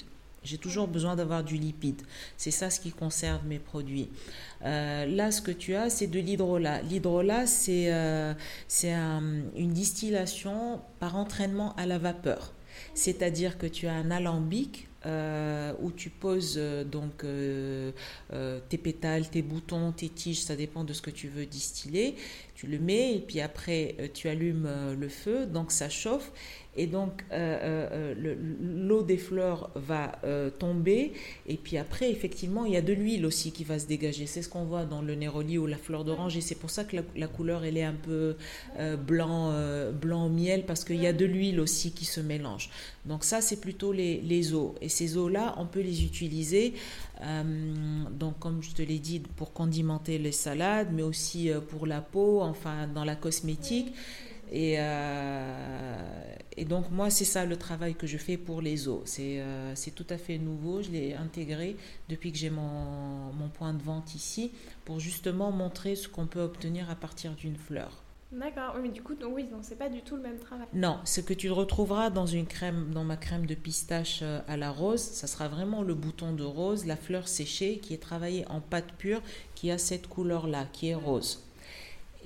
J'ai 0.46 0.59
toujours 0.59 0.87
besoin 0.87 1.16
d'avoir 1.16 1.42
du 1.42 1.56
lipide. 1.56 2.02
C'est 2.37 2.52
ça 2.52 2.70
ce 2.70 2.78
qui 2.78 2.92
conserve 2.92 3.44
mes 3.46 3.59
produits. 3.59 4.09
Euh, 4.64 5.04
là, 5.04 5.32
ce 5.32 5.42
que 5.42 5.50
tu 5.50 5.74
as, 5.74 5.90
c'est 5.90 6.06
de 6.06 6.20
l'hydrolat. 6.20 6.82
L'hydrolat, 6.82 7.48
c'est 7.48 7.92
euh, 7.92 8.32
une 9.56 9.72
distillation 9.72 10.80
par 11.00 11.16
entraînement 11.16 11.74
à 11.74 11.87
la 11.87 11.98
vapeur. 11.98 12.52
C'est-à-dire 12.94 13.59
que 13.59 13.66
tu 13.66 13.88
as 13.88 13.94
un 13.94 14.11
alambic 14.11 14.87
euh, 15.06 15.72
où 15.80 15.90
tu 15.90 16.11
poses 16.11 16.61
donc 16.90 17.24
tes 18.68 18.78
pétales, 18.78 19.28
tes 19.28 19.42
boutons, 19.42 19.90
tes 19.92 20.09
tiges, 20.11 20.42
ça 20.42 20.54
dépend 20.54 20.85
de 20.85 20.92
ce 20.92 21.02
que 21.02 21.11
tu 21.11 21.26
veux 21.26 21.46
distiller. 21.46 22.14
Tu 22.54 22.66
le 22.66 22.78
mets 22.78 23.16
et 23.16 23.20
puis 23.20 23.40
après 23.40 23.96
tu 24.14 24.28
allumes 24.28 24.68
le 24.98 25.09
feu, 25.09 25.46
donc 25.46 25.72
ça 25.72 25.88
chauffe 25.88 26.30
Et 26.76 26.86
donc, 26.86 27.24
l'eau 27.32 29.02
des 29.02 29.16
fleurs 29.16 29.70
va 29.74 30.18
tomber. 30.58 31.12
Et 31.46 31.56
puis 31.56 31.78
après, 31.78 32.10
effectivement, 32.10 32.64
il 32.64 32.72
y 32.72 32.76
a 32.76 32.82
de 32.82 32.92
l'huile 32.92 33.26
aussi 33.26 33.52
qui 33.52 33.64
va 33.64 33.78
se 33.78 33.86
dégager. 33.86 34.26
C'est 34.26 34.42
ce 34.42 34.48
qu'on 34.48 34.64
voit 34.64 34.84
dans 34.84 35.02
le 35.02 35.14
néroli 35.14 35.58
ou 35.58 35.66
la 35.66 35.76
fleur 35.76 36.04
d'orange. 36.04 36.36
Et 36.36 36.40
c'est 36.40 36.54
pour 36.54 36.70
ça 36.70 36.84
que 36.84 36.96
la, 37.14 37.28
couleur, 37.28 37.64
elle 37.64 37.76
est 37.76 37.84
un 37.84 37.94
peu 37.94 38.36
blanc, 39.06 39.52
blanc 39.92 40.28
miel, 40.28 40.64
parce 40.66 40.84
qu'il 40.84 41.00
y 41.00 41.06
a 41.06 41.12
de 41.12 41.24
l'huile 41.24 41.60
aussi 41.60 41.92
qui 41.92 42.04
se 42.04 42.20
mélange. 42.20 42.70
Donc 43.04 43.24
ça, 43.24 43.40
c'est 43.40 43.60
plutôt 43.60 43.92
les, 43.92 44.20
les 44.20 44.54
eaux. 44.54 44.74
Et 44.80 44.88
ces 44.88 45.16
eaux-là, 45.16 45.54
on 45.58 45.66
peut 45.66 45.80
les 45.80 46.04
utiliser, 46.04 46.74
donc 48.10 48.38
comme 48.38 48.62
je 48.62 48.70
te 48.72 48.82
l'ai 48.82 48.98
dit, 48.98 49.20
pour 49.20 49.52
condimenter 49.52 50.18
les 50.18 50.32
salades, 50.32 50.88
mais 50.92 51.02
aussi 51.02 51.50
pour 51.68 51.86
la 51.86 52.00
peau, 52.00 52.42
enfin 52.42 52.88
dans 52.88 53.04
la 53.04 53.16
cosmétique. 53.16 53.92
Et, 54.52 54.76
euh, 54.78 56.35
et, 56.56 56.64
donc 56.64 56.90
moi, 56.90 57.11
c'est 57.11 57.24
ça 57.24 57.44
le 57.44 57.56
travail 57.56 57.94
que 57.94 58.06
je 58.06 58.16
fais 58.16 58.37
pour 58.37 58.61
les 58.61 58.88
eaux. 58.88 59.02
C'est 59.04 59.40
euh, 59.40 59.74
tout 59.94 60.06
à 60.11 60.18
fait 60.18 60.38
nouveau. 60.38 60.82
Je 60.82 60.90
l'ai 60.90 61.14
intégré 61.14 61.76
depuis 62.09 62.32
que 62.32 62.38
j'ai 62.38 62.50
mon, 62.50 63.32
mon, 63.32 63.48
point 63.48 63.74
de 63.74 63.82
vente 63.82 64.14
ici 64.14 64.52
pour 64.85 65.00
justement 65.00 65.50
montrer 65.50 65.96
ce 65.96 66.09
qu'on 66.09 66.26
peut 66.26 66.40
obtenir 66.40 66.90
à 66.90 66.94
partir 66.94 67.32
d'une 67.32 67.56
fleur. 67.56 68.02
D'accord, 68.32 68.74
mais 68.82 68.88
du 68.88 69.02
coup, 69.02 69.14
donc, 69.14 69.35
oui, 69.37 69.44
donc 69.44 69.61
c'est 69.62 69.78
pas 69.78 69.88
du 69.88 70.02
tout 70.02 70.16
le 70.16 70.22
même 70.22 70.38
travail. 70.38 70.66
Non, 70.74 70.98
ce 71.04 71.20
que 71.20 71.32
tu 71.32 71.50
retrouveras 71.50 72.11
dans 72.11 72.26
une 72.26 72.46
crème, 72.46 72.90
dans 72.92 73.04
ma 73.04 73.16
crème 73.16 73.46
de 73.46 73.54
pistache 73.54 74.20
euh, 74.22 74.40
à 74.48 74.56
la 74.56 74.70
rose, 74.70 75.00
ça 75.00 75.28
sera 75.28 75.46
vraiment 75.46 75.82
le 75.82 75.94
bouton 75.94 76.32
de 76.32 76.42
rose, 76.42 76.87
la 76.87 76.96
fleur 76.96 77.28
séchée 77.28 77.78
qui 77.78 77.94
est 77.94 78.02
travaillée 78.02 78.44
en 78.48 78.61
pâte 78.61 78.92
pure, 78.98 79.22
qui 79.54 79.70
a 79.70 79.78
cette 79.78 80.09
couleur-là, 80.09 80.66
qui 80.72 80.88
est 80.88 80.94
rose. 80.94 81.45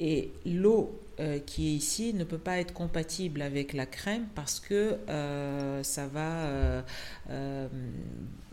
Et 0.00 0.32
l'eau 0.46 0.98
euh, 1.20 1.38
qui 1.38 1.68
est 1.68 1.72
ici 1.72 2.14
ne 2.14 2.24
peut 2.24 2.38
pas 2.38 2.58
être 2.58 2.72
compatible 2.72 3.42
avec 3.42 3.74
la 3.74 3.84
crème 3.84 4.26
parce 4.34 4.58
que 4.58 4.96
euh, 5.10 5.82
ça 5.82 6.06
va 6.06 6.46
euh, 7.28 7.68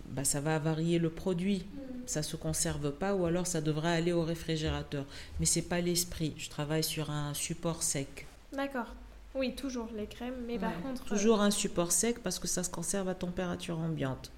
bah, 0.09 0.25
ça 0.25 0.41
va 0.41 0.59
varier 0.59 0.99
le 0.99 1.09
produit. 1.09 1.65
Mm. 1.65 1.79
ça 2.07 2.23
se 2.23 2.35
conserve 2.35 2.91
pas 2.91 3.15
ou 3.15 3.25
alors 3.25 3.47
ça 3.47 3.61
devrait 3.61 3.95
aller 3.95 4.11
au 4.11 4.23
réfrigérateur. 4.23 5.05
Mais 5.39 5.45
c'est 5.45 5.61
pas 5.61 5.79
l'esprit. 5.79 6.33
Je 6.37 6.49
travaille 6.49 6.83
sur 6.83 7.09
un 7.09 7.33
support 7.33 7.83
sec. 7.83 8.27
D'accord. 8.51 8.93
Oui 9.33 9.55
toujours 9.55 9.87
les 9.95 10.07
crèmes 10.07 10.43
mais 10.47 10.57
par 10.57 10.81
contre 10.81 11.05
toujours 11.05 11.41
un 11.41 11.51
support 11.51 11.91
sec 11.91 12.19
parce 12.23 12.39
que 12.39 12.47
ça 12.47 12.63
se 12.63 12.69
conserve 12.69 13.07
à 13.07 13.15
température 13.15 13.77
ambiante 13.77 14.31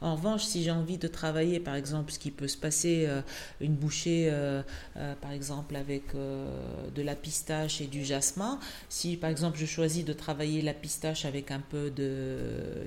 en 0.00 0.16
revanche, 0.16 0.44
si 0.44 0.62
j'ai 0.62 0.70
envie 0.70 0.98
de 0.98 1.08
travailler, 1.08 1.60
par 1.60 1.74
exemple, 1.74 2.12
ce 2.12 2.18
qui 2.18 2.30
peut 2.30 2.48
se 2.48 2.58
passer, 2.58 3.06
euh, 3.08 3.22
une 3.60 3.74
bouchée, 3.74 4.28
euh, 4.30 4.62
euh, 4.96 5.14
par 5.20 5.32
exemple, 5.32 5.76
avec 5.76 6.14
de 6.14 7.02
la 7.02 7.14
pistache 7.14 7.80
et 7.80 7.86
du 7.86 8.04
jasmin, 8.04 8.58
si 8.88 9.16
par 9.16 9.30
exemple 9.30 9.58
je 9.58 9.66
choisis 9.66 10.04
de 10.04 10.12
travailler 10.12 10.62
la 10.62 10.74
pistache 10.74 11.24
avec 11.24 11.50
un 11.50 11.60
peu 11.60 11.90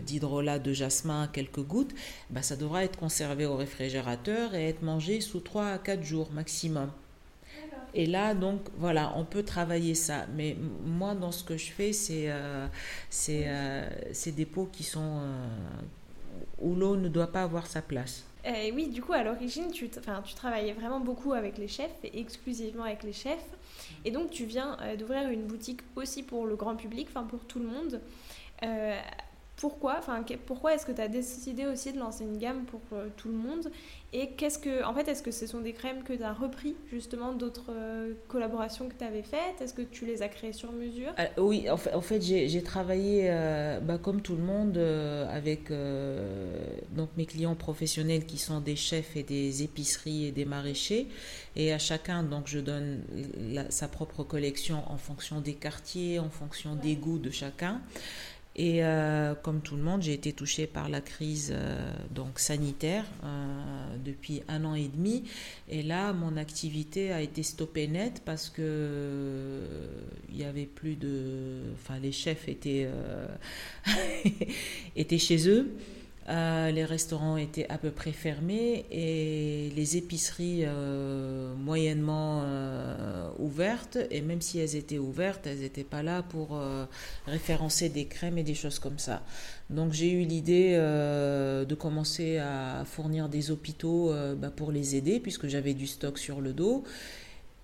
d'hydrolat 0.06 0.60
de, 0.60 0.74
jasmin, 0.74 1.28
quelques 1.32 1.64
gouttes, 1.64 1.96
bah, 2.30 2.42
ça 2.44 2.56
devra 2.56 2.84
être 2.84 2.98
conservé 2.98 3.46
au 3.46 3.56
réfrigérateur 3.56 4.54
et 4.54 4.70
être 4.70 4.84
mangé 4.84 5.22
sous 5.22 5.40
3 5.40 5.66
à 5.68 5.78
4 5.78 6.04
jours 6.04 6.30
maximum. 6.32 6.92
Et 7.94 8.06
là, 8.06 8.36
donc, 8.36 8.62
voilà, 8.78 9.14
on 9.16 9.26
peut 9.26 9.44
travailler 9.44 9.96
ça. 9.96 10.28
Mais 10.36 10.56
moi, 10.86 11.16
dans 11.16 11.32
ce 11.32 11.44
que 11.44 11.58
je 11.58 11.72
fais, 11.72 11.94
c'est 11.94 12.32
des 14.32 14.46
pots 14.46 14.70
qui 14.72 14.84
sont, 14.84 15.22
où 16.60 16.76
l'eau 16.76 16.96
ne 16.96 17.10
doit 17.10 17.28
pas 17.28 17.44
avoir 17.44 17.68
sa 17.68 17.82
place. 17.82 18.26
Et 18.46 18.72
oui, 18.72 18.88
du 18.88 19.02
coup, 19.02 19.14
à 19.14 19.24
l'origine, 19.24 19.72
tu, 19.72 19.90
tu 19.90 20.34
travaillais 20.36 20.74
vraiment 20.74 21.02
beaucoup 21.02 21.34
avec 21.34 21.58
les 21.58 21.68
chefs, 21.68 21.92
et 22.04 22.20
exclusivement 22.20 22.84
avec 22.84 23.04
les 23.04 23.12
chefs. 23.12 23.50
Et 24.06 24.12
donc, 24.12 24.30
tu 24.30 24.46
viens 24.46 24.78
euh, 24.82 24.96
d'ouvrir 24.96 25.30
une 25.30 25.44
boutique 25.44 25.82
aussi 25.96 26.24
pour 26.24 26.46
le 26.46 26.56
grand 26.56 26.76
public, 26.76 27.08
enfin 27.10 27.24
pour 27.24 27.44
tout 27.46 27.60
le 27.60 27.68
monde. 27.68 28.00
Euh, 28.64 28.98
pourquoi, 29.58 29.96
enfin, 29.98 30.24
pourquoi 30.46 30.76
est-ce 30.76 30.86
que 30.86 30.92
tu 30.92 31.02
as 31.02 31.08
décidé 31.08 31.66
aussi 31.66 31.92
de 31.92 31.98
lancer 31.98 32.24
une 32.24 32.38
gamme 32.38 32.66
pour 32.66 32.80
euh, 32.94 33.08
tout 33.18 33.28
le 33.28 33.34
monde 33.34 33.72
Et 34.14 34.30
qu'est-ce 34.30 34.60
que, 34.60 34.86
en 34.86 34.94
fait, 34.94 35.08
est-ce 35.08 35.24
que 35.24 35.32
ce 35.32 35.48
sont 35.48 35.62
des 35.62 35.74
crèmes 35.74 36.04
que 36.04 36.14
tu 36.14 36.22
as 36.22 36.32
repris 36.32 36.76
justement 36.92 37.34
d'autres 37.34 37.72
euh, 37.72 38.14
collaborations 38.28 38.88
que 38.88 38.94
tu 38.94 39.04
avais 39.04 39.24
faites? 39.24 39.60
Est-ce 39.60 39.74
que 39.74 39.82
tu 39.82 40.06
les 40.06 40.22
as 40.22 40.30
créées 40.30 40.54
sur 40.54 40.72
mesure? 40.72 41.12
Ah, 41.18 41.30
Oui, 41.38 41.68
en 41.72 41.78
fait, 41.78 42.22
j'ai 42.22 42.62
travaillé 42.62 43.32
euh, 43.32 43.80
bah, 43.80 43.98
comme 43.98 44.22
tout 44.22 44.36
le 44.36 44.44
monde 44.44 44.78
avec 44.78 45.72
donc 46.92 47.10
mes 47.18 47.26
clients 47.26 47.56
professionnels 47.56 48.26
qui 48.26 48.38
sont 48.38 48.62
des 48.62 48.76
chefs 48.76 49.16
et 49.16 49.24
des 49.24 49.64
épiceries 49.64 50.28
et 50.28 50.32
des 50.32 50.46
maraîchers. 50.46 51.08
Et 51.56 51.74
à 51.74 51.80
chacun, 51.80 52.22
donc, 52.22 52.44
je 52.46 52.60
donne 52.60 53.02
sa 53.70 53.88
propre 53.88 54.22
collection 54.24 54.84
en 54.88 54.98
fonction 54.98 55.42
des 55.42 55.56
quartiers, 55.56 56.20
en 56.20 56.30
fonction 56.30 56.76
des 56.76 56.96
goûts 56.96 57.18
de 57.18 57.32
chacun. 57.32 57.82
Et 58.60 58.84
euh, 58.84 59.36
comme 59.36 59.62
tout 59.62 59.76
le 59.76 59.84
monde, 59.84 60.02
j'ai 60.02 60.14
été 60.14 60.34
touchée 60.34 60.66
par 60.66 60.90
la 60.90 61.00
crise 61.00 61.54
euh, 61.54 61.92
donc 62.10 62.40
sanitaire 62.40 63.06
euh, 63.24 63.98
depuis 64.04 64.42
un 64.48 64.66
an 64.66 64.74
et 64.74 64.88
demi. 64.88 65.26
Et 65.70 65.84
là, 65.84 66.12
mon 66.12 66.38
activité 66.38 67.12
a 67.12 67.22
été 67.22 67.44
stoppée 67.44 67.88
net 67.88 68.24
parce 68.26 68.50
que 68.50 69.62
il 70.30 70.38
y 70.38 70.44
avait 70.44 70.66
plus 70.66 70.96
de, 70.96 71.62
enfin, 71.74 72.00
les 72.00 72.12
chefs 72.12 72.48
étaient 72.48 72.90
étaient 74.96 75.20
chez 75.20 75.48
eux. 75.48 75.72
Euh, 76.30 76.72
les 76.72 76.84
restaurants 76.84 77.38
étaient 77.38 77.68
à 77.70 77.78
peu 77.78 77.90
près 77.90 78.12
fermés 78.12 78.86
et 78.92 79.72
les 79.76 79.96
épiceries 79.96 80.64
euh, 80.66 81.56
moyennement 81.56 82.44
euh, 82.44 83.30
ouvertes. 83.40 83.98
Et 84.12 84.22
même 84.22 84.42
si 84.42 84.60
elles 84.60 84.76
étaient 84.76 84.98
ouvertes, 84.98 85.48
elles 85.48 85.60
n'étaient 85.60 85.86
pas 85.86 86.04
là 86.04 86.24
pour 86.24 86.60
référencer 87.26 87.90
des 87.90 88.06
crèmes 88.06 88.38
et 88.38 88.44
des 88.44 88.56
choses 88.56 88.80
comme 88.80 89.00
ça. 89.00 89.24
Donc 89.70 89.94
j'ai 89.94 90.12
eu 90.12 90.24
l'idée 90.24 90.76
de 90.76 91.76
commencer 91.76 92.38
à 92.38 92.84
fournir 92.86 93.30
des 93.30 93.52
hôpitaux 93.52 94.14
bah, 94.38 94.52
pour 94.54 94.72
les 94.72 94.96
aider 94.96 95.20
puisque 95.20 95.48
j'avais 95.48 95.74
du 95.74 95.88
stock 95.88 96.18
sur 96.18 96.42
le 96.42 96.54
dos. 96.54 96.84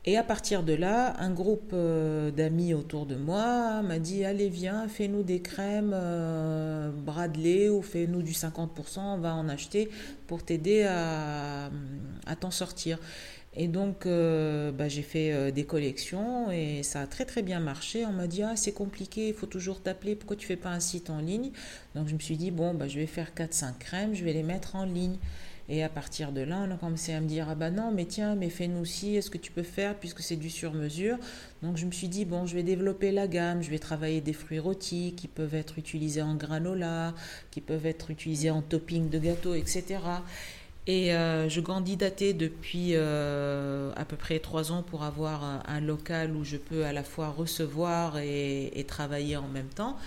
Et 0.05 0.17
à 0.17 0.23
partir 0.23 0.63
de 0.63 0.73
là, 0.73 1.15
un 1.19 1.31
groupe 1.31 1.71
euh, 1.71 2.29
d'amis 2.29 2.73
autour 2.73 3.05
de 3.05 3.15
moi 3.15 3.81
m'a 3.83 3.99
dit 3.99 4.25
Allez, 4.25 4.49
viens, 4.49 4.89
fais-nous 4.89 5.23
des 5.23 5.41
crèmes 5.41 5.93
euh, 5.93 6.91
Bradley 6.91 7.69
ou 7.69 7.81
fais-nous 7.81 8.21
du 8.21 8.33
50%, 8.33 8.99
on 8.99 9.17
va 9.19 9.33
en 9.33 9.47
acheter 9.47 9.89
pour 10.27 10.43
t'aider 10.43 10.83
à, 10.83 11.69
t'en 12.37 12.51
sortir. 12.51 12.99
Et 13.55 13.67
donc, 13.69 14.05
euh, 14.05 14.71
bah, 14.71 14.89
j'ai 14.89 15.03
fait 15.03 15.51
des 15.53 15.63
collections 15.63 16.51
et 16.51 16.83
ça 16.83 17.01
a 17.01 17.07
très 17.07 17.23
très 17.23 17.41
bien 17.41 17.61
marché. 17.61 18.05
On 18.05 18.11
m'a 18.11 18.27
dit 18.27 18.43
Ah, 18.43 18.57
c'est 18.57 18.73
compliqué, 18.73 19.29
il 19.29 19.33
faut 19.33 19.45
toujours 19.45 19.81
t'appeler, 19.81 20.15
pourquoi 20.15 20.35
tu 20.35 20.47
fais 20.47 20.57
pas 20.57 20.71
un 20.71 20.81
site 20.81 21.11
en 21.11 21.19
ligne? 21.19 21.51
Donc, 21.95 22.09
je 22.09 22.13
me 22.13 22.19
suis 22.19 22.35
dit 22.35 22.51
Bon, 22.51 22.73
bah, 22.73 22.89
je 22.89 22.99
vais 22.99 23.05
faire 23.05 23.31
4-5 23.33 23.77
crèmes, 23.79 24.15
je 24.15 24.25
vais 24.25 24.33
les 24.33 24.43
mettre 24.43 24.75
en 24.75 24.83
ligne. 24.83 25.15
Et 25.69 25.81
à 25.81 25.89
partir 25.89 26.33
de 26.33 26.41
là, 26.41 26.65
on 26.67 26.71
a 26.71 26.75
commencé 26.75 27.13
à 27.13 27.21
me 27.21 27.27
dire, 27.27 27.47
ah 27.49 27.55
bah 27.55 27.69
non, 27.69 27.91
mais 27.91 28.05
tiens, 28.05 28.35
mais 28.35 28.49
fais-nous 28.49 28.81
aussi, 28.81 29.15
est-ce 29.15 29.29
que 29.29 29.37
tu 29.37 29.51
peux 29.51 29.63
faire, 29.63 29.95
puisque 29.95 30.19
c'est 30.19 30.35
du 30.35 30.49
sur-mesure. 30.49 31.17
Donc 31.61 31.77
je 31.77 31.85
me 31.85 31.91
suis 31.91 32.09
dit, 32.09 32.25
bon, 32.25 32.45
je 32.45 32.55
vais 32.55 32.63
développer 32.63 33.11
la 33.11 33.27
gamme, 33.27 33.63
je 33.63 33.69
vais 33.69 33.79
travailler 33.79 34.19
des 34.19 34.33
fruits 34.33 34.59
rôtis 34.59 35.13
qui 35.15 35.29
peuvent 35.29 35.55
être 35.55 35.79
utilisés 35.79 36.21
en 36.21 36.35
granola, 36.35 37.13
qui 37.51 37.61
peuvent 37.61 37.85
être 37.85 38.11
utilisés 38.11 38.51
en 38.51 38.61
topping 38.61 39.09
de 39.09 39.19
gâteau, 39.19 39.53
etc. 39.53 39.99
Et 40.85 41.15
euh, 41.15 41.47
je 41.47 41.61
candidatais 41.61 42.33
depuis 42.33 42.89
euh, 42.91 43.93
à 43.95 44.03
peu 44.03 44.17
près 44.17 44.39
trois 44.39 44.73
ans 44.73 44.83
pour 44.83 45.03
avoir 45.03 45.63
un, 45.65 45.79
local 45.79 46.35
où 46.35 46.43
je 46.43 46.57
peux 46.57 46.83
à 46.83 46.91
la 46.91 47.03
fois 47.03 47.29
recevoir 47.29 48.17
et 48.17 48.85
travailler 48.85 49.37
en 49.37 49.47
même 49.47 49.69
temps. 49.69 49.97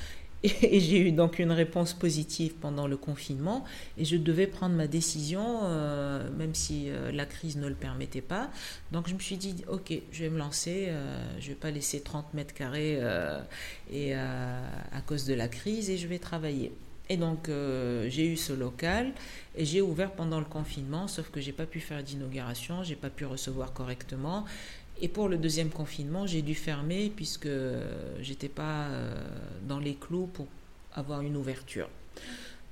Et, 0.42 0.80
j'ai 0.80 1.00
eu 1.00 1.12
donc 1.12 1.38
une 1.38 1.52
réponse 1.52 1.94
positive 1.94 2.54
pendant 2.54 2.86
le 2.86 2.96
confinement 2.96 3.64
et 3.96 4.04
je 4.04 4.16
devais 4.16 4.46
prendre 4.46 4.74
ma 4.74 4.86
décision, 4.86 5.60
euh, 5.64 6.28
même 6.36 6.54
si 6.54 6.88
euh, 6.88 7.10
la 7.12 7.26
crise 7.26 7.56
ne 7.56 7.66
le 7.66 7.74
permettait 7.74 8.20
pas. 8.20 8.50
Donc 8.92 9.08
je 9.08 9.14
me 9.14 9.18
suis 9.18 9.36
dit, 9.36 9.64
ok, 9.68 9.92
je 10.12 10.24
vais 10.24 10.30
me 10.30 10.38
lancer, 10.38 10.86
euh, 10.88 11.24
je 11.40 11.44
ne 11.44 11.48
vais 11.50 11.60
pas 11.60 11.70
laisser 11.70 12.00
30 12.00 12.34
mètres 12.34 12.54
carrés 12.54 13.00
et, 13.90 14.14
à 14.14 15.00
cause 15.06 15.24
de 15.24 15.34
la 15.34 15.48
crise 15.48 15.90
et 15.90 15.96
je 15.96 16.06
vais 16.06 16.18
travailler. 16.18 16.72
Et 17.08 17.16
donc 17.16 17.48
j'ai 17.48 18.26
eu 18.26 18.36
ce 18.36 18.52
local 18.52 19.12
et 19.56 19.64
j'ai 19.64 19.80
ouvert 19.80 20.12
pendant 20.12 20.38
le 20.38 20.44
confinement, 20.44 21.08
sauf 21.08 21.30
que 21.30 21.40
j'ai 21.40 21.52
pas 21.52 21.66
pu 21.66 21.80
faire 21.80 22.02
d'inauguration, 22.02 22.82
j'ai 22.82 22.96
pas 22.96 23.10
pu 23.10 23.24
recevoir 23.24 23.72
correctement. 23.72 24.44
Et 25.00 25.08
pour 25.08 25.28
le 25.28 25.36
deuxième 25.36 25.70
confinement, 25.70 26.26
j'ai 26.26 26.42
dû 26.42 26.54
fermer 26.54 27.12
puisque 27.14 27.48
j'étais 28.20 28.48
pas 28.48 28.86
euh, 28.86 29.14
dans 29.68 29.78
les 29.78 29.94
clous 29.94 30.26
pour 30.26 30.46
avoir 30.94 31.20
une 31.20 31.36
ouverture. 31.36 31.88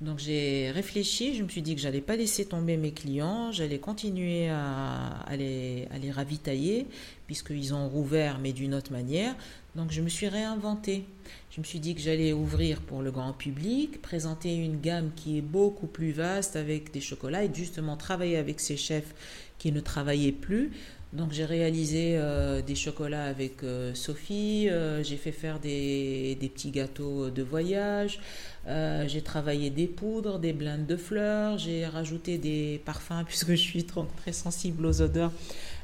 Donc 0.01 0.19
j'ai 0.19 0.71
réfléchi, 0.71 1.35
je 1.35 1.43
me 1.43 1.47
suis 1.47 1.61
dit 1.61 1.73
que 1.73 1.79
j'allais 1.79 2.01
pas 2.01 2.17
laisser 2.17 2.45
tomber 2.45 2.75
mes 2.75 2.91
clients, 2.91 3.53
j'allais 3.53 3.79
continuer 3.79 4.49
à, 4.49 5.21
à, 5.25 5.37
les, 5.37 5.87
ravitailler, 6.11 6.85
puisqu'ils 7.27 7.73
ont 7.73 7.87
rouvert, 7.87 8.39
mais 8.39 8.51
d'une 8.51 8.73
autre 8.73 8.91
manière. 8.91 9.35
Donc 9.75 9.91
je 9.91 10.01
me 10.01 10.09
suis 10.09 10.27
réinventée. 10.27 11.05
Je 11.49 11.61
me 11.61 11.65
suis 11.65 11.79
dit 11.79 11.95
que 11.95 12.01
j'allais 12.01 12.33
ouvrir 12.33 12.81
pour 12.81 13.01
le 13.01 13.11
grand 13.11 13.31
public, 13.31 14.01
présenter 14.01 14.53
une 14.53 14.81
gamme 14.81 15.11
qui 15.15 15.37
est 15.37 15.41
beaucoup 15.41 15.87
plus 15.87 16.11
vaste 16.11 16.57
avec 16.57 16.91
des 16.91 16.99
chocolats 16.99 17.45
et 17.45 17.51
justement 17.53 17.95
travailler 17.95 18.35
avec 18.35 18.59
ces 18.59 18.75
chefs 18.75 19.15
qui 19.57 19.71
ne 19.71 19.79
travaillaient 19.79 20.33
plus. 20.33 20.71
Donc 21.15 21.31
j'ai 21.31 21.45
réalisé 21.45 22.15
euh, 22.17 22.61
des 22.61 22.75
chocolats 22.75 23.23
avec 23.23 23.63
euh, 23.63 23.93
Sophie, 23.95 24.67
euh, 24.69 25.01
j'ai 25.01 25.15
fait 25.15 25.31
faire 25.31 25.59
des, 25.59 26.37
petits 26.53 26.71
gâteaux 26.71 27.29
de 27.29 27.41
voyage, 27.41 28.19
j'ai 28.67 29.21
travaillé 29.21 29.69
des 29.69 29.87
poudres, 29.87 30.39
des 30.39 30.51
blindes 30.51 30.85
de 30.85 30.97
fleurs, 30.97 31.57
j'ai 31.57 31.85
rajouté 31.85 32.37
des 32.37 32.81
parfums 32.83 33.23
puisque 33.25 33.51
je 33.51 33.55
suis 33.55 33.85
très 33.85 34.33
sensible 34.33 34.85
aux 34.85 35.01
odeurs 35.01 35.31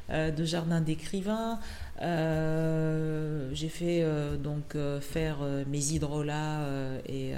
de 0.10 0.44
jardin 0.44 0.82
d'écrivain. 0.82 1.60
j'ai 2.00 3.70
fait 3.70 4.06
donc 4.44 4.76
faire 5.00 5.38
mes 5.68 5.94
hydrolats 5.94 6.66
et, 7.08 7.34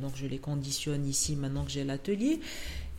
donc 0.00 0.12
je 0.16 0.26
les 0.26 0.38
conditionne 0.38 1.06
ici 1.06 1.36
maintenant 1.36 1.64
que 1.64 1.70
j'ai 1.70 1.84
l'atelier. 1.84 2.40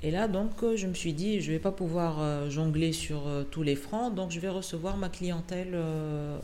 Et 0.06 0.12
là, 0.12 0.28
donc, 0.28 0.62
euh, 0.64 0.76
je 0.76 0.86
me 0.86 0.94
suis 0.94 1.14
dit, 1.14 1.40
je 1.40 1.48
ne 1.48 1.56
vais 1.56 1.62
pas 1.62 1.72
pouvoir 1.72 2.18
euh, 2.20 2.50
jongler 2.50 2.92
sur 2.92 3.26
euh, 3.26 3.44
tous 3.50 3.64
les 3.64 3.78
francs, 3.78 4.14
donc 4.14 4.32
je 4.32 4.40
vais 4.42 4.50
recevoir 4.50 4.98
ma 4.98 5.08
clientèle 5.08 5.82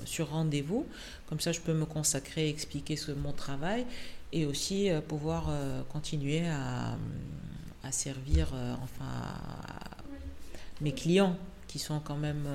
sur 0.05 0.29
rendez-vous. 0.29 0.85
Comme 1.27 1.41
ça, 1.41 1.51
je 1.51 1.59
peux 1.59 1.73
me 1.73 1.85
consacrer, 1.85 2.47
expliquer 2.47 2.95
ce, 2.95 3.11
mon 3.11 3.33
travail 3.33 3.85
et 4.31 4.45
aussi 4.45 4.89
pouvoir 5.07 5.51
continuer 5.91 6.43
à, 6.47 6.95
servir 7.91 8.53
enfin, 8.83 9.09
mes 10.79 10.93
clients 10.93 11.35
qui 11.67 11.79
sont 11.79 11.99
quand 11.99 12.17
même 12.17 12.47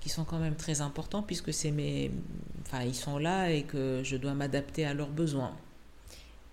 qui 0.00 0.08
sont 0.08 0.22
quand 0.22 0.38
même 0.38 0.54
très 0.54 0.80
importants 0.80 1.22
puisque 1.22 1.52
c'est 1.52 1.72
mes 1.72 2.12
enfin 2.62 2.84
ils 2.84 2.94
sont 2.94 3.18
là 3.18 3.50
et 3.50 3.62
que 3.62 4.02
je 4.04 4.16
dois 4.16 4.34
m'adapter 4.34 4.86
à 4.86 4.94
leurs 4.94 5.08
besoins. 5.08 5.56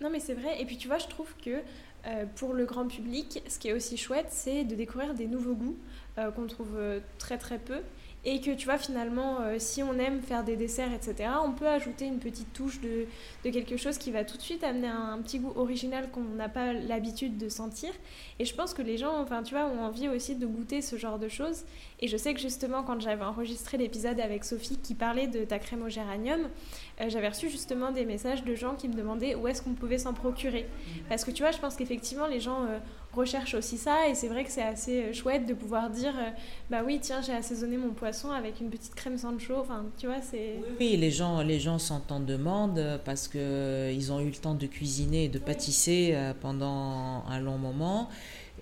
Non 0.02 0.10
mais 0.10 0.20
c'est 0.20 0.34
vrai. 0.34 0.60
Et 0.62 0.66
puis 0.66 0.78
tu 0.78 0.88
vois 0.88 0.98
je 0.98 1.08
trouve 1.08 1.34
que 1.44 1.62
euh, 2.08 2.26
pour 2.36 2.54
le 2.54 2.66
grand 2.66 2.88
public, 2.88 3.44
ce 3.48 3.60
qui 3.60 3.68
est 3.68 3.74
aussi 3.74 3.96
chouette, 3.96 4.28
c'est 4.30 4.64
de 4.64 4.74
découvrir 4.74 5.14
des 5.14 5.28
nouveaux 5.28 5.54
goûts 5.54 5.78
euh, 6.18 6.32
qu'on 6.32 6.48
trouve 6.48 6.76
euh, 6.76 7.00
très 7.20 7.38
très 7.38 7.60
peu. 7.60 7.80
Et 8.24 8.40
que 8.40 8.52
tu 8.52 8.66
vois 8.66 8.78
finalement 8.78 9.40
si 9.58 9.82
on 9.82 9.98
aime 9.98 10.22
faire 10.22 10.44
des 10.44 10.56
desserts 10.56 10.94
etc 10.94 11.28
on 11.44 11.54
peut 11.54 11.68
ajouter 11.68 12.06
une 12.06 12.20
petite 12.20 12.54
touche 12.54 12.80
de, 12.80 13.08
quelque 13.50 13.78
chose 13.78 13.98
qui 13.98 14.12
va 14.12 14.24
tout 14.24 14.38
de 14.38 14.42
suite 14.44 14.64
amener 14.64 14.90
un, 14.90 15.20
petit 15.24 15.40
goût 15.40 15.54
original 15.56 16.08
qu'on 16.12 16.22
n'a 16.22 16.48
pas 16.48 16.72
l'habitude 16.72 17.40
de 17.40 17.50
sentir. 17.50 17.90
Et 18.38 18.46
je 18.46 18.54
pense 18.54 18.76
que 18.76 18.84
les 18.84 19.00
gens 19.00 19.18
enfin 19.20 19.42
tu 19.42 19.56
vois 19.56 19.66
ont 19.66 19.84
envie 19.84 20.08
aussi 20.08 20.36
de 20.36 20.46
goûter 20.46 20.84
ce 20.84 20.98
genre 20.98 21.18
de 21.18 21.30
choses. 21.30 21.64
Et 22.00 22.08
je 22.08 22.16
sais 22.16 22.36
que 22.36 22.40
justement 22.40 22.84
quand 22.84 23.02
j'avais 23.02 23.24
enregistré 23.24 23.80
l'épisode 23.80 24.20
avec 24.20 24.44
Sophie 24.44 24.78
qui 24.78 24.94
parlait 24.94 25.26
de 25.26 25.44
ta 25.44 25.58
crème 25.58 25.82
au 25.82 25.90
géranium 25.90 26.48
j'avais 27.10 27.30
reçu 27.30 27.50
justement 27.50 27.92
des 27.92 28.06
messages 28.06 28.44
de 28.44 28.56
gens 28.56 28.76
qui 28.76 28.88
me 28.88 28.94
demandaient 28.94 29.36
où 29.36 29.48
est-ce 29.48 29.62
qu'on 29.62 29.74
pouvait 29.74 29.98
s'en 29.98 30.14
procurer. 30.14 30.68
Parce 31.10 31.24
que 31.24 31.32
tu 31.32 31.44
vois 31.44 31.52
je 31.52 31.58
pense 31.58 31.76
qu'effectivement 31.76 32.28
les 32.28 32.40
gens 32.40 32.64
euh, 32.64 32.80
recherche 33.14 33.56
aussi 33.56 33.78
ça 33.78 34.08
et 34.08 34.16
c'est 34.16 34.28
vrai 34.28 34.44
que 34.44 34.52
c'est 34.52 34.62
assez 34.62 35.04
euh, 35.04 35.14
chouette 35.14 35.46
de 35.46 35.54
pouvoir 35.54 35.90
dire 35.90 36.14
euh, 36.18 36.30
bah 36.70 36.82
oui 36.86 37.00
tiens 37.02 37.22
j'ai 37.22 37.34
assaisonné 37.34 37.78
mon 37.78 37.90
poisson 37.90 38.32
avec 38.32 38.62
une 38.62 38.70
petite 38.70 38.96
crème 38.96 39.18
sancho. 39.18 39.56
Enfin 39.60 39.86
tu 39.98 40.08
vois 40.08 40.22
c'est 40.22 40.56
oui, 40.80 40.96
les 40.98 41.12
gens 41.12 41.42
les 41.42 41.60
gens 41.60 41.80
sont 41.80 42.02
en 42.10 42.20
demande 42.20 43.00
parce 43.04 43.28
que 43.28 43.38
euh, 43.38 43.92
ils 43.94 44.12
ont 44.12 44.22
eu 44.22 44.28
le 44.28 44.36
temps 44.36 44.56
de 44.56 44.66
cuisiner 44.66 45.26
et 45.26 45.30
de 45.30 45.40
pâtisser 45.40 46.16
pendant 46.42 47.24
un 47.28 47.40
long 47.40 47.58
moment 47.58 48.10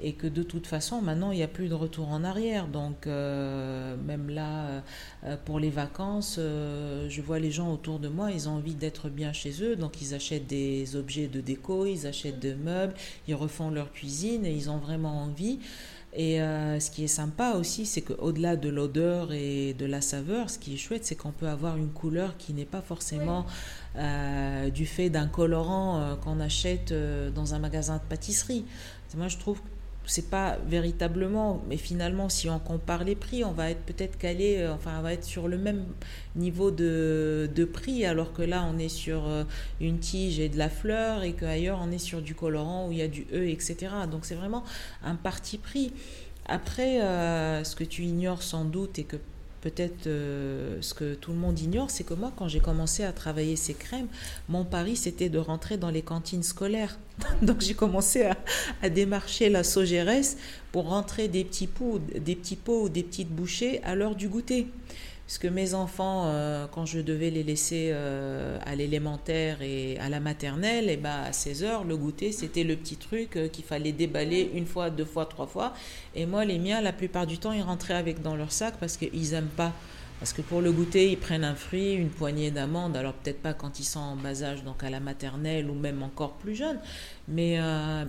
et 0.01 0.13
que 0.13 0.27
de 0.27 0.43
toute 0.43 0.65
façon, 0.65 1.01
maintenant, 1.01 1.31
il 1.31 1.37
n'y 1.37 1.43
a 1.43 1.47
plus 1.47 1.67
de 1.67 1.73
retour 1.73 2.09
en 2.09 2.23
arrière. 2.23 2.67
Donc, 2.67 3.05
euh, 3.05 3.97
même 3.97 4.29
là, 4.29 4.81
euh, 5.25 5.35
pour 5.43 5.59
les 5.59 5.69
vacances, 5.69 6.37
euh, 6.39 7.07
je 7.09 7.21
vois 7.21 7.39
les 7.39 7.51
gens 7.51 7.73
autour 7.73 7.99
de 7.99 8.07
moi, 8.07 8.31
ils 8.31 8.47
ont 8.47 8.53
envie 8.53 8.75
d'être 8.75 9.09
bien 9.09 9.33
chez 9.33 9.61
eux, 9.61 9.75
donc 9.75 10.01
ils 10.01 10.13
achètent 10.13 10.47
des 10.47 10.95
objets 10.95 11.27
de 11.27 11.41
déco, 11.41 11.85
ils 11.85 12.07
achètent 12.07 12.39
des 12.39 12.55
meubles, 12.55 12.93
ils 13.27 13.35
refont 13.35 13.69
leur 13.71 13.91
cuisine 13.91 14.45
et 14.45 14.53
ils 14.53 14.69
ont 14.69 14.77
vraiment 14.77 15.21
envie. 15.21 15.59
Et 16.11 16.39
ce 16.39 16.89
qui 16.89 17.03
est 17.03 17.07
sympa 17.07 17.51
aussi, 17.51 17.85
c'est 17.85 18.01
qu'au-delà 18.01 18.55
de 18.55 18.67
l'odeur 18.67 19.31
et 19.31 19.75
de 19.75 19.85
la 19.85 20.01
saveur, 20.01 20.49
ce 20.49 20.57
qui 20.57 20.73
est 20.73 20.77
chouette, 20.77 21.05
c'est 21.05 21.13
qu'on 21.13 21.31
peut 21.31 21.47
avoir 21.47 21.77
une 21.77 21.91
couleur 21.91 22.35
qui 22.37 22.51
n'est 22.53 22.65
pas 22.65 22.81
forcément 22.81 23.45
du 24.73 24.87
fait 24.87 25.11
d'un 25.11 25.27
colorant 25.27 26.17
qu'on 26.23 26.39
achète 26.39 26.91
dans 27.35 27.53
un 27.53 27.59
magasin 27.59 27.97
de 27.97 28.09
pâtisserie. 28.09 28.65
Moi, 29.15 29.27
je 29.27 29.37
trouve 29.37 29.61
c'est 30.05 30.29
pas 30.29 30.57
véritablement, 30.65 31.61
mais 31.69 31.77
finalement, 31.77 32.29
si 32.29 32.49
on 32.49 32.57
compare 32.57 33.03
les 33.03 33.15
prix, 33.15 33.43
on 33.43 33.51
va 33.51 33.69
être 33.69 33.81
peut-être 33.81 34.17
calé, 34.17 34.57
euh, 34.57 34.73
enfin, 34.73 34.91
on 34.97 35.01
va 35.01 35.13
être 35.13 35.23
sur 35.23 35.47
le 35.47 35.57
même 35.57 35.85
niveau 36.35 36.71
de, 36.71 37.49
de, 37.53 37.65
prix, 37.65 38.05
alors 38.05 38.33
que 38.33 38.41
là, 38.41 38.67
on 38.73 38.79
est 38.79 38.89
sur 38.89 39.27
euh, 39.27 39.43
une 39.79 39.99
tige 39.99 40.39
et 40.39 40.49
de 40.49 40.57
la 40.57 40.69
fleur, 40.69 41.23
et 41.23 41.33
qu'ailleurs, 41.33 41.79
on 41.83 41.91
est 41.91 41.99
sur 41.99 42.21
du 42.21 42.33
colorant 42.33 42.87
où 42.87 42.91
il 42.91 42.97
y 42.97 43.01
a 43.03 43.07
du 43.07 43.27
E, 43.33 43.47
etc. 43.49 43.77
Donc, 44.11 44.25
c'est 44.25 44.35
vraiment 44.35 44.63
un 45.03 45.15
parti 45.15 45.59
pris. 45.59 45.93
Après, 46.47 47.01
euh, 47.01 47.63
ce 47.63 47.75
que 47.75 47.83
tu 47.83 48.03
ignores 48.03 48.41
sans 48.41 48.65
doute 48.65 48.97
et 48.97 49.03
que 49.03 49.17
peut-être 49.61 50.07
euh, 50.07 50.77
ce 50.81 50.93
que 50.93 51.15
tout 51.15 51.31
le 51.31 51.37
monde 51.37 51.59
ignore, 51.59 51.89
c'est 51.89 52.03
que 52.03 52.13
moi, 52.13 52.31
quand 52.35 52.47
j'ai 52.47 52.59
commencé 52.59 53.03
à 53.03 53.11
travailler 53.11 53.55
ces 53.55 53.73
crèmes, 53.73 54.07
mon 54.47 54.65
pari, 54.65 54.95
c'était 54.95 55.29
de 55.29 55.39
rentrer 55.39 55.77
dans 55.77 55.89
les 55.89 56.01
cantines 56.01 56.43
scolaires. 56.43 56.97
Donc 57.41 57.61
j'ai 57.61 57.73
commencé 57.73 58.29
à, 58.81 58.89
démarcher 58.89 59.49
la 59.49 59.63
Sogérès 59.63 60.37
pour 60.71 60.89
rentrer 60.89 61.27
des 61.27 61.43
petits 61.43 61.67
pots, 61.67 61.99
des 61.99 62.35
petits 62.35 62.55
pots 62.55 62.83
ou 62.83 62.89
des 62.89 63.03
petites 63.03 63.29
bouchées 63.29 63.81
à 63.83 63.95
l'heure 63.95 64.15
du 64.15 64.29
goûter 64.29 64.67
que 65.37 65.47
mes 65.47 65.75
enfants, 65.75 66.23
euh, 66.25 66.65
quand 66.71 66.87
je 66.87 66.99
devais 66.99 67.29
les 67.29 67.43
laisser 67.43 67.91
euh, 67.91 68.57
à 68.65 68.75
l'élémentaire 68.75 69.61
et 69.61 69.95
à 69.99 70.09
la 70.09 70.19
maternelle, 70.19 70.89
et 70.89 70.97
bah, 70.97 71.21
à 71.25 71.33
16 71.33 71.63
heures, 71.63 71.83
le 71.83 71.95
goûter, 71.97 72.31
c'était 72.31 72.63
le 72.63 72.75
petit 72.75 72.95
truc 72.95 73.35
euh, 73.35 73.47
qu'il 73.47 73.63
fallait 73.63 73.91
déballer 73.91 74.49
une 74.55 74.65
fois, 74.65 74.89
deux 74.89 75.05
fois, 75.05 75.27
trois 75.27 75.45
fois. 75.45 75.73
Et 76.15 76.25
moi, 76.25 76.45
les 76.45 76.57
miens, 76.57 76.81
la 76.81 76.93
plupart 76.93 77.27
du 77.27 77.37
temps, 77.37 77.51
ils 77.51 77.61
rentraient 77.61 77.93
avec 77.93 78.23
dans 78.23 78.35
leur 78.35 78.51
sac 78.51 78.73
parce 78.79 78.97
qu'ils 78.97 79.31
n'aiment 79.31 79.53
pas. 79.55 79.71
Parce 80.19 80.33
que 80.33 80.41
pour 80.41 80.61
le 80.61 80.71
goûter, 80.71 81.11
ils 81.11 81.17
prennent 81.19 81.43
un 81.43 81.53
fruit, 81.53 81.93
une 81.93 82.09
poignée 82.09 82.49
d'amandes. 82.49 82.97
Alors 82.97 83.13
peut-être 83.13 83.41
pas 83.41 83.53
quand 83.53 83.79
ils 83.79 83.85
sont 83.85 83.99
en 83.99 84.15
bas 84.15 84.41
âge, 84.41 84.63
donc 84.63 84.83
à 84.83 84.89
la 84.89 84.99
maternelle 84.99 85.69
ou 85.69 85.75
même 85.75 86.01
encore 86.01 86.33
plus 86.33 86.55
jeunes. 86.55 86.79
Mais, 87.27 87.57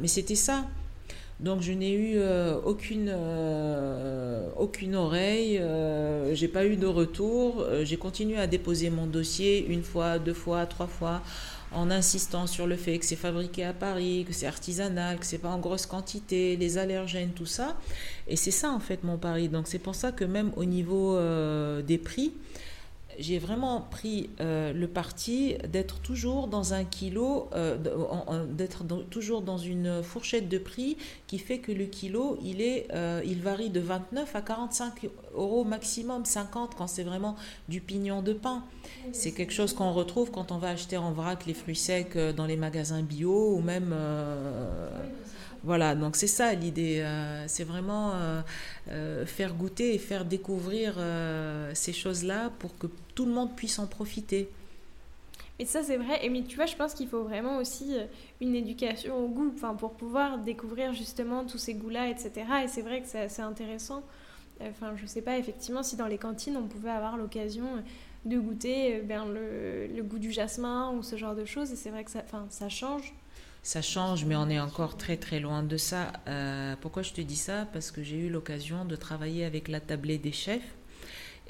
mais 0.00 0.08
c'était 0.08 0.34
ça. 0.34 0.64
Donc 1.40 1.62
je 1.62 1.72
n'ai 1.72 1.92
eu 1.92 2.16
euh, 2.16 2.60
aucune, 2.66 3.08
euh, 3.08 4.46
aucune 4.58 4.94
oreille, 4.94 5.58
euh, 5.58 6.34
j'ai 6.34 6.48
pas 6.48 6.66
eu 6.66 6.76
de 6.76 6.86
retour. 6.86 7.66
j'ai 7.82 7.96
continué 7.96 8.36
à 8.36 8.46
déposer 8.46 8.90
mon 8.90 9.06
dossier 9.06 9.66
une 9.66 9.82
fois, 9.82 10.18
deux 10.18 10.34
fois, 10.34 10.66
trois 10.66 10.86
fois, 10.86 11.22
en 11.72 11.90
insistant 11.90 12.46
sur 12.46 12.66
le 12.66 12.76
fait 12.76 12.98
que 12.98 13.06
c'est 13.06 13.16
fabriqué 13.16 13.64
à 13.64 13.72
Paris, 13.72 14.26
que 14.28 14.34
c'est 14.34 14.46
artisanal, 14.46 15.18
que 15.18 15.24
c'est 15.24 15.38
pas 15.38 15.48
en 15.48 15.58
grosse 15.58 15.86
quantité, 15.86 16.56
les 16.56 16.76
allergènes, 16.76 17.30
tout 17.30 17.46
ça. 17.46 17.78
Et 18.28 18.36
c'est 18.36 18.50
ça 18.50 18.70
en 18.70 18.80
fait 18.80 19.02
mon 19.02 19.16
pari. 19.16 19.48
Donc 19.48 19.66
c'est 19.66 19.78
pour 19.78 19.94
ça 19.94 20.12
que 20.12 20.26
même 20.26 20.52
au 20.56 20.66
niveau 20.66 21.18
des 21.80 21.96
prix, 21.96 22.34
j'ai 23.20 23.38
vraiment 23.38 23.82
pris 23.82 24.30
euh, 24.40 24.72
le 24.72 24.88
parti 24.88 25.56
d'être 25.68 26.00
toujours 26.00 26.48
dans 26.48 26.72
un 26.72 26.84
kilo, 26.84 27.50
euh, 27.54 27.76
d'être 28.48 28.84
toujours 29.10 29.42
dans 29.42 29.58
une 29.58 30.02
fourchette 30.02 30.48
de 30.48 30.58
prix 30.58 30.96
qui 31.26 31.38
fait 31.38 31.58
que 31.58 31.70
le 31.70 31.84
kilo, 31.84 32.38
il, 32.42 32.62
est, 32.62 32.86
euh, 32.94 33.20
il 33.24 33.42
varie 33.42 33.68
de 33.68 33.80
29 33.80 34.34
à 34.34 34.40
45 34.40 35.10
euros 35.34 35.64
maximum, 35.64 36.24
50 36.24 36.74
quand 36.76 36.86
c'est 36.86 37.02
vraiment 37.02 37.36
du 37.68 37.82
pignon 37.82 38.22
de 38.22 38.32
pain. 38.32 38.64
C'est 39.12 39.32
quelque 39.32 39.52
chose 39.52 39.74
qu'on 39.74 39.92
retrouve 39.92 40.30
quand 40.30 40.50
on 40.50 40.58
va 40.58 40.70
acheter 40.70 40.96
en 40.96 41.12
vrac 41.12 41.44
les 41.46 41.54
fruits 41.54 41.76
secs 41.76 42.16
dans 42.34 42.46
les 42.46 42.56
magasins 42.56 43.02
bio 43.02 43.54
ou 43.54 43.60
même 43.60 43.94
voilà, 45.62 45.94
donc 45.94 46.16
c'est 46.16 46.26
ça 46.26 46.54
l'idée. 46.54 47.06
C'est 47.46 47.64
vraiment 47.64 48.14
faire 49.26 49.54
goûter 49.54 49.94
et 49.94 49.98
faire 49.98 50.24
découvrir 50.24 50.98
ces 51.74 51.92
choses-là 51.92 52.50
pour 52.58 52.76
que 52.78 52.86
tout 53.20 53.26
le 53.26 53.32
monde 53.32 53.54
puisse 53.54 53.78
en 53.78 53.86
profiter. 53.86 54.48
Et 55.58 55.66
ça, 55.66 55.82
c'est 55.82 55.98
vrai. 55.98 56.24
Et 56.24 56.30
mais 56.30 56.42
tu 56.42 56.56
vois, 56.56 56.64
je 56.64 56.74
pense 56.74 56.94
qu'il 56.94 57.06
faut 57.06 57.22
vraiment 57.22 57.58
aussi 57.58 57.94
une 58.40 58.54
éducation 58.54 59.22
au 59.22 59.28
goût 59.28 59.52
enfin, 59.54 59.74
pour 59.74 59.92
pouvoir 59.92 60.38
découvrir 60.38 60.94
justement 60.94 61.44
tous 61.44 61.58
ces 61.58 61.74
goûts-là, 61.74 62.08
etc. 62.08 62.32
Et 62.64 62.68
c'est 62.68 62.80
vrai 62.80 63.02
que 63.02 63.06
c'est 63.06 63.20
assez 63.20 63.42
intéressant. 63.42 64.02
Enfin, 64.62 64.94
je 64.96 65.04
sais 65.04 65.20
pas, 65.20 65.36
effectivement, 65.36 65.82
si 65.82 65.96
dans 65.96 66.06
les 66.06 66.16
cantines, 66.16 66.56
on 66.56 66.66
pouvait 66.66 66.88
avoir 66.88 67.18
l'occasion 67.18 67.66
de 68.24 68.38
goûter 68.38 69.02
ben, 69.02 69.26
le, 69.26 69.86
le, 69.86 70.02
goût 70.02 70.18
du 70.18 70.32
jasmin 70.32 70.92
ou 70.92 71.02
ce 71.02 71.16
genre 71.16 71.34
de 71.34 71.44
choses. 71.44 71.70
Et 71.72 71.76
c'est 71.76 71.90
vrai 71.90 72.04
que 72.04 72.10
ça, 72.10 72.22
enfin, 72.24 72.46
ça 72.48 72.70
change 72.70 73.12
ça 73.62 73.82
change, 73.82 74.24
mais 74.24 74.36
on 74.36 74.48
est 74.48 74.58
encore 74.58 74.96
très 74.96 75.18
très 75.18 75.38
loin 75.38 75.62
de 75.62 75.76
ça. 75.76 76.12
Euh, 76.28 76.74
pourquoi 76.80 77.02
je 77.02 77.12
te 77.12 77.20
dis 77.20 77.36
ça? 77.36 77.66
Parce 77.72 77.90
que 77.90 78.02
j'ai 78.02 78.16
eu 78.16 78.30
l'occasion 78.30 78.86
de 78.86 78.96
travailler 78.96 79.44
avec 79.44 79.68
la 79.68 79.80
tablée 79.80 80.16
des 80.16 80.32
chefs. 80.32 80.74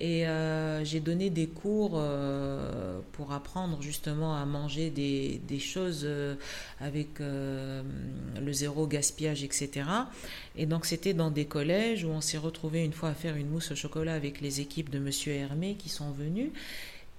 Et 0.00 0.26
euh, 0.26 0.82
j'ai 0.82 1.00
donné 1.00 1.28
des 1.28 1.46
cours 1.46 1.92
euh, 1.94 3.00
pour 3.12 3.32
apprendre 3.32 3.82
justement 3.82 4.34
à 4.34 4.46
manger 4.46 4.88
des, 4.88 5.58
choses 5.58 6.02
euh, 6.04 6.36
avec 6.80 7.18
le 7.20 8.52
zéro 8.52 8.86
gaspillage, 8.86 9.44
etc. 9.44 9.86
Et 10.56 10.64
donc 10.64 10.86
c'était 10.86 11.12
dans 11.12 11.30
des 11.30 11.44
collèges 11.44 12.04
où 12.04 12.08
on 12.08 12.22
s'est 12.22 12.38
retrouvé 12.38 12.82
une 12.82 12.94
fois 12.94 13.10
à 13.10 13.14
faire 13.14 13.36
une 13.36 13.50
mousse 13.50 13.72
au 13.72 13.76
chocolat 13.76 14.14
avec 14.14 14.40
les 14.40 14.62
équipes 14.62 14.88
de 14.88 14.98
Monsieur 14.98 15.32
Hermé 15.32 15.74
qui 15.74 15.90
sont 15.90 16.10
venus. 16.12 16.50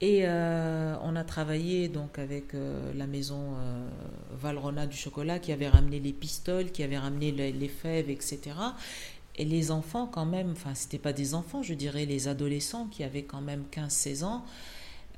Et 0.04 0.26
on 0.26 1.16
a 1.16 1.24
travaillé 1.24 1.88
donc 1.88 2.18
avec 2.18 2.54
la 2.96 3.06
maison 3.06 3.54
Valrona 4.42 4.88
du 4.88 4.98
chocolat 4.98 5.38
qui 5.38 5.52
avait 5.52 5.70
ramené 5.70 6.00
les 6.00 6.14
pistoles, 6.14 6.72
qui 6.72 6.82
avait 6.82 6.98
ramené 6.98 7.32
les 7.32 7.68
fèves, 7.68 8.10
etc. 8.10 8.40
Et 9.38 9.46
les 9.46 9.72
enfants, 9.72 10.08
quand 10.08 10.26
même, 10.26 10.52
enfin, 10.52 10.76
c'était 10.76 11.00
pas 11.00 11.14
des 11.14 11.34
enfants, 11.34 11.64
je 11.64 11.74
dirais 11.74 12.06
les 12.06 12.28
adolescents 12.28 12.88
qui 12.88 13.04
avaient 13.04 13.24
quand 13.24 13.42
même 13.42 13.64
15-16 13.72 14.24
ans, 14.24 14.44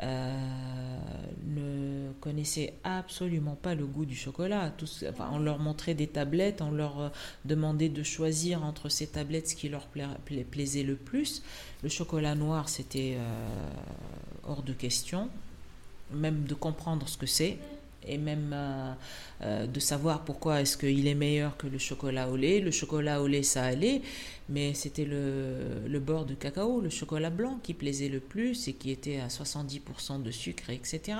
euh, 0.01 0.97
ne 1.45 2.11
connaissaient 2.19 2.73
absolument 2.83 3.55
pas 3.55 3.75
le 3.75 3.85
goût 3.85 4.05
du 4.05 4.15
chocolat. 4.15 4.73
enfin, 5.09 5.29
on 5.31 5.37
leur 5.37 5.59
montrait 5.59 5.93
des 5.93 6.07
tablettes, 6.07 6.61
on 6.61 6.71
leur 6.71 6.99
euh, 6.99 7.09
demandait 7.45 7.89
de 7.89 8.01
choisir 8.01 8.63
entre 8.63 8.89
ces 8.89 9.07
tablettes 9.07 9.49
ce 9.49 9.55
qui 9.55 9.69
leur 9.69 9.87
plaisait 10.49 10.83
le 10.83 10.95
plus. 10.95 11.43
Le 11.83 11.89
chocolat 11.89 12.33
noir, 12.33 12.69
c'était 12.69 13.17
euh, 13.17 13.69
hors 14.47 14.63
de 14.63 14.73
question, 14.73 15.29
même 16.11 16.45
de 16.45 16.55
comprendre 16.55 17.07
ce 17.07 17.17
que 17.17 17.27
c'est 17.27 17.59
et 18.07 18.17
même 18.17 18.55
de 19.41 19.79
savoir 19.79 20.23
pourquoi 20.23 20.61
est-ce 20.61 20.77
qu'il 20.77 21.07
est 21.07 21.15
meilleur 21.15 21.57
que 21.57 21.67
le 21.67 21.77
chocolat 21.77 22.29
au 22.29 22.35
lait. 22.35 22.59
Le 22.59 22.71
chocolat 22.71 23.21
au 23.21 23.27
lait, 23.27 23.43
ça 23.43 23.63
allait, 23.63 24.01
mais 24.49 24.73
c'était 24.73 25.05
le, 25.05 25.87
le, 25.87 25.99
beurre 25.99 26.25
de 26.25 26.33
cacao, 26.33 26.81
le 26.81 26.89
chocolat 26.89 27.29
blanc 27.29 27.59
qui 27.63 27.73
plaisait 27.73 28.09
le 28.09 28.19
plus 28.19 28.67
et 28.67 28.73
qui 28.73 28.91
était 28.91 29.19
à 29.19 29.27
70% 29.27 30.21
de 30.21 30.31
sucre, 30.31 30.69
etc. 30.69 31.17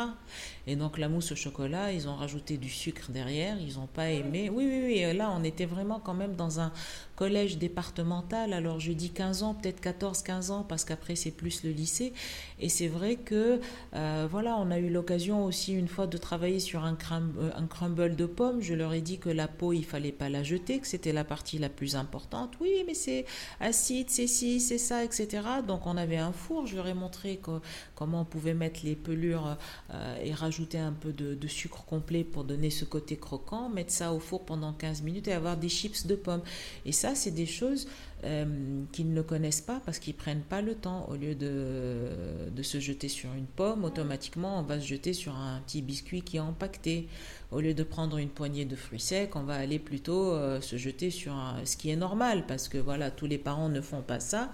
Et 0.67 0.75
donc 0.75 0.97
la 0.97 1.09
mousse 1.09 1.31
au 1.31 1.35
chocolat, 1.35 1.91
ils 1.91 2.07
ont 2.07 2.15
rajouté 2.15 2.57
du 2.57 2.69
sucre 2.69 3.11
derrière, 3.11 3.57
ils 3.59 3.75
n'ont 3.75 3.87
pas 3.87 4.11
aimé. 4.11 4.49
Oui, 4.49 4.65
oui, 4.67 4.81
oui, 4.85 5.17
là 5.17 5.33
on 5.35 5.43
était 5.43 5.65
vraiment 5.65 5.99
quand 5.99 6.13
même 6.13 6.35
dans 6.35 6.59
un 6.59 6.71
collège 7.15 7.57
départemental, 7.57 8.53
alors 8.53 8.79
je 8.79 8.91
dis 8.91 9.11
15 9.11 9.43
ans, 9.43 9.53
peut-être 9.53 9.79
14, 9.81 10.23
15 10.23 10.51
ans, 10.51 10.65
parce 10.67 10.83
qu'après 10.83 11.15
c'est 11.15 11.31
plus 11.31 11.63
le 11.63 11.71
lycée. 11.71 12.13
Et 12.59 12.69
c'est 12.69 12.87
vrai 12.87 13.15
que, 13.15 13.59
euh, 13.93 14.27
voilà, 14.29 14.57
on 14.57 14.71
a 14.71 14.79
eu 14.79 14.89
l'occasion 14.89 15.45
aussi 15.45 15.73
une 15.73 15.87
fois 15.87 16.07
de 16.07 16.17
travailler 16.17 16.59
sur 16.59 16.83
un, 16.83 16.95
crumble, 16.95 17.53
un 17.55 17.67
crumble 17.67 18.15
de 18.15 18.25
pommes. 18.25 18.61
Je 18.61 18.73
leur 18.73 18.93
ai 18.93 19.01
dit 19.01 19.19
que 19.19 19.29
la 19.29 19.47
peau, 19.47 19.73
il 19.73 19.85
fallait 19.85 20.11
pas 20.11 20.29
la 20.29 20.43
jeter, 20.43 20.79
que 20.79 20.87
c'était 20.87 21.13
la 21.13 21.23
partie 21.23 21.59
la 21.59 21.69
plus 21.69 21.95
importante. 21.95 22.53
Oui, 22.61 22.83
mais 22.87 22.93
c'est 22.93 23.12
acide, 23.59 24.09
c'est 24.09 24.27
ci, 24.27 24.59
c'est 24.59 24.77
ça, 24.77 25.03
etc. 25.03 25.27
Donc 25.67 25.85
on 25.85 25.97
avait 25.97 26.17
un 26.17 26.31
four, 26.31 26.67
je 26.67 26.75
leur 26.75 26.87
ai 26.87 26.93
montré 26.93 27.39
comment 27.95 28.21
on 28.21 28.25
pouvait 28.25 28.53
mettre 28.53 28.81
les 28.83 28.95
pelures 28.95 29.57
euh, 29.93 30.17
et 30.23 30.33
rajouter 30.33 30.77
un 30.77 30.93
peu 30.93 31.11
de, 31.11 31.47
sucre 31.47 31.85
complet 31.85 32.23
pour 32.23 32.43
donner 32.43 32.69
ce 32.69 32.85
côté 32.85 33.15
croquant, 33.17 33.69
mettre 33.69 33.91
ça 33.91 34.13
au 34.13 34.19
four 34.19 34.45
pendant 34.45 34.73
15 34.73 35.01
minutes 35.03 35.27
et 35.27 35.33
avoir 35.33 35.57
des 35.57 35.69
chips 35.69 36.07
de 36.07 36.15
pommes. 36.15 36.41
Et 36.85 36.91
ça, 36.91 37.15
c'est 37.15 37.31
des 37.31 37.45
choses 37.45 37.87
euh, 38.23 38.83
qu'ils 38.91 39.13
ne 39.13 39.21
connaissent 39.21 39.61
pas 39.61 39.81
parce 39.85 39.99
qu'ils 39.99 40.15
prennent 40.15 40.41
pas 40.41 40.61
le 40.61 40.75
temps. 40.75 41.05
Au 41.09 41.15
lieu 41.15 41.35
de, 41.35 42.09
de 42.49 42.63
se 42.63 42.79
jeter 42.79 43.09
sur 43.09 43.33
une 43.33 43.45
pomme, 43.45 43.83
automatiquement, 43.83 44.59
on 44.59 44.63
va 44.63 44.79
se 44.79 44.87
jeter 44.87 45.13
sur 45.13 45.35
un 45.35 45.59
petit 45.65 45.81
biscuit 45.81 46.21
qui 46.21 46.37
est 46.37 46.41
empaqueté. 46.41 47.07
Au 47.53 47.61
lieu 47.61 47.75
de 47.75 47.83
prendre 47.83 48.17
une 48.17 48.29
poignée 48.29 48.65
de 48.65 48.75
fruits 48.75 48.99
secs, 48.99 49.35
on 49.35 49.43
va 49.43 49.55
aller 49.55 49.77
plutôt 49.77 50.31
euh, 50.31 50.59
se 50.59 50.75
jeter 50.75 51.11
sur 51.11 51.35
ce 51.65 51.77
qui 51.77 51.91
est 51.91 51.95
normal 51.95 52.45
parce 52.47 52.67
que 52.67 52.79
voilà, 52.79 53.11
tous 53.11 53.27
les 53.27 53.37
parents 53.37 53.69
ne 53.69 53.79
font 53.79 54.01
pas 54.01 54.19
ça, 54.19 54.51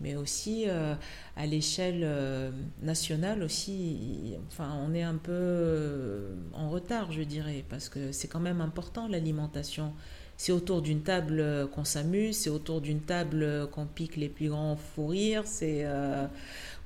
mais 0.00 0.16
aussi 0.16 0.64
euh, 0.66 0.94
à 1.36 1.46
l'échelle 1.46 2.00
euh, 2.02 2.50
nationale 2.82 3.44
aussi, 3.44 4.34
enfin, 4.48 4.76
on 4.84 4.94
est 4.94 5.02
un 5.02 5.14
peu 5.14 6.30
en 6.52 6.70
retard, 6.70 7.12
je 7.12 7.22
dirais, 7.22 7.64
parce 7.68 7.88
que 7.88 8.10
c'est 8.10 8.28
quand 8.28 8.40
même 8.40 8.60
important 8.60 9.06
l'alimentation. 9.06 9.92
C'est 10.36 10.52
autour 10.52 10.80
d'une 10.80 11.02
table 11.02 11.68
qu'on 11.74 11.84
s'amuse, 11.84 12.36
c'est 12.38 12.50
autour 12.50 12.80
d'une 12.80 13.02
table 13.02 13.68
qu'on 13.72 13.84
pique 13.86 14.16
les 14.16 14.30
plus 14.30 14.48
grands 14.48 14.74
fous 14.74 15.08
rires, 15.08 15.42
c'est 15.44 15.84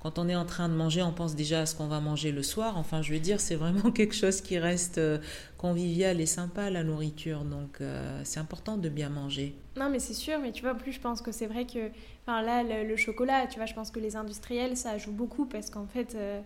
quand 0.04 0.18
on 0.18 0.28
est 0.28 0.36
en 0.36 0.44
train 0.44 0.68
de 0.68 0.74
manger, 0.74 1.02
on 1.02 1.12
pense 1.12 1.34
déjà 1.34 1.62
à 1.62 1.66
ce 1.66 1.74
qu'on 1.74 1.86
va 1.86 1.98
manger 1.98 2.30
le 2.30 2.42
soir. 2.42 2.76
Enfin, 2.76 3.00
je 3.00 3.14
veux 3.14 3.18
dire, 3.18 3.40
c'est 3.40 3.54
vraiment 3.54 3.90
quelque 3.90 4.14
chose 4.14 4.42
qui 4.42 4.58
reste 4.58 4.98
euh, 4.98 5.16
convivial 5.56 6.20
et 6.20 6.26
sympa, 6.26 6.68
la 6.68 6.84
nourriture. 6.84 7.42
Donc, 7.44 7.80
euh, 7.80 8.20
c'est 8.22 8.38
important 8.38 8.76
de 8.76 8.90
bien 8.90 9.08
manger. 9.08 9.54
Non, 9.78 9.88
mais 9.88 9.98
c'est 9.98 10.12
sûr. 10.12 10.38
Mais 10.40 10.52
tu 10.52 10.60
vois, 10.60 10.74
plus 10.74 10.92
je 10.92 11.00
pense 11.00 11.22
que 11.22 11.32
c'est 11.32 11.46
vrai 11.46 11.64
que, 11.64 11.88
enfin, 12.20 12.42
là, 12.42 12.62
le, 12.84 12.96
chocolat, 12.96 13.46
tu 13.46 13.56
vois, 13.56 13.64
je 13.64 13.72
pense 13.72 13.90
que 13.90 13.98
les 13.98 14.14
industriels, 14.14 14.76
ça 14.76 14.98
joue 14.98 15.12
beaucoup 15.12 15.46
parce 15.46 15.70
qu'en 15.70 15.86
fait, 15.86 16.14
euh, 16.14 16.42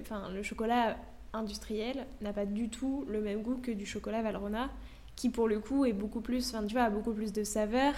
enfin, 0.00 0.28
le 0.34 0.42
chocolat 0.42 0.96
industriel 1.32 2.06
n'a 2.22 2.32
pas 2.32 2.44
du 2.44 2.70
tout 2.70 3.04
le 3.08 3.20
même 3.20 3.42
goût 3.42 3.60
que 3.62 3.70
du 3.70 3.86
chocolat 3.86 4.20
Valrhona 4.20 4.68
qui 5.14 5.30
pour 5.30 5.48
le 5.48 5.58
coup 5.58 5.84
est 5.84 5.92
beaucoup 5.92 6.20
plus, 6.20 6.54
enfin 6.54 6.64
tu 6.64 6.74
vois, 6.74 6.84
a 6.84 6.90
beaucoup 6.90 7.12
plus 7.12 7.32
de 7.32 7.42
saveur 7.42 7.92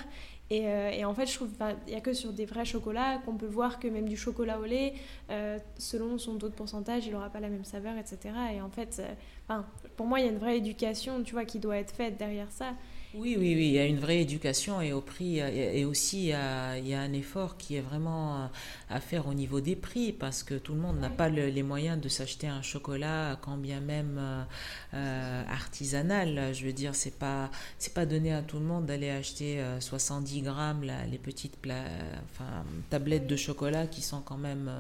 euh, 0.53 0.91
et, 0.91 1.05
en 1.05 1.15
fait, 1.15 1.27
je 1.27 1.35
trouve 1.35 1.51
il 1.87 1.93
n'y 1.93 1.97
a 1.97 2.01
que 2.01 2.13
sur 2.13 2.33
des 2.33 2.45
vrais 2.45 2.65
chocolats 2.65 3.19
qu'on 3.25 3.37
peut 3.37 3.47
voir 3.47 3.79
que 3.79 3.87
même 3.87 4.09
du 4.09 4.17
chocolat 4.17 4.59
au 4.59 4.65
lait, 4.65 4.95
euh, 5.31 5.59
selon 5.79 6.19
son 6.19 6.39
taux 6.39 6.49
de 6.49 6.55
pourcentage, 6.55 7.07
il 7.07 7.13
n'aura 7.13 7.31
pas 7.31 7.41
la 7.41 7.49
même 7.49 7.65
saveur, 7.65 7.97
etc. 7.97 8.35
Et 8.55 8.61
en 8.61 8.71
fait, 8.71 9.01
euh, 9.01 9.61
pour 9.97 10.07
moi, 10.07 10.19
il 10.19 10.27
y 10.27 10.29
a 10.29 10.33
une 10.33 10.39
vraie 10.39 10.59
éducation, 10.59 11.23
tu 11.23 11.35
vois, 11.35 11.45
qui 11.45 11.61
doit 11.61 11.77
être 11.77 11.95
faite 11.95 12.17
derrière 12.17 12.51
ça. 12.51 12.75
Oui, 13.13 13.35
oui, 13.37 13.57
oui, 13.57 13.67
il 13.67 13.73
y 13.73 13.79
a 13.81 13.87
une 13.87 13.99
vraie 13.99 14.21
éducation 14.21 14.81
et 14.81 14.93
au 14.93 15.01
prix 15.01 15.41
et 15.41 15.85
aussi 15.85 16.27
il 16.27 16.29
y, 16.29 16.33
a, 16.33 16.79
il 16.79 16.87
y 16.87 16.95
a 16.95 17.01
un 17.01 17.13
effort 17.13 17.57
qui 17.57 17.75
est 17.75 17.81
vraiment 17.81 18.49
à 18.89 19.01
faire 19.01 19.27
au 19.27 19.35
niveau 19.35 19.61
des 19.61 19.75
prix 19.75 20.13
parce 20.13 20.45
que 20.45 20.55
tout 20.55 20.75
le 20.75 20.81
monde 20.81 21.01
n'a 21.01 21.11
pas 21.11 21.29
les 21.29 21.63
moyens 21.65 22.01
de 22.01 22.09
s'acheter 22.09 22.47
un 22.47 22.63
chocolat 22.63 23.37
quand 23.43 23.57
bien 23.57 23.81
même 23.81 24.47
euh, 24.95 25.45
artisanal. 25.49 26.55
Je 26.55 26.65
veux 26.65 26.73
dire, 26.73 26.95
c'est 26.95 27.19
pas 27.19 27.51
c'est 27.79 27.95
pas 27.95 28.07
donné 28.07 28.33
à 28.33 28.43
tout 28.43 28.61
le 28.61 28.65
monde 28.65 28.87
d'aller 28.87 29.11
acheter 29.11 29.61
70 29.81 30.43
grammes 30.43 30.85
là, 30.85 31.05
les 31.11 31.19
petites 31.19 31.57
enfin, 31.65 32.65
tablettes 32.91 33.27
de 33.27 33.37
chocolat 33.37 33.89
qui 33.89 34.03
sont 34.03 34.21
quand 34.21 34.39
même 34.39 34.71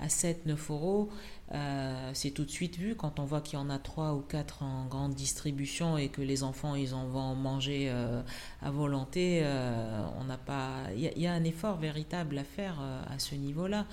à 0.00 0.06
7-9 0.06 0.56
euros. 0.70 1.10
Euh, 1.54 2.10
c'est 2.12 2.30
tout 2.30 2.44
de 2.44 2.50
suite 2.50 2.76
vu 2.76 2.94
quand 2.94 3.18
on 3.18 3.24
voit 3.24 3.40
qu'il 3.40 3.58
y 3.58 3.62
en 3.62 3.70
a 3.70 3.78
trois 3.78 4.12
ou 4.14 4.20
quatre 4.20 4.62
en 4.62 4.84
grande 4.84 5.14
distribution 5.14 5.96
et 5.96 6.08
que 6.08 6.20
les 6.20 6.42
enfants 6.42 6.74
ils 6.74 6.94
en 6.94 7.06
vont 7.06 7.34
manger 7.34 7.88
euh, 7.90 8.22
à 8.60 8.70
volonté. 8.70 9.40
Euh, 9.42 10.06
on 10.20 10.24
n'a 10.24 10.36
pas, 10.36 10.68
il 10.94 11.00
y, 11.16 11.26
a 11.26 11.32
un 11.32 11.44
effort 11.44 11.78
véritable 11.78 12.38
à 12.38 12.44
faire 12.44 12.80
à 12.80 13.18
ce 13.18 13.34
niveau-là. 13.34 13.86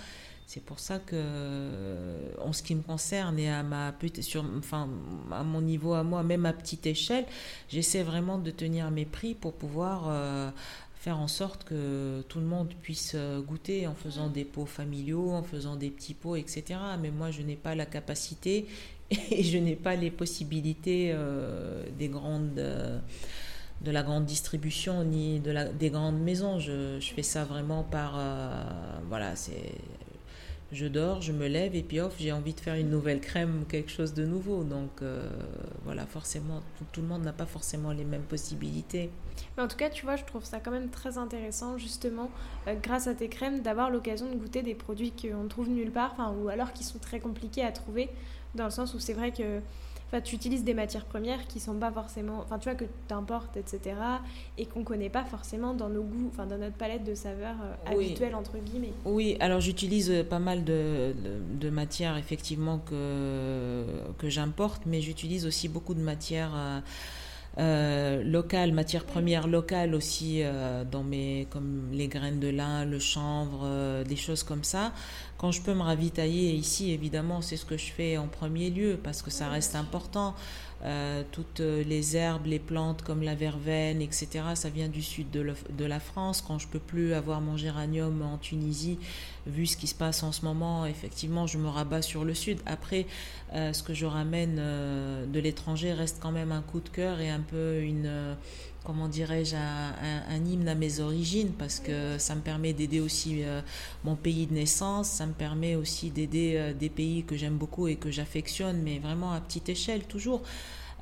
C'est 0.48 0.64
pour 0.64 0.80
ça 0.80 1.00
que, 1.00 2.38
en 2.40 2.54
ce 2.54 2.62
qui 2.62 2.76
me 2.76 2.84
concerne 2.84 3.40
et 3.40 3.50
à 3.50 3.64
ma 3.64 3.96
sur, 4.20 4.46
enfin, 4.60 4.88
à 5.32 5.44
mon 5.44 5.60
niveau 5.60 5.94
à 5.96 6.04
moi, 6.04 6.22
même 6.22 6.46
à 6.46 6.54
petite 6.54 6.86
échelle, 6.86 7.26
j'essaie 7.68 8.04
vraiment 8.04 8.38
de 8.38 8.52
tenir 8.52 8.92
mes 8.92 9.06
prix 9.06 9.34
pour 9.34 9.54
pouvoir 9.54 10.04
faire 11.06 11.20
en 11.20 11.28
sorte 11.28 11.66
que 11.66 12.24
tout 12.30 12.40
le 12.40 12.48
monde 12.48 12.74
puisse 12.82 13.12
euh, 13.14 13.40
goûter 13.40 13.86
en 13.86 13.94
faisant 13.94 14.28
des 14.28 14.44
pots 14.44 14.66
familiaux, 14.66 15.34
en 15.34 15.44
faisant 15.44 15.76
des 15.76 15.92
petits 15.92 16.16
pots, 16.16 16.36
etc. 16.36 16.80
Mais 17.00 17.12
moi, 17.12 17.30
je 17.30 17.44
n'ai 17.44 17.56
pas 17.56 17.76
la 17.76 17.86
capacité 17.86 18.66
et 19.12 19.44
je 19.44 19.60
n'ai 19.60 19.76
pas 19.76 19.96
les 19.96 20.10
possibilités 20.10 21.12
euh, 21.14 21.84
des 22.00 22.08
grandes, 22.08 22.58
euh, 22.58 22.98
de 23.82 23.92
la 23.92 24.02
grande 24.02 24.26
distribution 24.26 25.04
ni 25.04 25.40
de 25.42 25.52
la, 25.52 25.66
des 25.66 25.92
grandes 25.92 26.20
maisons. 26.20 26.58
Je, 26.60 27.00
je 27.00 27.14
fais 27.14 27.22
ça 27.22 27.46
vraiment 27.46 27.84
par... 27.84 28.14
voilà, 29.08 29.36
c'est 29.36 29.76
je 30.76 30.86
dors, 30.86 31.22
je 31.22 31.32
me 31.32 31.48
lève 31.48 31.76
et 31.76 31.84
puis 31.84 32.00
off, 32.00 32.16
j'ai 32.20 32.32
envie 32.32 32.54
de 32.54 32.60
faire 32.60 32.76
une 32.76 32.90
nouvelle 32.90 33.22
crème, 33.22 33.64
quelque 33.70 33.90
chose 33.90 34.14
de 34.14 34.26
nouveau. 34.26 34.64
Donc 34.64 35.02
euh, 35.02 35.28
voilà, 35.86 36.06
forcément, 36.06 36.62
tout, 36.92 37.02
le 37.02 37.08
monde 37.08 37.24
n'a 37.24 37.34
pas 37.34 37.46
forcément 37.46 37.92
les 37.92 38.04
mêmes 38.04 38.24
possibilités. 38.24 39.10
Mais 39.58 39.64
en 39.64 39.68
tout 39.68 39.78
cas, 39.78 39.90
tu 39.90 40.06
vois, 40.06 40.18
je 40.18 40.26
trouve 40.26 40.44
ça 40.44 40.60
quand 40.60 40.72
même 40.72 40.90
très 40.90 41.18
intéressant, 41.18 41.78
justement, 41.78 42.30
euh, 42.68 42.76
grâce 42.82 43.08
à 43.08 43.16
tes 43.16 43.30
crèmes, 43.30 43.62
d'avoir 43.62 43.90
l'occasion 43.90 44.30
de 44.30 44.36
goûter 44.36 44.62
des 44.62 44.76
produits 44.76 45.12
qu'on 45.12 45.48
trouve 45.48 45.70
nulle 45.70 45.92
part, 45.92 46.16
ou 46.42 46.50
alors 46.50 46.74
qui 46.74 46.84
sont 46.84 47.00
très 47.00 47.20
compliqués 47.20 47.64
à 47.64 47.72
trouver, 47.72 48.10
dans 48.54 48.66
le 48.66 48.72
sens 48.72 48.94
où 48.94 49.00
c'est 49.00 49.14
vrai 49.14 49.32
que 49.32 49.62
Enfin, 50.16 50.22
tu 50.22 50.36
utilises 50.36 50.64
des 50.64 50.74
matières 50.74 51.04
premières 51.04 51.46
qui 51.46 51.60
sont 51.60 51.74
pas 51.76 51.92
forcément, 51.92 52.40
enfin 52.40 52.58
tu 52.58 52.70
vois 52.70 52.76
que 52.76 52.86
tu 52.86 53.14
importes, 53.14 53.58
etc. 53.58 53.98
Et 54.58 54.66
qu'on 54.66 54.86
connaît 54.86 55.10
pas 55.10 55.26
forcément 55.26 55.74
dans 55.74 55.90
nos 55.90 56.04
goûts, 56.04 56.30
enfin 56.32 56.46
dans 56.46 56.58
notre 56.58 56.78
palette 56.78 57.04
de 57.04 57.16
saveurs 57.16 57.58
euh, 57.62 57.92
habituelles 57.92 58.34
entre 58.34 58.58
guillemets. 58.60 58.94
Oui, 59.04 59.36
alors 59.42 59.60
j'utilise 59.60 60.10
euh, 60.10 60.24
pas 60.24 60.40
mal 60.40 60.64
de, 60.64 61.14
de, 61.60 61.70
matières 61.70 62.16
effectivement 62.16 62.80
que 62.80 63.84
que 64.18 64.30
j'importe, 64.30 64.84
mais 64.86 65.02
j'utilise 65.02 65.46
aussi 65.46 65.68
beaucoup 65.68 65.94
de 65.94 66.00
matières. 66.00 66.54
Euh, 66.56 66.80
euh, 67.58 68.22
locales, 68.24 68.74
matières 68.74 69.06
premières 69.06 69.48
aussi, 69.94 70.42
euh, 70.44 70.84
dans 70.84 71.04
mes, 71.04 71.48
comme 71.50 71.90
les 71.92 72.08
graines 72.08 72.40
de 72.40 72.50
lin, 72.50 72.86
le 72.86 73.00
chanvre, 73.00 73.62
euh, 73.64 74.04
des 74.04 74.18
choses 74.18 74.44
comme 74.44 74.64
ça. 74.64 74.92
Quand 75.38 75.52
je 75.52 75.62
peux 75.62 75.74
me 75.74 75.82
ravitailler 75.82 76.54
ici, 76.54 76.92
évidemment, 76.92 77.42
c'est 77.42 77.58
ce 77.58 77.66
que 77.66 77.78
je 77.78 77.92
fais 77.92 78.18
en 78.18 78.28
premier 78.28 78.70
lieu 78.70 79.00
parce 79.02 79.22
que 79.22 79.32
ça 79.32 79.48
reste 79.48 79.76
important. 79.76 80.36
Euh, 80.84 81.24
toutes 81.32 81.62
les 81.62 82.18
herbes, 82.18 82.46
les 82.46 82.60
plantes 82.60 83.02
comme 83.02 83.24
la 83.24 83.34
verveine, 83.34 84.02
etc., 84.02 84.28
ça 84.56 84.70
vient 84.70 84.90
du 84.90 85.02
sud 85.02 85.32
de, 85.32 85.86
la 85.86 86.00
France. 86.00 86.44
Quand 86.46 86.60
je 86.60 86.68
peux 86.68 86.80
plus 86.80 87.14
avoir 87.14 87.42
mon 87.42 87.58
géranium 87.58 88.22
en 88.22 88.38
Tunisie, 88.38 89.00
vu 89.48 89.66
ce 89.66 89.78
qui 89.78 89.88
se 89.88 89.96
passe 89.96 90.22
en 90.22 90.32
ce 90.32 90.44
moment, 90.46 90.86
effectivement, 90.86 91.48
je 91.48 91.58
me 91.58 91.70
rabats 91.70 92.02
sur 92.02 92.24
le 92.24 92.34
sud. 92.34 92.60
Après, 92.66 93.08
ce 93.54 93.82
que 93.82 93.94
je 93.94 94.06
ramène 94.06 94.56
de 94.56 95.40
l'étranger 95.40 95.94
reste 95.94 96.18
quand 96.22 96.32
même 96.32 96.52
un 96.52 96.62
coup 96.62 96.82
de 96.82 96.90
cœur 96.90 97.20
et 97.20 97.30
un 97.30 97.42
peu 97.42 97.82
une 97.82 98.36
comment 98.86 99.08
dirais-je, 99.08 99.56
un, 99.56 100.46
hymne 100.46 100.68
à 100.68 100.76
mes 100.76 101.00
origines 101.00 101.52
parce 101.58 101.80
que 101.80 102.18
ça 102.20 102.36
me 102.36 102.42
permet 102.42 102.72
d'aider 102.72 103.00
aussi 103.00 103.44
euh, 103.44 103.62
mon 104.04 104.16
pays 104.16 104.46
de 104.46 104.54
naissance, 104.54 105.10
ça 105.10 105.26
me 105.26 105.34
permet 105.34 105.76
aussi 105.76 106.12
d'aider 106.12 106.54
euh, 106.56 106.74
des 106.74 106.90
pays 106.90 107.24
que 107.24 107.36
j'aime 107.36 107.58
beaucoup 107.58 107.88
et 107.88 107.96
que 107.96 108.12
j'affectionne, 108.12 108.82
mais 108.82 109.00
vraiment 109.00 109.34
à 109.34 109.42
petite 109.42 109.70
échelle 109.70 110.04
toujours. 110.04 110.44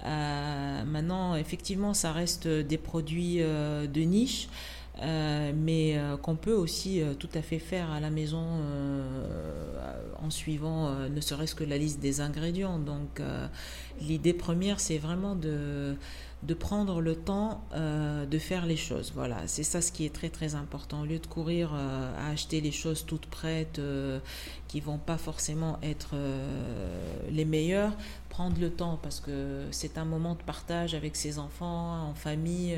Euh, 0.05 0.83
maintenant, 0.85 1.35
effectivement, 1.35 1.93
ça 1.93 2.11
reste 2.11 2.47
des 2.47 2.77
produits 2.77 3.37
de 3.37 4.01
niche. 4.01 4.47
Mais 5.01 5.99
qu'on 6.21 6.35
peut 6.35 6.53
aussi 6.53 7.01
tout 7.19 7.29
à 7.33 7.41
fait 7.41 7.59
faire 7.59 7.91
à 7.91 7.99
la 7.99 8.09
maison 8.09 8.45
en 10.21 10.29
suivant 10.29 10.93
ne 11.09 11.21
serait-ce 11.21 11.55
que 11.55 11.63
la 11.63 11.77
liste 11.77 11.99
des 11.99 12.21
ingrédients. 12.21 12.79
Donc 12.79 13.21
l'idée 13.99 14.33
première, 14.33 14.79
c'est 14.79 14.97
vraiment 14.97 15.35
de, 15.35 15.95
de 16.45 16.53
prendre 16.53 16.99
le 17.01 17.15
temps 17.15 17.63
euh, 17.73 18.25
de 18.25 18.37
faire 18.37 18.65
les 18.65 18.75
choses. 18.75 19.13
Voilà, 19.15 19.37
c'est 19.47 19.63
ça 19.63 19.81
ce 19.81 19.91
qui 19.91 20.05
est 20.05 20.13
très 20.13 20.29
très 20.29 20.55
important. 20.55 21.01
Au 21.01 21.05
lieu 21.05 21.19
de 21.19 21.27
courir 21.27 21.71
euh, 21.73 22.11
à 22.17 22.31
acheter 22.31 22.59
les 22.59 22.71
choses 22.71 23.05
toutes 23.05 23.27
prêtes 23.27 23.79
euh, 23.79 24.19
qui 24.67 24.81
vont 24.81 24.97
pas 24.97 25.17
forcément 25.17 25.79
être 25.81 26.15
les 27.29 27.45
meilleures, 27.45 27.93
prendre 28.33 28.59
le 28.59 28.71
temps 28.71 28.99
parce 29.01 29.19
que 29.19 29.67
c'est 29.69 29.99
un 29.99 30.05
moment 30.05 30.33
de 30.33 30.41
partage 30.41 30.95
avec 30.95 31.15
ses 31.15 31.37
enfants, 31.37 32.09
en 32.09 32.15
famille, 32.15 32.75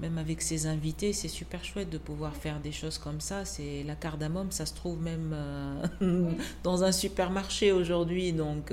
même 0.00 0.16
avec 0.16 0.40
ses 0.40 0.66
invités. 0.66 1.12
C'est 1.12 1.28
super 1.28 1.62
chouette 1.62 1.90
de 1.90 1.98
pouvoir 1.98 2.34
faire 2.34 2.58
des 2.58 2.72
choses 2.72 2.96
comme 2.96 3.20
ça. 3.20 3.44
C'est 3.44 3.84
la 3.84 3.94
cardamome, 3.94 4.50
ça 4.50 4.64
se 4.64 4.74
trouve 4.74 4.98
même 5.02 5.36
dans 6.62 6.84
un 6.84 6.92
supermarché 6.92 7.70
aujourd'hui, 7.70 8.32
donc 8.32 8.72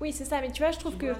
oui, 0.00 0.12
c'est 0.12 0.24
ça, 0.24 0.40
mais 0.40 0.50
tu 0.50 0.62
vois, 0.62 0.70
je 0.72 0.78
trouve 0.78 0.96
que 0.96 1.12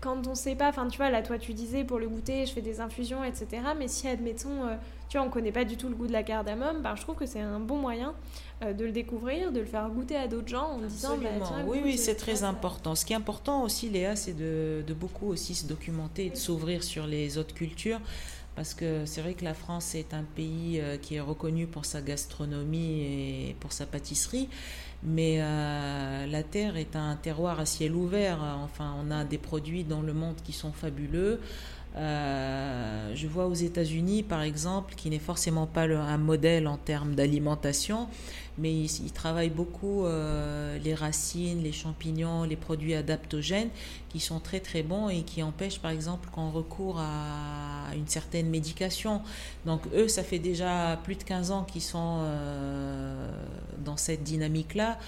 quand 0.00 0.26
on 0.26 0.34
sait 0.34 0.54
pas, 0.54 0.68
enfin, 0.68 0.86
tu 0.88 0.98
vois, 0.98 1.08
là, 1.10 1.22
toi, 1.22 1.38
tu 1.38 1.54
disais 1.54 1.82
pour 1.82 1.98
le 1.98 2.08
goûter, 2.08 2.44
je 2.44 2.52
fais 2.52 2.60
des 2.60 2.80
infusions, 2.80 3.24
etc. 3.24 3.46
Mais 3.78 3.88
si, 3.88 4.06
admettons, 4.06 4.66
euh, 4.66 4.76
tu 5.08 5.16
vois, 5.16 5.26
on 5.26 5.30
connaît 5.30 5.52
pas 5.52 5.64
du 5.64 5.76
tout 5.78 5.88
le 5.88 5.94
goût 5.94 6.06
de 6.06 6.12
la 6.12 6.22
cardamome, 6.22 6.82
bah, 6.82 6.94
je 6.94 7.02
trouve 7.02 7.16
que 7.16 7.24
c'est 7.24 7.40
un 7.40 7.58
bon 7.58 7.76
moyen 7.76 8.14
euh, 8.62 8.74
de 8.74 8.84
le 8.84 8.92
découvrir, 8.92 9.50
de 9.50 9.60
le 9.60 9.66
faire 9.66 9.88
goûter 9.88 10.16
à 10.16 10.28
d'autres 10.28 10.48
gens 10.48 10.72
en 10.72 10.78
disant, 10.78 11.16
bah, 11.16 11.30
tiens, 11.42 11.64
Oui, 11.66 11.80
oui, 11.82 11.96
c'est 11.96 12.16
très 12.16 12.42
important. 12.42 12.94
Ce 12.94 13.06
qui 13.06 13.14
est 13.14 13.16
important 13.16 13.62
aussi, 13.62 13.88
Léa, 13.88 14.14
c'est 14.14 14.36
de, 14.36 14.84
de 14.86 14.94
beaucoup 14.94 15.28
aussi 15.28 15.54
se 15.54 15.66
documenter 15.66 16.26
et 16.26 16.30
de 16.30 16.36
s'ouvrir 16.36 16.84
sur 16.84 17.06
les 17.06 17.38
autres 17.38 17.54
cultures 17.54 18.00
parce 18.54 18.74
que 18.74 19.06
c'est 19.06 19.22
vrai 19.22 19.34
que 19.34 19.44
la 19.44 19.54
France 19.54 19.94
est 19.94 20.12
un 20.12 20.24
pays 20.24 20.78
euh, 20.80 20.96
qui 20.98 21.14
est 21.14 21.20
reconnu 21.20 21.66
pour 21.66 21.84
sa 21.84 22.02
gastronomie 22.02 23.00
et 23.00 23.56
pour 23.60 23.72
sa 23.72 23.86
pâtisserie, 23.86 24.48
mais 25.02 25.38
euh, 25.40 26.26
la 26.26 26.42
terre 26.42 26.76
est 26.76 26.96
un 26.96 27.16
terroir 27.16 27.58
à 27.60 27.66
ciel 27.66 27.94
ouvert. 27.94 28.38
Enfin, 28.62 28.94
on 29.02 29.10
a 29.10 29.24
des 29.24 29.38
produits 29.38 29.84
dans 29.84 30.02
le 30.02 30.12
monde 30.12 30.36
qui 30.44 30.52
sont 30.52 30.72
fabuleux. 30.72 31.40
Euh, 31.96 33.12
je 33.14 33.26
vois 33.26 33.46
aux 33.46 33.54
États-Unis, 33.54 34.22
par 34.22 34.42
exemple, 34.42 34.94
qui 34.94 35.10
n'est 35.10 35.18
forcément 35.18 35.66
pas 35.66 35.82
un 35.82 36.16
modèle 36.16 36.66
en 36.66 36.78
termes 36.78 37.14
d'alimentation, 37.14 38.08
mais 38.58 38.72
ils, 38.72 39.12
travaillent 39.12 39.50
beaucoup 39.50 40.04
euh, 40.04 40.78
les 40.78 40.94
racines, 40.94 41.62
les 41.62 41.72
champignons, 41.72 42.44
les 42.44 42.56
produits 42.56 42.94
adaptogènes 42.94 43.68
qui 44.08 44.20
sont 44.20 44.40
très 44.40 44.60
très 44.60 44.82
bons 44.82 45.08
et 45.08 45.22
qui 45.22 45.42
empêchent, 45.42 45.80
par 45.80 45.90
exemple, 45.90 46.28
qu'on 46.30 46.50
recourt 46.50 46.98
à 46.98 47.94
une 47.94 48.08
certaine 48.08 48.48
médication. 48.48 49.22
Donc 49.66 49.82
eux, 49.94 50.08
ça 50.08 50.22
fait 50.22 50.38
déjà 50.38 50.98
plus 51.04 51.16
de 51.16 51.24
15 51.24 51.50
ans 51.50 51.64
qu'ils 51.64 51.82
sont 51.82 52.20
euh, 52.22 53.28
dans 53.84 53.96
cette 53.96 54.22
dynamique-là. 54.22 54.98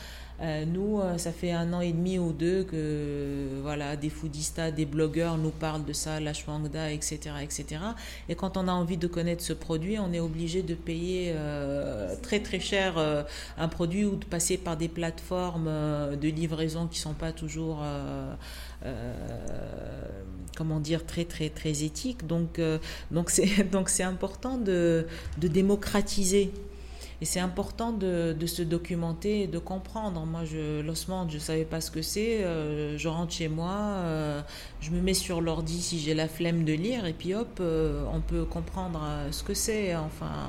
Euh, 0.41 0.65
nous, 0.65 1.01
euh, 1.01 1.17
ça 1.17 1.31
fait 1.31 1.53
un 1.53 1.73
an 1.73 1.81
et 1.81 1.93
demi 1.93 2.19
ou 2.19 2.33
deux 2.33 2.65
que 2.65 3.61
voilà, 3.63 3.97
des 3.97 4.11
foodistas, 4.11 4.73
des 4.73 4.85
blogueurs 4.85 5.39
nous 5.39 5.51
parlent 5.51 5.85
de 5.85 5.93
ça, 5.93 6.19
la 6.19 6.33
shwangda, 6.33 6.91
etc., 6.91 7.19
etc. 7.43 7.67
Et 8.29 8.35
quand 8.35 8.57
on 8.57 8.67
a 8.67 8.73
envie 8.73 8.97
de 8.97 9.07
connaître 9.07 9.45
ce 9.45 9.53
produit, 9.53 9.99
on 9.99 10.13
est 10.13 10.21
obligé 10.21 10.63
de 10.63 10.75
payer 10.75 11.33
euh, 11.35 12.15
très 12.21 12.41
très 12.41 12.59
cher 12.59 12.95
un 13.59 13.69
produit 13.69 14.05
ou 14.05 14.17
de 14.17 14.25
passer 14.25 14.57
par 14.57 14.77
des 14.77 14.89
plateformes 14.89 15.71
de 16.21 16.29
livraison 16.29 16.87
qui 16.87 16.99
sont 16.99 17.15
pas 17.15 17.33
toujours 17.33 17.83
comment 20.57 20.81
dire 20.81 21.07
très 21.07 21.25
très 21.25 21.49
très 21.49 21.85
éthiques. 21.85 22.27
Donc 22.27 22.61
donc 23.11 23.31
c'est 23.31 23.65
donc 23.71 23.89
c'est 23.89 24.03
important 24.03 24.59
de, 24.59 25.07
de 25.39 25.49
démocratiser 25.49 26.53
et 27.21 27.25
c'est 27.25 27.41
important 27.41 27.93
de, 27.93 28.35
de, 28.39 28.47
se 28.47 28.63
documenter 28.63 29.43
et 29.43 29.47
de 29.47 29.59
comprendre. 29.59 30.25
Moi, 30.27 30.43
l'osmande, 30.85 31.31
je 31.31 31.37
ne 31.37 31.41
savais 31.41 31.65
pas 31.65 31.81
ce 31.81 31.91
que 31.91 32.03
c'est. 32.03 32.43
Euh, 32.45 32.99
je 32.99 33.09
rentre 33.09 33.33
chez 33.33 33.49
moi, 33.49 33.73
euh, 33.73 34.43
je 34.81 34.91
me 34.91 35.01
mets 35.01 35.15
sur 35.15 35.41
l'ordi 35.41 35.81
si 35.81 35.99
j'ai 36.01 36.15
la 36.15 36.29
flemme 36.29 36.65
de 36.65 36.73
lire, 36.73 37.07
et 37.07 37.13
puis 37.13 37.35
hop, 37.35 37.59
euh, 37.61 38.05
on 38.13 38.21
peut 38.21 38.45
comprendre 38.45 39.01
ce 39.31 39.43
que 39.43 39.55
c'est. 39.55 39.95
Enfin, 39.97 40.49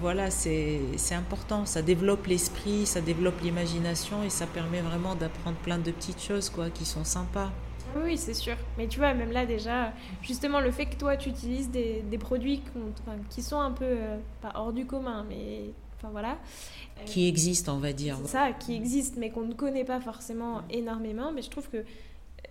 voilà, 0.00 0.30
c'est, 0.30 0.80
c'est 0.96 1.14
important. 1.14 1.64
Ça 1.66 1.82
développe 1.82 2.26
l'esprit, 2.26 2.86
ça 2.86 3.00
développe 3.00 3.40
l'imagination, 3.42 4.24
et 4.24 4.30
ça 4.30 4.46
permet 4.46 4.80
vraiment 4.80 5.14
d'apprendre 5.14 5.56
plein 5.58 5.78
de 5.78 5.90
petites 5.92 6.20
choses 6.20 6.50
quoi, 6.50 6.70
qui 6.70 6.84
sont 6.84 7.04
sympas. 7.04 7.52
Oui, 8.04 8.16
c'est 8.16 8.34
sûr. 8.34 8.56
Mais 8.78 8.86
tu 8.86 8.98
vois, 8.98 9.14
même 9.14 9.32
là 9.32 9.46
déjà, 9.46 9.92
justement, 10.22 10.60
le 10.60 10.70
fait 10.70 10.86
que 10.86 10.96
toi, 10.96 11.16
tu 11.16 11.28
utilises 11.28 11.70
des, 11.70 12.18
produits 12.18 12.62
qui 13.30 13.42
sont 13.42 13.60
un 13.60 13.72
peu, 13.72 13.84
euh, 13.84 14.18
pas 14.40 14.52
hors 14.54 14.72
du 14.72 14.86
commun, 14.86 15.24
mais 15.28 15.70
enfin 15.96 16.08
voilà. 16.10 16.38
Qui 17.04 17.28
existent, 17.28 17.74
on 17.74 17.78
va 17.78 17.92
dire. 17.92 18.18
Ça, 18.24 18.52
qui 18.52 18.74
existent, 18.74 19.16
mais 19.18 19.30
qu'on 19.30 19.44
ne 19.44 19.54
connaît 19.54 19.84
pas 19.84 20.00
forcément 20.00 20.62
énormément. 20.70 21.30
Mais 21.32 21.42
je 21.42 21.50
trouve 21.50 21.68
que 21.68 21.84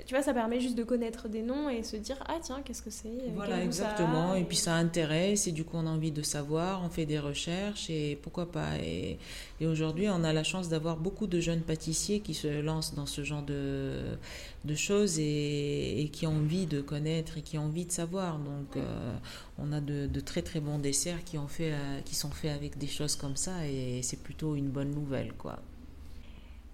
tu 0.06 0.14
vois, 0.14 0.24
ça 0.24 0.34
permet 0.34 0.60
juste 0.60 0.78
de 0.78 0.84
connaître 0.84 1.30
des 1.30 1.42
noms 1.42 1.70
et 1.70 1.84
se 1.84 1.96
dire 1.96 2.18
ah 2.28 2.38
tiens 2.42 2.62
qu'est-ce 2.64 2.82
que 2.82 2.90
c'est 2.90 3.10
voilà 3.34 3.64
exactement. 3.64 4.36
et 4.36 4.44
puis 4.44 4.58
ça 4.58 4.76
intéresse 4.76 5.48
et 5.48 5.52
du 5.52 5.64
coup 5.64 5.78
on 5.78 5.88
a 5.88 5.90
envie 5.90 6.12
de 6.12 6.22
savoir 6.22 6.84
on 6.84 6.90
fait 6.90 7.06
des 7.06 7.20
recherches 7.20 7.90
et 7.90 8.18
pourquoi 8.22 8.52
pas. 8.52 8.78
Et, 8.84 9.18
et 9.62 9.68
aujourd'hui 9.68 10.08
on 10.10 10.24
a 10.24 10.34
la 10.34 10.44
chance 10.44 10.70
d'avoir 10.70 10.98
beaucoup 10.98 11.28
de 11.28 11.40
jeunes 11.40 11.62
pâtissiers 11.62 12.20
qui 12.20 12.34
se 12.34 12.62
lancent 12.62 12.94
dans 12.94 13.06
ce 13.06 13.24
genre 13.24 13.44
de, 13.44 14.18
de 14.66 14.76
choses 14.76 15.20
et, 15.20 16.02
et, 16.02 16.10
qui 16.10 16.28
ont 16.28 16.38
envie 16.38 16.66
de 16.66 16.82
connaître 16.82 17.38
et 17.38 17.42
qui 17.42 17.58
ont 17.58 17.66
envie 17.66 17.86
de 17.86 17.92
savoir. 17.92 18.38
Donc 18.40 18.76
euh, 18.78 19.16
on 19.58 19.72
a 19.72 19.82
de, 19.82 20.08
de, 20.08 20.20
très 20.20 20.42
très 20.42 20.60
bons 20.60 20.80
desserts 20.80 21.24
qui 21.24 21.38
ont 21.38 21.48
fait 21.48 21.72
euh, 21.74 22.02
qui 22.04 22.16
sont 22.16 22.32
faits 22.32 22.52
avec 22.52 22.78
des 22.78 22.88
choses 22.88 23.16
comme 23.16 23.36
ça 23.36 23.66
et 23.68 24.02
c'est 24.04 24.22
plutôt 24.22 24.56
une 24.56 24.70
bonne 24.70 24.92
nouvelle 24.92 25.34
quoi 25.34 25.60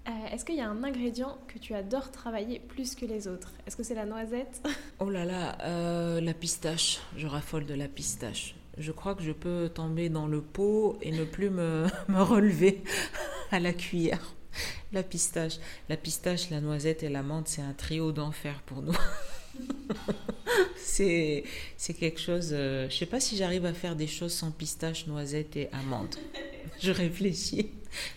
euh, 0.08 0.34
est-ce 0.34 0.46
qu'il 0.46 0.56
y 0.56 0.62
a 0.62 0.70
un 0.70 0.84
ingrédient 0.84 1.38
que 1.48 1.60
tu 1.60 1.76
adores 1.76 2.12
travailler 2.12 2.60
plus 2.60 2.96
que 2.96 3.06
les 3.06 3.28
autres? 3.28 3.52
Est-ce 3.68 3.76
que 3.76 3.84
c'est 3.84 3.96
la 3.96 4.06
noisette? 4.06 4.62
Oh 5.00 5.10
là 5.10 5.26
là, 5.26 5.58
euh, 5.62 6.22
la 6.22 6.34
pistache. 6.34 7.00
Je 7.18 7.28
raffole 7.28 7.66
de 7.66 7.74
la 7.74 7.88
pistache. 7.88 8.56
Je 8.78 8.92
crois 8.92 9.16
que 9.16 9.24
je 9.24 9.32
peux 9.32 9.70
tomber 9.74 10.10
dans 10.10 10.28
le 10.28 10.42
pot 10.42 10.98
et 11.02 11.12
ne 11.12 11.24
plus 11.24 11.50
me, 11.50 11.88
me 12.08 12.22
relever 12.22 12.84
à 13.52 13.60
la 13.60 13.74
cuillère. 13.74 14.36
La 14.92 15.04
pistache. 15.04 15.58
La 15.90 15.98
pistache, 15.98 16.50
la 16.50 16.62
noisette 16.62 17.04
et 17.04 17.10
la 17.10 17.24
menthe, 17.24 17.48
c'est 17.48 17.62
un 17.62 17.74
trio 17.74 18.12
d'enfer 18.12 18.62
pour 18.66 18.82
nous. 18.82 18.98
c'est 20.78 21.44
quelque 22.00 22.20
chose. 22.20 22.50
Euh, 22.52 22.90
je 22.90 22.98
sais 22.98 23.06
pas 23.06 23.20
si 23.20 23.38
j'arrive 23.38 23.66
à 23.66 23.74
faire 23.74 23.96
des 23.96 24.08
choses 24.08 24.34
sans 24.34 24.52
pistache, 24.52 25.08
noisette 25.08 25.56
et 25.58 25.70
amande. 25.72 26.16
Je 26.84 26.92
réfléchis. 26.92 27.72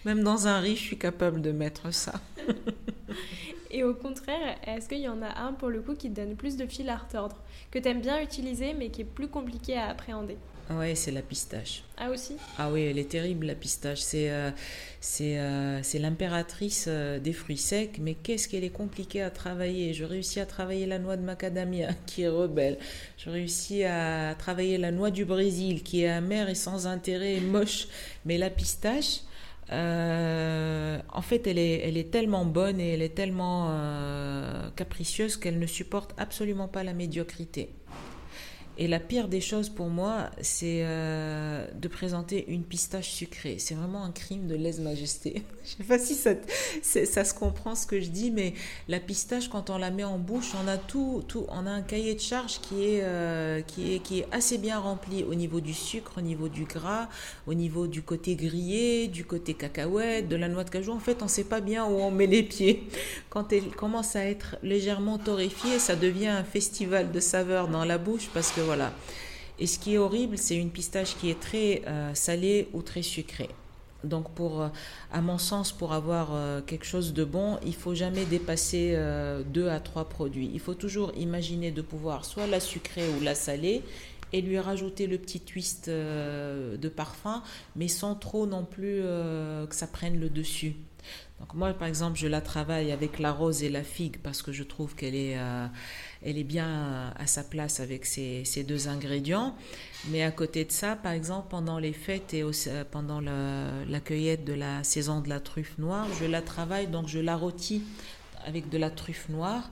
Même 0.04 0.22
dans 0.22 0.46
un 0.46 0.60
riz, 0.60 0.76
je 0.76 0.80
suis 0.80 0.98
capable 0.98 1.42
de 1.42 1.52
mettre 1.52 1.92
ça. 1.92 2.14
Et 3.70 3.82
au 3.82 3.92
contraire, 3.92 4.56
est-ce 4.66 4.88
qu'il 4.88 5.00
y 5.00 5.08
en 5.08 5.20
a 5.20 5.38
un 5.40 5.52
pour 5.52 5.68
le 5.68 5.82
coup 5.82 5.94
qui 5.94 6.08
te 6.08 6.20
donne 6.20 6.36
plus 6.36 6.56
de 6.56 6.64
fil 6.64 6.88
à 6.88 6.96
retordre, 6.96 7.36
que 7.70 7.78
tu 7.78 7.88
aimes 7.88 8.00
bien 8.00 8.22
utiliser 8.22 8.72
mais 8.72 8.88
qui 8.90 9.02
est 9.02 9.04
plus 9.04 9.28
compliqué 9.28 9.76
à 9.76 9.88
appréhender? 9.88 10.38
Ouais, 10.70 10.94
c'est 10.94 11.10
la 11.10 11.20
pistache. 11.20 11.82
Ah 11.98 12.10
aussi 12.10 12.36
Ah 12.58 12.70
oui, 12.70 12.82
elle 12.82 12.98
est 12.98 13.10
terrible 13.10 13.46
la 13.46 13.54
pistache. 13.54 14.00
C'est 14.00 14.30
euh, 14.30 14.50
c'est 15.00 15.38
euh, 15.38 15.82
l'impératrice 16.00 16.86
euh, 16.88 17.18
des 17.18 17.34
fruits 17.34 17.58
secs, 17.58 17.98
mais 18.00 18.14
qu'est-ce 18.14 18.48
qu'elle 18.48 18.64
est 18.64 18.70
compliquée 18.70 19.20
à 19.20 19.30
travailler. 19.30 19.92
Je 19.92 20.04
réussis 20.04 20.40
à 20.40 20.46
travailler 20.46 20.86
la 20.86 20.98
noix 20.98 21.18
de 21.18 21.22
macadamia 21.22 21.92
qui 22.06 22.22
est 22.22 22.28
rebelle. 22.28 22.78
Je 23.18 23.28
réussis 23.28 23.84
à 23.84 24.34
travailler 24.38 24.78
la 24.78 24.92
noix 24.92 25.10
du 25.10 25.26
Brésil 25.26 25.82
qui 25.82 26.04
est 26.04 26.08
amère 26.08 26.48
et 26.48 26.54
sans 26.54 26.86
intérêt 26.86 27.34
et 27.34 27.40
moche. 27.40 27.86
Mais 28.24 28.38
la 28.38 28.48
pistache, 28.48 29.20
euh, 29.70 30.98
en 31.12 31.22
fait, 31.22 31.46
elle 31.46 31.58
est, 31.58 31.86
elle 31.86 31.98
est 31.98 32.10
tellement 32.10 32.46
bonne 32.46 32.80
et 32.80 32.94
elle 32.94 33.02
est 33.02 33.14
tellement 33.14 33.76
capricieuse 34.74 35.36
qu'elle 35.36 35.58
ne 35.58 35.66
supporte 35.66 36.14
absolument 36.16 36.68
pas 36.68 36.82
la 36.82 36.94
médiocrité. 36.94 37.74
Et 38.76 38.88
la 38.88 38.98
pire 38.98 39.28
des 39.28 39.40
choses 39.40 39.68
pour 39.68 39.86
moi, 39.86 40.30
c'est 40.40 40.80
euh, 40.82 41.64
de 41.74 41.86
présenter 41.86 42.44
une 42.48 42.64
pistache 42.64 43.10
sucrée. 43.10 43.56
C'est 43.60 43.74
vraiment 43.74 44.02
un 44.02 44.10
crime 44.10 44.48
de 44.48 44.56
lèse-majesté. 44.56 45.44
Je 45.64 45.70
sais 45.76 45.84
pas 45.84 45.98
si 45.98 46.14
ça, 46.14 46.32
ça, 46.82 47.24
se 47.24 47.34
comprend 47.34 47.76
ce 47.76 47.86
que 47.86 48.00
je 48.00 48.08
dis, 48.08 48.30
mais 48.30 48.52
la 48.88 49.00
pistache, 49.00 49.48
quand 49.48 49.70
on 49.70 49.78
la 49.78 49.90
met 49.90 50.04
en 50.04 50.18
bouche, 50.18 50.52
on 50.62 50.68
a 50.68 50.76
tout, 50.76 51.22
tout 51.26 51.46
on 51.48 51.66
a 51.66 51.70
un 51.70 51.82
cahier 51.82 52.14
de 52.14 52.20
charge 52.20 52.60
qui 52.60 52.84
est, 52.84 53.00
euh, 53.02 53.62
qui 53.62 53.94
est, 53.94 53.98
qui 54.00 54.20
est 54.20 54.26
assez 54.30 54.58
bien 54.58 54.78
rempli 54.78 55.24
au 55.24 55.34
niveau 55.34 55.60
du 55.60 55.72
sucre, 55.72 56.18
au 56.18 56.20
niveau 56.20 56.48
du 56.48 56.64
gras, 56.64 57.08
au 57.46 57.54
niveau 57.54 57.86
du 57.86 58.02
côté 58.02 58.34
grillé, 58.34 59.06
du 59.06 59.24
côté 59.24 59.54
cacahuète, 59.54 60.28
de 60.28 60.36
la 60.36 60.48
noix 60.48 60.64
de 60.64 60.70
cajou. 60.70 60.92
En 60.92 61.00
fait, 61.00 61.22
on 61.22 61.26
ne 61.26 61.30
sait 61.30 61.44
pas 61.44 61.60
bien 61.60 61.86
où 61.86 61.94
on 62.00 62.10
met 62.10 62.26
les 62.26 62.42
pieds. 62.42 62.86
Quand 63.30 63.52
elle 63.52 63.68
commence 63.70 64.16
à 64.16 64.24
être 64.24 64.56
légèrement 64.62 65.16
torréfiée, 65.16 65.78
ça 65.78 65.96
devient 65.96 66.26
un 66.26 66.44
festival 66.44 67.12
de 67.12 67.20
saveurs 67.20 67.68
dans 67.68 67.84
la 67.84 67.98
bouche 67.98 68.28
parce 68.34 68.50
que 68.50 68.63
voilà. 68.64 68.92
Et 69.58 69.66
ce 69.66 69.78
qui 69.78 69.94
est 69.94 69.98
horrible, 69.98 70.36
c'est 70.36 70.56
une 70.56 70.70
pistache 70.70 71.16
qui 71.16 71.30
est 71.30 71.38
très 71.38 71.82
euh, 71.86 72.12
salée 72.14 72.68
ou 72.72 72.82
très 72.82 73.02
sucrée. 73.02 73.50
Donc, 74.02 74.30
pour, 74.32 74.60
euh, 74.60 74.68
à 75.12 75.22
mon 75.22 75.38
sens, 75.38 75.72
pour 75.72 75.92
avoir 75.92 76.34
euh, 76.34 76.60
quelque 76.60 76.84
chose 76.84 77.14
de 77.14 77.24
bon, 77.24 77.58
il 77.64 77.74
faut 77.74 77.94
jamais 77.94 78.24
dépasser 78.24 78.98
deux 79.46 79.68
à 79.68 79.80
trois 79.80 80.08
produits. 80.08 80.50
Il 80.52 80.60
faut 80.60 80.74
toujours 80.74 81.12
imaginer 81.16 81.70
de 81.70 81.82
pouvoir 81.82 82.24
soit 82.24 82.46
la 82.46 82.60
sucrer 82.60 83.08
ou 83.16 83.22
la 83.22 83.34
saler 83.34 83.82
et 84.32 84.42
lui 84.42 84.58
rajouter 84.58 85.06
le 85.06 85.16
petit 85.18 85.38
twist 85.38 85.88
de 85.88 86.88
parfum, 86.88 87.42
mais 87.76 87.86
sans 87.86 88.16
trop 88.16 88.46
non 88.46 88.64
plus 88.64 89.00
que 89.00 89.74
ça 89.74 89.86
prenne 89.86 90.18
le 90.18 90.28
dessus. 90.28 90.74
Donc 91.38 91.54
moi, 91.54 91.72
par 91.72 91.86
exemple, 91.86 92.18
je 92.18 92.26
la 92.26 92.40
travaille 92.40 92.90
avec 92.90 93.20
la 93.20 93.30
rose 93.30 93.62
et 93.62 93.68
la 93.68 93.84
figue 93.84 94.16
parce 94.22 94.42
que 94.42 94.50
je 94.50 94.64
trouve 94.64 94.96
qu'elle 94.96 95.14
est, 95.14 95.38
elle 96.24 96.38
est 96.38 96.44
bien 96.44 97.12
à 97.16 97.26
sa 97.26 97.44
place 97.44 97.80
avec 97.80 98.06
ces, 98.06 98.64
deux 98.66 98.88
ingrédients. 98.88 99.54
Mais 100.08 100.22
à 100.22 100.30
côté 100.30 100.64
de 100.64 100.72
ça, 100.72 100.96
par 100.96 101.12
exemple, 101.12 101.48
pendant 101.50 101.78
les 101.78 101.92
fêtes 101.92 102.34
et 102.34 102.42
euh, 102.42 102.84
pendant 102.90 103.20
la, 103.20 103.70
la, 103.88 104.00
cueillette 104.00 104.44
de 104.44 104.52
la 104.52 104.84
saison 104.84 105.20
de 105.20 105.28
la 105.28 105.40
truffe 105.40 105.78
noire, 105.78 106.06
je 106.20 106.26
la 106.26 106.42
travaille, 106.42 106.86
donc 106.86 107.08
je 107.08 107.18
la 107.18 107.36
rôtis 107.36 107.82
avec 108.46 108.68
de 108.68 108.78
la 108.78 108.90
truffe 108.90 109.28
noire 109.28 109.70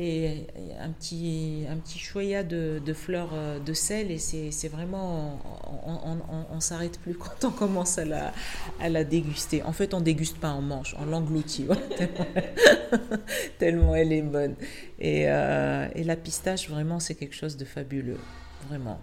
et 0.00 0.46
un 0.80 0.90
petit, 0.92 1.66
un 1.68 1.76
petit 1.76 1.98
choya 1.98 2.42
de, 2.42 2.80
fleurs 2.94 3.32
euh, 3.34 3.58
de 3.58 3.74
sel 3.74 4.10
et 4.10 4.18
c'est 4.18 4.68
vraiment, 4.68 5.38
on 5.84 6.54
ne 6.54 6.60
s'arrête 6.60 6.98
plus 7.00 7.14
quand 7.18 7.44
on 7.44 7.50
commence 7.50 7.98
à 7.98 8.06
la, 8.06 8.32
à 8.80 8.88
la 8.88 9.04
déguster. 9.04 9.62
En 9.62 9.72
fait, 9.72 9.92
on 9.92 10.00
déguste 10.00 10.38
pas, 10.38 10.54
on 10.54 10.62
mange, 10.62 10.96
on 10.98 11.04
l'engloutit, 11.04 11.66
tellement, 13.58 13.94
elle 13.94 14.14
est 14.14 14.22
bonne. 14.22 14.54
Et, 14.98 15.28
euh, 15.28 15.86
et 15.94 16.02
la 16.02 16.16
pistache, 16.16 16.70
vraiment, 16.70 16.98
c'est 16.98 17.14
quelque 17.14 17.36
chose 17.36 17.58
de 17.58 17.66
fabuleux, 17.66 18.20
vraiment. 18.68 18.98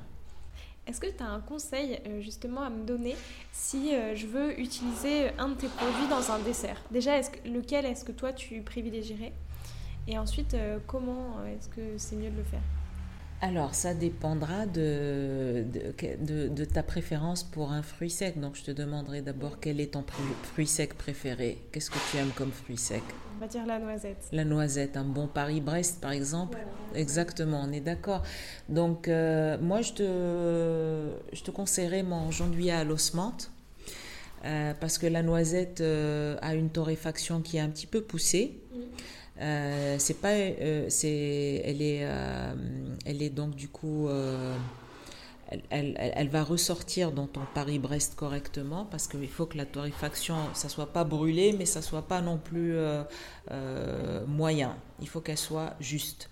Est-ce 0.87 0.99
que 0.99 1.07
tu 1.07 1.21
as 1.21 1.27
un 1.27 1.41
conseil 1.41 1.99
euh, 2.07 2.21
justement 2.21 2.61
à 2.61 2.71
me 2.71 2.83
donner 2.85 3.15
si 3.51 3.91
je 4.15 4.25
veux 4.25 4.59
utiliser 4.59 5.29
un 5.37 5.49
de 5.49 5.55
tes 5.55 5.67
produits 5.67 6.07
dans 6.09 6.31
un 6.31 6.39
dessert? 6.39 6.81
Déjà, 6.89 7.17
est 7.17 7.29
-ce 7.29 7.53
lequel 7.53 7.85
est-ce 7.85 8.03
que 8.03 8.13
toi 8.13 8.33
tu 8.33 8.61
privilégierais? 8.61 9.33
Et 10.07 10.17
ensuite, 10.17 10.53
euh, 10.53 10.79
comment 10.87 11.43
est-ce 11.45 11.67
que 11.67 11.97
c'est 11.97 12.15
mieux 12.15 12.29
de 12.29 12.37
le 12.37 12.43
faire? 12.43 12.61
Alors, 13.39 13.75
ça 13.75 13.93
dépendra 13.93 14.65
de, 14.65 15.63
de, 16.21 16.47
de, 16.47 16.65
ta 16.65 16.81
préférence 16.81 17.43
pour 17.43 17.71
un 17.71 17.83
fruit 17.83 18.09
sec. 18.09 18.39
Donc, 18.39 18.55
je 18.55 18.63
te 18.63 18.71
demanderai 18.71 19.21
d'abord 19.21 19.59
quel 19.59 19.79
est 19.79 19.93
ton 19.93 20.03
fruit 20.41 20.65
sec 20.65 20.95
préféré. 20.95 21.61
Qu'est-ce 21.71 21.91
que 21.91 21.99
tu 22.09 22.17
aimes 22.17 22.31
comme 22.35 22.51
fruit 22.51 22.77
sec? 22.77 23.03
On 23.35 23.39
va 23.39 23.47
dire 23.47 23.67
la 23.67 23.77
noisette. 23.77 24.27
La 24.31 24.43
noisette, 24.43 24.97
un 24.97 25.03
bon 25.03 25.27
Paris-Brest, 25.27 26.01
par 26.01 26.11
exemple. 26.11 26.57
Exactement, 26.95 27.61
on 27.63 27.71
est 27.71 27.81
d'accord. 27.81 28.23
Donc, 28.69 29.07
euh, 29.07 29.59
moi, 29.61 29.81
je 29.81 29.93
te, 29.93 31.35
je 31.35 31.43
te 31.43 31.51
conseillerais 31.51 32.01
mon 32.01 32.31
janvier 32.31 32.71
à 32.71 32.83
l'os 32.83 33.13
menthe. 33.13 33.51
Euh, 34.45 34.73
parce 34.79 34.97
que 34.97 35.05
la 35.05 35.21
noisette 35.21 35.81
a 35.81 36.55
une 36.55 36.69
torréfaction 36.69 37.41
qui 37.41 37.57
est 37.57 37.59
un 37.59 37.69
petit 37.69 37.87
peu 37.87 38.01
poussée. 38.01 38.61
Euh, 39.39 39.95
c'est 39.99 40.15
pas, 40.15 40.33
euh, 40.33 40.85
c'est, 40.89 41.61
elle 41.63 41.81
est, 41.81 41.99
euh, 42.01 42.53
elle 43.05 43.21
est 43.21 43.29
donc 43.29 43.55
du 43.55 43.67
coup, 43.67 44.09
elle, 45.49 45.61
elle, 45.69 45.95
elle, 45.97 46.29
va 46.29 46.43
ressortir 46.43 47.11
dans 47.11 47.27
ton 47.27 47.41
Paris-Brest 47.53 48.15
correctement 48.15 48.85
parce 48.85 49.07
qu'il 49.07 49.29
faut 49.29 49.45
que 49.45 49.57
la 49.57 49.65
torréfaction, 49.65 50.35
ça 50.53 50.69
soit 50.69 50.91
pas 50.91 51.03
brûlé, 51.03 51.53
mais 51.57 51.65
ça 51.65 51.81
soit 51.81 52.07
pas 52.07 52.21
non 52.21 52.37
plus 52.37 52.75
moyen. 54.27 54.75
Il 55.01 55.07
faut 55.07 55.21
qu'elle 55.21 55.37
soit 55.37 55.75
juste. 55.79 56.29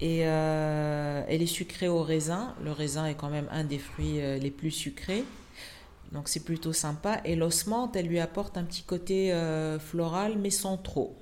Et 0.00 0.18
elle 0.20 1.42
est 1.42 1.46
sucrée 1.46 1.88
au 1.88 2.02
raisin. 2.02 2.54
Le 2.62 2.72
raisin 2.72 3.06
est 3.06 3.14
quand 3.14 3.30
même 3.30 3.48
un 3.50 3.64
des 3.64 3.78
fruits 3.78 4.20
les 4.40 4.50
plus 4.50 4.70
sucrés. 4.70 5.24
Donc 6.12 6.28
c'est 6.28 6.44
plutôt 6.44 6.72
sympa. 6.72 7.20
Et 7.24 7.34
l'osmante, 7.36 7.96
elle 7.96 8.06
lui 8.06 8.20
apporte 8.20 8.56
un 8.56 8.64
petit 8.64 8.84
côté 8.84 9.34
floral, 9.80 10.38
mais 10.38 10.50
sans 10.50 10.78
trop. 10.78 11.16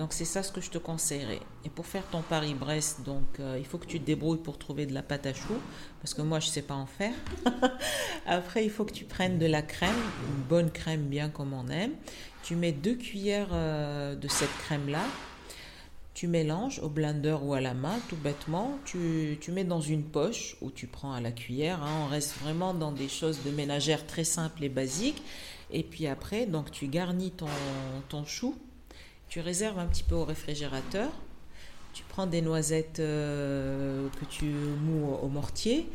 Donc 0.00 0.14
c'est 0.14 0.24
ça 0.24 0.42
ce 0.42 0.50
que 0.50 0.62
je 0.62 0.70
te 0.70 0.78
conseillerais. 0.78 1.40
Et 1.66 1.68
pour 1.68 1.84
faire 1.84 2.04
ton 2.06 2.22
Paris-Brest, 2.22 3.02
donc 3.04 3.38
euh, 3.38 3.56
il 3.58 3.66
faut 3.66 3.76
que 3.76 3.84
tu 3.84 4.00
te 4.00 4.06
débrouilles 4.06 4.38
pour 4.38 4.56
trouver 4.56 4.86
de 4.86 4.94
la 4.94 5.02
pâte 5.02 5.26
à 5.26 5.34
choux, 5.34 5.60
parce 6.00 6.14
que 6.14 6.22
moi 6.22 6.40
je 6.40 6.46
ne 6.46 6.52
sais 6.52 6.62
pas 6.62 6.72
en 6.72 6.86
faire. 6.86 7.12
Après 8.26 8.64
il 8.64 8.70
faut 8.70 8.86
que 8.86 8.94
tu 8.94 9.04
prennes 9.04 9.38
de 9.38 9.44
la 9.44 9.60
crème, 9.60 9.90
une 10.26 10.42
bonne 10.44 10.70
crème 10.70 11.02
bien 11.02 11.28
comme 11.28 11.52
on 11.52 11.68
aime. 11.68 11.92
Tu 12.42 12.56
mets 12.56 12.72
deux 12.72 12.94
cuillères 12.94 13.50
euh, 13.52 14.14
de 14.14 14.26
cette 14.26 14.56
crème-là. 14.64 15.04
Tu 16.14 16.28
mélanges 16.28 16.78
au 16.78 16.88
blender 16.88 17.36
ou 17.42 17.52
à 17.52 17.60
la 17.60 17.74
main, 17.74 17.98
tout 18.08 18.16
bêtement. 18.16 18.78
Tu, 18.86 19.36
tu 19.38 19.52
mets 19.52 19.64
dans 19.64 19.82
une 19.82 20.04
poche 20.04 20.56
ou 20.62 20.70
tu 20.70 20.86
prends 20.86 21.12
à 21.12 21.20
la 21.20 21.30
cuillère. 21.30 21.82
Hein. 21.82 22.06
On 22.06 22.08
reste 22.08 22.38
vraiment 22.38 22.72
dans 22.72 22.92
des 22.92 23.08
choses 23.08 23.40
de 23.44 23.50
ménagère 23.50 24.06
très 24.06 24.24
simples 24.24 24.64
et 24.64 24.70
basiques. 24.70 25.22
Et 25.70 25.82
puis 25.82 26.06
après, 26.06 26.46
donc 26.46 26.70
tu 26.70 26.86
garnis 26.86 27.32
ton, 27.32 27.48
ton 28.08 28.24
chou 28.24 28.56
tu 29.30 29.40
réserves 29.40 29.78
un 29.78 29.86
petit 29.86 30.02
peu 30.02 30.16
au 30.16 30.24
réfrigérateur. 30.24 31.10
Tu 31.94 32.02
prends 32.08 32.26
des 32.26 32.42
noisettes 32.42 32.98
euh, 33.00 34.08
que 34.20 34.24
tu 34.26 34.44
mous 34.44 35.14
au 35.14 35.28
mortier, 35.28 35.88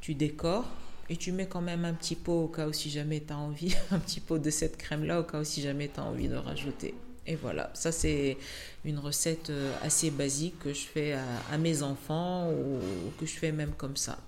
tu 0.00 0.14
décores 0.14 0.64
et 1.08 1.16
tu 1.16 1.30
mets 1.32 1.46
quand 1.46 1.60
même 1.60 1.84
un 1.84 1.92
petit 1.92 2.16
pot 2.16 2.44
au 2.44 2.48
cas 2.48 2.66
où 2.66 2.72
si 2.72 2.90
jamais 2.90 3.20
tu 3.20 3.32
as 3.32 3.38
envie, 3.38 3.76
un 3.90 3.98
petit 3.98 4.20
pot 4.20 4.38
de 4.38 4.50
cette 4.50 4.76
crème-là 4.76 5.20
au 5.20 5.24
cas 5.24 5.40
où 5.40 5.44
si 5.44 5.62
jamais 5.62 5.90
tu 5.92 6.00
as 6.00 6.04
envie 6.04 6.28
de 6.28 6.36
rajouter. 6.36 6.94
Et 7.28 7.34
voilà, 7.34 7.70
ça 7.74 7.90
c'est 7.90 8.38
une 8.84 8.98
recette 8.98 9.50
euh, 9.50 9.72
assez 9.82 10.10
basique 10.10 10.60
que 10.60 10.72
je 10.72 10.86
fais 10.86 11.12
à, 11.12 11.58
mes 11.58 11.82
enfants 11.82 12.50
ou, 12.50 12.80
que 13.18 13.26
je 13.26 13.34
fais 13.34 13.50
même 13.50 13.72
comme 13.72 13.96
ça. 13.96 14.18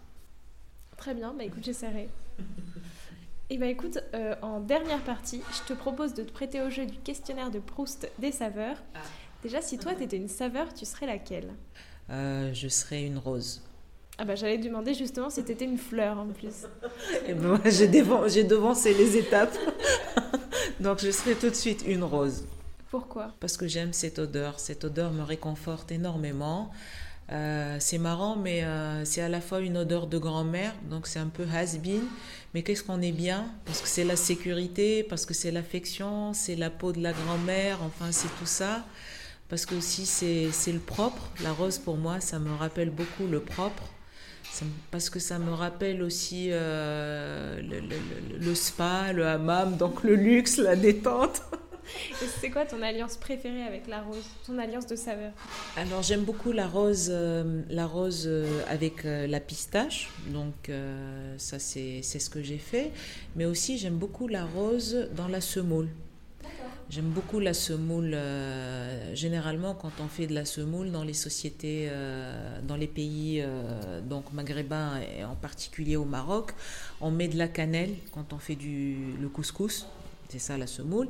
Très 0.96 1.14
bien, 1.14 1.32
bah 1.32 1.44
écoute, 1.44 1.64
j'essaierai. 1.64 2.08
Eh 3.50 3.56
bien 3.56 3.68
écoute, 3.68 3.98
euh, 4.12 4.34
en 4.42 4.60
dernière 4.60 5.00
partie, 5.00 5.40
je 5.52 5.72
te 5.72 5.78
propose 5.78 6.12
de 6.12 6.22
te 6.22 6.30
prêter 6.30 6.60
au 6.60 6.68
jeu 6.68 6.84
du 6.84 6.98
questionnaire 6.98 7.50
de 7.50 7.58
Proust 7.58 8.10
des 8.18 8.30
saveurs. 8.30 8.76
Ah. 8.94 8.98
Déjà, 9.42 9.62
si 9.62 9.78
toi, 9.78 9.94
tu 9.94 10.02
étais 10.02 10.18
une 10.18 10.28
saveur, 10.28 10.74
tu 10.74 10.84
serais 10.84 11.06
laquelle? 11.06 11.54
Euh, 12.10 12.52
Je 12.52 12.68
serais 12.68 13.04
une 13.04 13.16
rose. 13.16 13.62
Ah 14.20 14.24
bah 14.24 14.34
j'allais 14.34 14.58
te 14.58 14.66
demander 14.66 14.94
justement 14.94 15.30
si 15.30 15.44
tu 15.44 15.52
étais 15.52 15.64
une 15.64 15.78
fleur 15.78 16.18
en 16.18 16.26
plus. 16.26 16.64
Et 17.24 17.28
eh 17.28 17.34
ben, 17.34 17.60
j'ai, 17.64 17.86
devancé 18.44 18.92
les 18.92 19.16
étapes. 19.16 19.56
Donc 20.80 20.98
je 21.00 21.12
serais 21.12 21.36
tout 21.36 21.48
de 21.48 21.54
suite 21.54 21.84
une 21.86 22.02
rose. 22.02 22.44
Pourquoi? 22.90 23.32
Parce 23.38 23.56
que 23.56 23.68
j'aime 23.68 23.92
cette 23.92 24.18
odeur. 24.18 24.58
Cette 24.58 24.84
odeur 24.84 25.12
me 25.12 25.22
réconforte 25.22 25.92
énormément. 25.92 26.72
Euh, 27.30 27.76
c'est 27.78 27.98
marrant, 27.98 28.36
mais 28.36 28.64
euh, 28.64 29.04
c'est 29.04 29.20
à 29.20 29.28
la 29.28 29.40
fois 29.40 29.60
une 29.60 29.76
odeur 29.76 30.06
de 30.06 30.16
grand-mère, 30.16 30.74
donc 30.88 31.06
c'est 31.06 31.18
un 31.18 31.28
peu 31.28 31.44
has-been, 31.44 32.04
mais 32.54 32.62
qu'est-ce 32.62 32.82
qu'on 32.82 33.02
est 33.02 33.12
bien? 33.12 33.46
Parce 33.64 33.80
que 33.80 33.88
c'est 33.88 34.04
la 34.04 34.16
sécurité, 34.16 35.02
parce 35.02 35.26
que 35.26 35.34
c'est 35.34 35.50
l'affection, 35.50 36.32
c'est 36.32 36.56
la 36.56 36.70
peau 36.70 36.92
de 36.92 37.00
la 37.02 37.12
grand-mère, 37.12 37.78
enfin 37.82 38.10
c'est 38.10 38.28
tout 38.38 38.46
ça. 38.46 38.84
Parce 39.48 39.64
que 39.66 39.74
aussi 39.74 40.06
c'est 40.06 40.72
le 40.72 40.78
propre. 40.78 41.30
La 41.42 41.52
rose 41.52 41.78
pour 41.78 41.96
moi, 41.96 42.20
ça 42.20 42.38
me 42.38 42.54
rappelle 42.54 42.90
beaucoup 42.90 43.26
le 43.26 43.40
propre. 43.40 43.84
Parce 44.90 45.10
que 45.10 45.18
ça 45.18 45.38
me 45.38 45.52
rappelle 45.52 46.02
aussi 46.02 46.48
euh, 46.50 47.60
le, 47.60 47.80
le, 47.80 47.96
le, 48.40 48.54
spa, 48.54 49.12
le 49.12 49.26
hammam, 49.26 49.76
donc 49.76 50.02
le 50.02 50.14
luxe, 50.14 50.56
la 50.56 50.74
détente. 50.74 51.42
c'est 52.40 52.50
quoi 52.50 52.64
ton 52.64 52.82
alliance 52.82 53.16
préférée 53.16 53.62
avec 53.62 53.86
la 53.86 54.02
rose 54.02 54.24
Ton 54.46 54.58
alliance 54.58 54.86
de 54.86 54.96
saveur 54.96 55.32
Alors 55.76 56.02
j'aime 56.02 56.22
beaucoup 56.22 56.52
la 56.52 56.66
rose, 56.66 57.08
euh, 57.10 57.62
la 57.70 57.86
rose 57.86 58.24
euh, 58.26 58.62
avec 58.68 59.04
euh, 59.04 59.26
la 59.26 59.40
pistache. 59.40 60.10
Donc 60.28 60.70
ça 61.36 61.58
c'est 61.58 62.02
ce 62.02 62.30
que 62.30 62.42
j'ai 62.42 62.58
fait. 62.58 62.90
Mais 63.36 63.44
aussi 63.44 63.78
j'aime 63.78 63.96
beaucoup 63.96 64.28
la 64.28 64.44
rose 64.44 65.08
dans 65.16 65.28
la 65.28 65.40
semoule. 65.40 65.88
J'aime 66.90 67.10
beaucoup 67.10 67.38
la 67.38 67.52
semoule. 67.52 68.16
généralement, 69.12 69.74
quand 69.74 69.92
on 70.00 70.08
fait 70.08 70.26
de 70.26 70.34
la 70.34 70.46
semoule 70.46 70.90
dans 70.90 71.04
les 71.04 71.12
sociétés, 71.12 71.90
dans 72.66 72.76
les 72.76 72.86
pays 72.86 73.44
donc 74.04 74.32
maghrébins 74.32 74.98
et 75.00 75.22
en 75.24 75.34
particulier 75.34 75.96
au 75.96 76.06
Maroc, 76.06 76.52
on 77.02 77.10
met 77.10 77.28
de 77.28 77.36
la 77.36 77.48
cannelle 77.48 77.94
quand 78.12 78.32
on 78.32 78.38
fait 78.38 78.56
du, 78.56 78.96
le 79.20 79.28
couscous. 79.28 79.86
C'est 80.28 80.38
ça 80.38 80.58
la 80.58 80.66
semoule. 80.66 81.08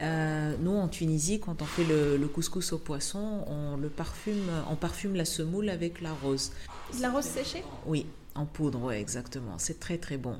Euh, 0.00 0.56
nous, 0.60 0.76
en 0.76 0.88
Tunisie, 0.88 1.40
quand 1.40 1.62
on 1.62 1.64
fait 1.64 1.84
le, 1.84 2.26
couscous 2.28 2.72
au 2.72 2.78
poisson, 2.78 3.44
on 3.46 3.76
le 3.76 3.88
parfume, 3.88 4.48
on 4.70 4.76
parfume 4.76 5.14
la 5.14 5.24
semoule 5.24 5.68
avec 5.68 6.00
la 6.00 6.12
rose. 6.12 6.52
La 7.00 7.10
rose 7.10 7.24
séchée? 7.24 7.64
Oui, 7.86 8.06
en 8.34 8.46
poudre, 8.46 8.84
ouais, 8.84 9.00
exactement. 9.00 9.58
C'est 9.58 9.80
très 9.80 9.98
très 9.98 10.16
bon. 10.16 10.36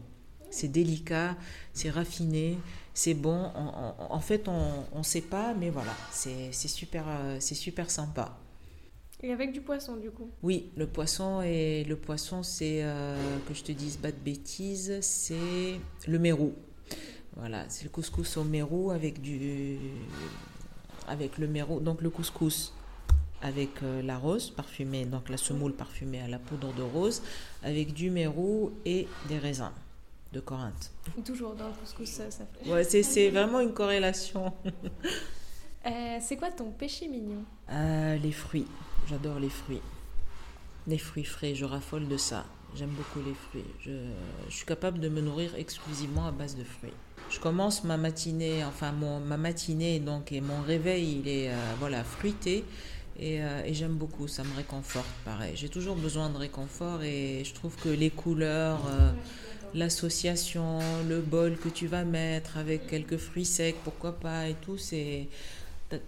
C'est 0.51 0.69
délicat, 0.69 1.37
c'est 1.75 1.91
raffiné, 1.91 2.57
c'est 2.95 3.15
bon. 3.15 3.51
en 3.55 4.21
fait, 4.21 4.49
on 4.49 4.99
ne 4.99 5.03
sait 5.03 5.21
pas, 5.21 5.53
mais 5.55 5.69
voilà, 5.69 5.93
c'est 6.11 6.53
super, 6.53 7.05
euh, 7.07 7.37
c'est 7.39 7.55
super 7.55 7.91
sympa. 7.91 8.39
Et 9.21 9.33
avec 9.33 9.53
du 9.53 9.61
poisson, 9.61 9.97
du 9.97 10.11
coup? 10.11 10.31
Oui, 10.43 10.71
le 10.77 10.87
poisson, 10.87 11.43
et 11.43 11.83
le 11.85 11.97
poisson, 11.97 12.45
c'est, 12.45 12.85
euh, 12.85 13.39
que 13.49 13.55
je 13.55 13.65
te 13.65 13.73
dise 13.73 13.97
pas 13.97 14.13
de 14.13 14.17
bêtises, 14.17 14.99
c'est 15.01 15.81
le 16.07 16.19
mérou. 16.21 16.55
Voilà, 17.39 17.65
c'est 17.69 17.85
le 17.85 17.91
couscous 17.91 18.37
au 18.37 18.45
mérou 18.45 18.91
avec 18.91 19.21
du 19.21 19.79
avec 21.07 21.39
le 21.39 21.47
mérou, 21.47 21.81
donc 21.81 22.03
le 22.03 22.11
couscous 22.11 22.73
avec 23.41 23.83
euh, 23.83 24.03
la 24.03 24.19
rose 24.19 24.51
parfumée, 24.51 25.05
donc 25.05 25.29
la 25.29 25.37
semoule 25.37 25.73
parfumée 25.73 26.21
à 26.21 26.29
la 26.29 26.41
poudre 26.41 26.73
de 26.75 26.83
rose, 26.83 27.23
avec 27.63 27.95
du 27.95 28.11
mérou 28.11 28.73
et 28.85 29.07
des 29.29 29.39
raisins 29.39 29.71
de 30.33 30.41
Corinthe. 30.41 30.91
Toujours 31.25 31.55
dans 31.55 31.69
le 31.69 31.75
couscous, 31.75 32.09
ça, 32.09 32.25
fait. 32.29 32.71
Ouais, 32.71 32.85
c'est 32.85 33.31
vraiment 33.31 33.61
une 33.61 33.73
corrélation. 33.73 34.53
Euh, 35.87 36.19
c'est 36.21 36.37
quoi 36.37 36.51
ton 36.51 36.71
péché 36.73 37.09
mignon? 37.09 37.45
Euh, 37.71 38.17
Les 38.19 38.33
fruits. 38.33 38.67
J'adore 39.09 39.39
les 39.39 39.49
fruits. 39.49 39.81
Les 40.87 40.99
fruits 40.99 41.25
frais, 41.25 41.55
je 41.55 41.65
raffole 41.65 42.09
de 42.09 42.17
ça. 42.19 42.45
J'aime 42.75 42.91
beaucoup 42.91 43.21
les 43.27 43.33
fruits. 43.33 43.65
Je, 43.81 43.93
je, 44.51 44.55
suis 44.55 44.67
capable 44.67 44.99
de 44.99 45.09
me 45.09 45.23
nourrir 45.23 45.55
exclusivement 45.55 46.27
à 46.27 46.33
base 46.33 46.57
de 46.57 46.65
fruits 46.65 46.93
je 47.31 47.41
commence 47.41 47.85
ma 47.85 47.97
matinée, 47.97 48.65
enfin 48.65 48.93
mon, 48.93 49.21
ma 49.21 49.37
matinée 49.37 50.01
donc 50.01 50.33
et 50.33 50.41
mon 50.41 50.61
réveil, 50.63 51.21
il 51.21 51.29
est 51.29 51.51
euh, 51.51 51.57
voilà 51.79 52.05
fruité 52.05 52.65
euh, 53.21 53.63
et, 53.65 53.75
j'aime 53.75 53.95
beaucoup, 53.95 54.29
ça 54.29 54.45
me 54.45 54.55
réconforte 54.57 55.09
pareil. 55.25 55.53
J'ai 55.55 55.69
toujours 55.69 55.97
besoin 55.97 56.31
de 56.31 56.39
réconfort 56.39 57.03
et 57.03 57.43
je 57.45 57.53
trouve 57.53 57.75
que 57.77 57.89
les 57.89 58.11
couleurs, 58.11 58.81
euh, 58.89 59.11
l'association, 59.75 60.79
le 61.09 61.21
bol 61.21 61.57
que 61.57 61.69
tu 61.69 61.87
vas 61.87 62.05
mettre 62.05 62.57
avec 62.57 62.87
quelques 62.87 63.17
fruits 63.17 63.45
secs, 63.45 63.77
pourquoi 63.85 64.13
pas 64.13 64.49
et 64.49 64.55
tout, 64.55 64.79
c'est 64.79 65.29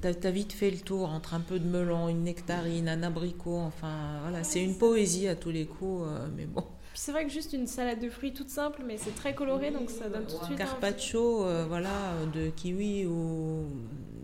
T'as 0.02 0.30
vite 0.30 0.52
fait 0.52 0.70
le 0.70 0.76
tour 0.76 1.08
entre 1.08 1.32
un 1.32 1.40
peu 1.40 1.58
de 1.58 1.66
melon, 1.66 2.10
une 2.10 2.24
nectarine, 2.24 2.86
un 2.86 3.02
abricot, 3.02 3.60
enfin 3.60 4.20
voilà, 4.20 4.44
c'est 4.44 4.62
une 4.62 4.76
poésie 4.76 5.26
à 5.26 5.34
tous 5.34 5.48
les 5.48 5.64
coups, 5.64 6.04
mais 6.36 6.44
bon 6.44 6.64
c'est 7.01 7.12
vrai 7.12 7.24
que 7.24 7.30
juste 7.30 7.55
une 7.55 7.66
salade 7.66 7.98
de 7.98 8.11
fruits 8.11 8.34
toute 8.34 8.51
simple, 8.51 8.82
mais 8.86 8.98
c'est 8.98 9.14
très 9.14 9.34
coloré, 9.34 9.70
donc 9.70 9.88
ça 9.88 10.11
donne 10.11 10.26
tout 10.26 10.38
de 10.38 10.44
suite. 10.44 10.59
Carpaccio, 10.59 11.46
euh, 11.46 11.64
voilà, 11.66 11.88
de 12.34 12.51
kiwi 12.51 13.07
ou 13.07 13.64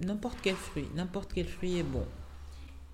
n'importe 0.05 0.37
quel 0.43 0.57
fruit. 0.57 0.85
N'importe 0.95 1.33
quel 1.35 1.47
fruit 1.47 1.79
est 1.79 1.83
bon. 1.83 2.05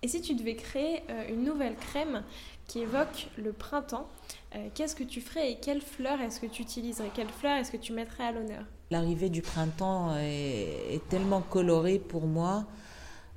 Et 0.02 0.06
si 0.06 0.20
tu 0.20 0.36
devais 0.36 0.54
créer 0.54 1.02
euh, 1.10 1.30
une 1.30 1.42
nouvelle 1.42 1.74
crème 1.74 2.22
qui 2.68 2.78
évoque 2.78 3.26
le 3.36 3.52
printemps, 3.52 4.06
euh, 4.54 4.68
qu'est-ce 4.72 4.94
que 4.94 5.02
tu 5.02 5.20
ferais 5.20 5.50
et 5.50 5.56
quelle 5.56 5.80
fleur 5.80 6.20
est-ce 6.20 6.38
que 6.38 6.46
tu 6.46 6.62
utiliserais? 6.62 7.10
Quelle 7.12 7.28
fleur 7.28 7.56
est-ce 7.56 7.72
que 7.72 7.76
tu 7.76 7.92
mettrais 7.92 8.26
à 8.26 8.30
l'honneur? 8.30 8.62
L'arrivée 8.92 9.30
du 9.30 9.42
printemps 9.42 10.14
est, 10.16 10.94
est, 10.94 11.08
tellement 11.08 11.40
colorée 11.40 11.98
pour 11.98 12.28
moi. 12.28 12.66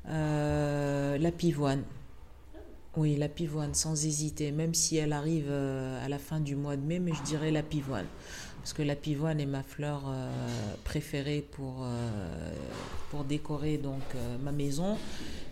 la 0.08 1.32
pivoine. 1.36 1.84
Oui, 2.98 3.18
la 3.18 3.28
pivoine, 3.28 3.74
sans 3.74 4.06
hésiter, 4.06 4.52
même 4.54 4.74
si 4.74 4.96
elle 4.96 5.12
arrive 5.12 5.48
euh, 5.50 6.06
à 6.06 6.08
la 6.08 6.18
fin 6.18 6.40
du 6.40 6.56
mois 6.56 6.78
de 6.78 6.82
mai, 6.82 7.00
mais 7.00 7.12
je 7.14 7.22
dirais 7.24 7.52
la 7.52 7.62
pivoine. 7.62 8.06
Parce 8.60 8.72
que 8.72 8.84
la 8.84 8.96
pivoine 8.96 9.42
est 9.42 9.46
ma 9.46 9.64
fleur 9.64 10.04
euh, 10.08 10.32
préférée 10.86 11.46
pour, 11.52 11.84
euh, 11.84 12.54
pour 13.12 13.26
décorer 13.26 13.78
donc, 13.78 14.02
ma 14.44 14.54
maison. 14.54 14.98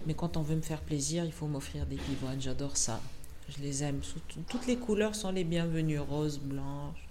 Mais 0.08 0.14
quand 0.14 0.38
on 0.38 0.42
veut 0.42 0.56
me 0.56 0.62
faire 0.62 0.82
plaisir, 0.82 1.26
il 1.26 1.34
faut 1.34 1.48
m'offrir 1.48 1.86
des 1.86 1.98
pivoines. 1.98 2.42
J'adore 2.42 2.78
ça. 2.78 3.02
Je 3.50 3.62
les 3.62 3.84
aime. 3.84 4.00
Toutes 4.48 4.66
les 4.66 4.78
couleurs 4.78 5.14
sont 5.14 5.32
les 5.32 5.44
bienvenues. 5.44 6.00
Rose, 6.00 6.40
blanche, 6.40 7.08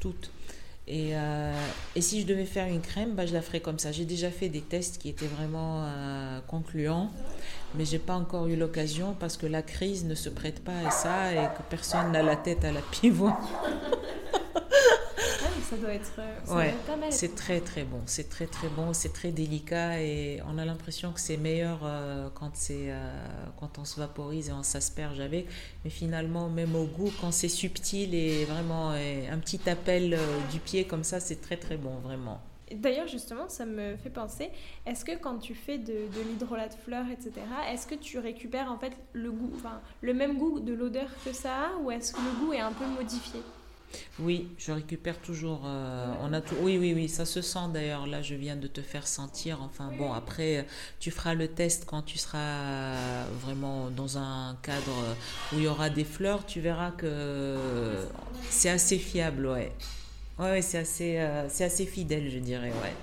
toutes. 0.00 0.32
Et, 0.92 1.12
et, 1.94 2.00
si 2.00 2.20
je 2.20 2.26
devais 2.26 2.44
faire 2.44 2.66
une 2.66 2.80
crème, 2.80 3.14
bah, 3.14 3.24
je 3.24 3.32
la 3.32 3.42
ferais 3.42 3.60
comme 3.60 3.78
ça. 3.78 3.92
J'ai 3.92 4.04
déjà 4.04 4.30
fait 4.30 4.48
des 4.48 4.60
tests 4.60 4.98
qui 4.98 5.08
étaient 5.08 5.28
vraiment 5.28 5.86
concluants 6.48 7.10
mais 7.74 7.84
j'ai 7.84 7.98
pas 7.98 8.14
encore 8.14 8.46
eu 8.48 8.56
l'occasion 8.56 9.14
parce 9.18 9.36
que 9.36 9.46
la 9.46 9.62
crise 9.62 10.04
ne 10.04 10.14
se 10.14 10.28
prête 10.28 10.62
pas 10.62 10.86
à 10.86 10.90
ça 10.90 11.32
et 11.32 11.46
que 11.56 11.62
personne 11.68 12.12
n'a 12.12 12.22
la 12.22 12.36
tête 12.36 12.64
à 12.64 12.72
la 12.72 12.80
pivot. 12.80 13.30
ça 15.70 15.76
doit 15.76 15.94
être, 15.94 16.20
ça 16.44 16.56
ouais, 16.56 16.74
pas 16.84 16.96
mal. 16.96 17.12
C'est 17.12 17.36
très 17.36 17.60
très 17.60 17.84
bon, 17.84 18.00
c'est 18.06 18.28
très 18.28 18.46
très 18.46 18.68
bon, 18.68 18.92
c'est 18.92 19.12
très 19.12 19.30
délicat 19.30 20.02
et 20.02 20.40
on 20.48 20.58
a 20.58 20.64
l'impression 20.64 21.12
que 21.12 21.20
c'est 21.20 21.36
meilleur 21.36 21.80
euh, 21.84 22.28
quand 22.34 22.50
c'est 22.54 22.90
euh, 22.90 23.12
quand 23.58 23.78
on 23.78 23.84
se 23.84 24.00
vaporise 24.00 24.48
et 24.48 24.52
on 24.52 24.64
s'asperge 24.64 25.20
avec. 25.20 25.46
Mais 25.84 25.90
finalement, 25.90 26.48
même 26.48 26.74
au 26.74 26.86
goût, 26.86 27.12
quand 27.20 27.30
c'est 27.30 27.48
subtil 27.48 28.14
et 28.16 28.44
vraiment 28.46 28.90
un 28.90 29.38
petit 29.38 29.70
appel 29.70 30.14
euh, 30.14 30.18
du 30.50 30.58
pied 30.58 30.84
comme 30.84 31.04
ça, 31.04 31.20
c'est 31.20 31.40
très 31.40 31.56
très 31.56 31.76
bon 31.76 31.94
vraiment. 32.02 32.40
D'ailleurs, 32.72 33.08
justement, 33.08 33.48
ça 33.48 33.66
me 33.66 33.96
fait 33.96 34.10
penser, 34.10 34.50
est-ce 34.86 35.04
que 35.04 35.16
quand 35.18 35.38
tu 35.38 35.56
fais 35.56 35.78
de, 35.78 35.86
de 35.92 36.20
l'hydrolat 36.28 36.68
de 36.68 36.74
fleurs, 36.74 37.06
etc., 37.10 37.32
est-ce 37.72 37.84
que 37.84 37.96
tu 37.96 38.18
récupères 38.18 38.70
en 38.70 38.78
fait 38.78 38.92
le 39.12 39.32
goût, 39.32 39.50
enfin, 39.56 39.80
le 40.02 40.14
même 40.14 40.38
goût 40.38 40.60
de 40.60 40.72
l'odeur 40.72 41.08
que 41.24 41.32
ça 41.32 41.52
a, 41.52 41.76
ou 41.82 41.90
est-ce 41.90 42.12
que 42.12 42.20
le 42.20 42.46
goût 42.46 42.52
est 42.52 42.60
un 42.60 42.72
peu 42.72 42.86
modifié? 42.86 43.40
Oui, 44.18 44.48
je 44.58 44.72
récupère 44.72 45.18
toujours. 45.18 45.62
Euh, 45.64 46.12
on 46.22 46.32
a 46.32 46.40
tout, 46.40 46.54
oui, 46.60 46.78
oui, 46.78 46.92
oui, 46.94 47.08
ça 47.08 47.24
se 47.24 47.42
sent 47.42 47.68
d'ailleurs. 47.72 48.06
Là, 48.06 48.22
je 48.22 48.34
viens 48.34 48.56
de 48.56 48.66
te 48.66 48.82
faire 48.82 49.06
sentir. 49.06 49.60
Enfin 49.62 49.90
bon, 49.96 50.12
après, 50.12 50.66
tu 50.98 51.10
feras 51.10 51.34
le 51.34 51.48
test 51.48 51.84
quand 51.86 52.02
tu 52.02 52.18
seras 52.18 53.24
vraiment 53.42 53.90
dans 53.90 54.18
un 54.18 54.56
cadre 54.62 55.16
où 55.52 55.56
il 55.56 55.64
y 55.64 55.68
aura 55.68 55.90
des 55.90 56.04
fleurs. 56.04 56.46
Tu 56.46 56.60
verras 56.60 56.90
que 56.90 57.56
c'est 58.48 58.70
assez 58.70 58.98
fiable, 58.98 59.46
ouais. 59.46 59.72
Ouais, 60.38 60.62
c'est 60.62 60.78
assez, 60.78 61.18
euh, 61.18 61.48
c'est 61.50 61.64
assez 61.64 61.84
fidèle, 61.84 62.30
je 62.30 62.38
dirais, 62.38 62.72
ouais. 62.82 62.94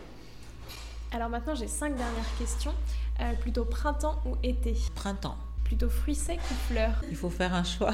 Alors 1.11 1.29
maintenant, 1.29 1.53
j'ai 1.53 1.67
cinq 1.67 1.95
dernières 1.95 2.38
questions. 2.39 2.73
Euh, 3.19 3.33
plutôt 3.33 3.65
printemps 3.65 4.21
ou 4.25 4.35
été? 4.43 4.75
Printemps. 4.95 5.38
Plutôt 5.68 5.89
fruits 5.89 6.15
secs 6.15 6.39
ou 6.49 6.74
fleurs? 6.74 7.03
Il 7.09 7.18
faut 7.18 7.30
faire 7.30 7.53
un 7.53 7.65
choix. 7.65 7.93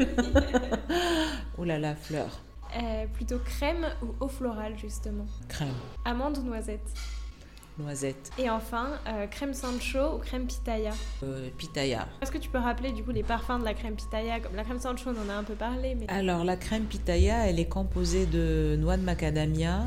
oh 1.56 1.64
là 1.64 1.78
là, 1.78 1.94
fleurs. 1.94 2.40
Euh, 2.76 3.06
plutôt 3.06 3.38
crème 3.38 3.86
ou 4.02 4.24
eau 4.24 4.26
florale, 4.26 4.76
justement? 4.76 5.26
Crème. 5.48 5.68
Amande 6.04 6.38
ou 6.38 6.42
noisette? 6.42 6.80
Noisette. 7.78 8.32
Et 8.38 8.50
enfin, 8.50 8.88
euh, 9.06 9.28
crème 9.28 9.54
Sancho 9.54 10.16
ou 10.16 10.18
crème 10.18 10.46
pitaya? 10.46 10.90
Euh, 11.22 11.48
Pitaya. 11.56 12.08
Est-ce 12.20 12.32
que 12.32 12.38
tu 12.38 12.48
peux 12.48 12.58
rappeler 12.58 12.90
du 12.90 13.04
coup 13.04 13.12
les 13.12 13.22
parfums 13.22 13.60
de 13.60 13.64
la 13.64 13.74
crème 13.74 13.94
pitaya? 13.94 14.40
Comme 14.40 14.56
la 14.56 14.64
crème 14.64 14.80
Sancho, 14.80 15.10
on 15.10 15.24
en 15.24 15.32
a 15.32 15.34
un 15.34 15.44
peu 15.44 15.54
parlé. 15.54 15.94
Mais... 15.94 16.06
Alors, 16.08 16.42
la 16.42 16.56
crème 16.56 16.86
pitaya, 16.86 17.46
elle 17.46 17.60
est 17.60 17.68
composée 17.68 18.26
de 18.26 18.76
noix 18.80 18.96
de 18.96 19.02
macadamia, 19.02 19.82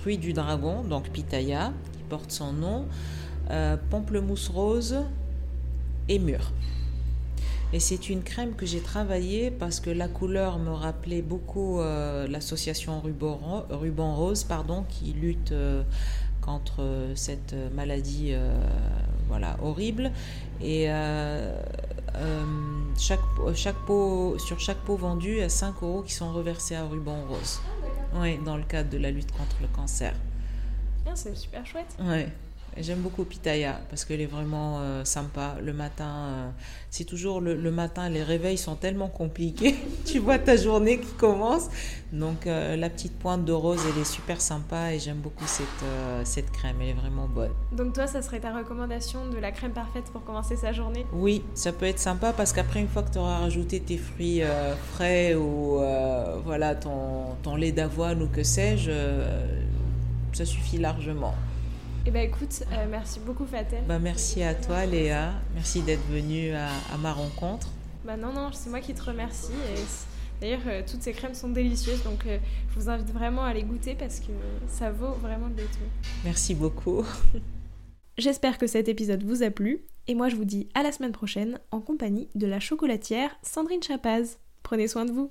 fruits 0.00 0.18
du 0.18 0.32
dragon, 0.32 0.84
donc 0.84 1.10
pitaya, 1.10 1.74
qui 1.92 2.02
porte 2.08 2.30
son 2.30 2.54
nom, 2.54 2.88
pamplemousse 3.90 4.48
rose 4.48 5.04
et 6.08 6.18
mûre. 6.18 6.52
Et 7.74 7.80
c'est 7.80 8.08
une 8.08 8.22
crème 8.22 8.54
que 8.54 8.66
j'ai 8.66 8.78
travaillée 8.78 9.50
parce 9.50 9.80
que 9.80 9.90
la 9.90 10.06
couleur 10.06 10.60
me 10.60 10.70
rappelait 10.70 11.22
beaucoup 11.22 11.80
euh, 11.80 12.28
l'association 12.28 13.00
Ruban, 13.00 13.66
Ruban, 13.68 14.14
Rose 14.14 14.44
pardon, 14.44 14.84
qui 14.88 15.12
lutte 15.12 15.50
euh, 15.50 15.82
contre 16.40 16.84
cette 17.16 17.56
maladie 17.74 18.28
euh, 18.30 18.54
voilà, 19.26 19.56
horrible. 19.60 20.12
Et 20.62 20.86
chaque, 22.96 23.18
chaque 23.56 23.84
pot, 23.86 24.38
sur 24.38 24.60
chaque 24.60 24.78
pot 24.78 24.94
vendu, 24.94 25.30
il 25.32 25.38
y 25.38 25.42
a 25.42 25.48
5 25.48 25.82
euros 25.82 26.02
qui 26.02 26.12
sont 26.12 26.32
reversés 26.32 26.76
à 26.76 26.84
Ruban 26.84 27.24
Rose. 27.28 27.60
Oui, 28.14 28.38
dans 28.44 28.56
le 28.56 28.62
cadre 28.62 28.90
de 28.90 28.98
la 28.98 29.10
lutte 29.10 29.32
contre 29.32 29.56
le 29.60 29.66
cancer. 29.66 30.14
Ah, 31.06 31.10
c'est 31.14 31.36
super 31.36 31.66
chouette. 31.66 31.96
Ouais. 32.00 32.28
J'aime 32.76 33.00
beaucoup 33.00 33.24
Pitaya 33.24 33.80
parce 33.88 34.04
qu'elle 34.04 34.20
est 34.20 34.26
vraiment 34.26 34.80
euh, 34.80 35.04
sympa. 35.04 35.56
Le 35.62 35.72
matin, 35.72 36.08
euh, 36.08 36.50
c'est 36.90 37.04
toujours 37.04 37.40
le, 37.40 37.70
matin, 37.70 38.08
les 38.08 38.22
réveils 38.22 38.58
sont 38.58 38.74
tellement 38.74 39.08
compliqués. 39.08 39.76
tu 40.04 40.18
vois 40.18 40.38
ta 40.38 40.56
journée 40.56 40.98
qui 40.98 41.12
commence. 41.12 41.68
Donc 42.12 42.46
euh, 42.46 42.76
la 42.76 42.90
petite 42.90 43.16
pointe 43.18 43.44
de 43.44 43.52
rose, 43.52 43.80
elle 43.88 44.00
est 44.00 44.04
super 44.04 44.40
sympa 44.40 44.92
et 44.92 44.98
j'aime 44.98 45.18
beaucoup 45.18 45.46
cette, 45.46 45.66
cette 46.24 46.50
crème. 46.50 46.76
Elle 46.80 46.88
est 46.88 46.92
vraiment 46.94 47.28
bonne. 47.28 47.52
Donc 47.72 47.92
toi, 47.92 48.08
ça 48.08 48.22
serait 48.22 48.40
ta 48.40 48.56
recommandation 48.56 49.28
de 49.28 49.38
la 49.38 49.52
crème 49.52 49.72
parfaite 49.72 50.04
pour 50.06 50.24
commencer 50.24 50.56
sa 50.56 50.72
journée? 50.72 51.06
Oui, 51.12 51.44
ça 51.54 51.72
peut 51.72 51.86
être 51.86 52.00
sympa 52.00 52.32
parce 52.32 52.52
qu'après, 52.52 52.80
une 52.80 52.88
fois 52.88 53.04
que 53.04 53.12
tu 53.12 53.18
auras 53.18 53.38
rajouté 53.38 53.78
tes 53.80 53.98
fruits 53.98 54.42
frais 54.92 55.34
ou 55.34 55.80
voilà 56.44 56.74
ton, 56.74 57.36
ton 57.42 57.56
lait 57.56 57.72
d'avoine 57.72 58.22
ou 58.22 58.28
que 58.28 58.42
sais-je, 58.42 58.90
ça 60.32 60.44
suffit 60.44 60.78
largement. 60.78 61.34
Eh 62.06 62.10
ben 62.10 62.28
écoute, 62.28 62.64
euh, 62.72 62.86
merci 62.90 63.18
beaucoup 63.20 63.46
Fatel. 63.46 63.82
Bah, 63.88 63.98
merci 63.98 64.42
à 64.42 64.54
toi 64.54 64.84
Léa, 64.84 65.32
merci 65.54 65.80
d'être 65.80 66.06
venue 66.10 66.52
à, 66.52 66.68
ma 66.98 67.12
rencontre. 67.12 67.68
Bah 68.04 68.18
non, 68.18 68.32
non, 68.32 68.50
c'est 68.52 68.68
moi 68.68 68.80
qui 68.80 68.92
te 68.92 69.02
remercie. 69.02 69.52
D'ailleurs, 70.40 70.60
euh, 70.66 70.82
toutes 70.86 71.02
ces 71.02 71.12
crèmes 71.12 71.34
sont 71.34 71.48
délicieuses, 71.48 72.02
donc 72.02 72.26
euh, 72.26 72.38
je 72.70 72.78
vous 72.78 72.90
invite 72.90 73.10
vraiment 73.10 73.44
à 73.44 73.54
les 73.54 73.62
goûter 73.62 73.94
parce 73.94 74.20
que 74.20 74.32
ça 74.68 74.90
vaut 74.90 75.14
vraiment 75.22 75.46
le 75.46 75.54
détour. 75.54 75.86
Merci 76.24 76.54
beaucoup. 76.54 77.06
J'espère 78.18 78.58
que 78.58 78.66
cet 78.66 78.88
épisode 78.88 79.22
vous 79.22 79.42
a 79.42 79.50
plu, 79.50 79.80
et 80.06 80.14
moi 80.14 80.28
je 80.28 80.36
vous 80.36 80.44
dis 80.44 80.68
à 80.74 80.82
la 80.82 80.92
semaine 80.92 81.12
prochaine 81.12 81.58
en 81.70 81.80
compagnie 81.80 82.28
de 82.34 82.46
la 82.46 82.60
chocolatière 82.60 83.30
Sandrine 83.42 83.82
Chapaz. 83.82 84.38
Prenez 84.62 84.88
soin 84.88 85.06
de 85.06 85.12
vous. 85.12 85.30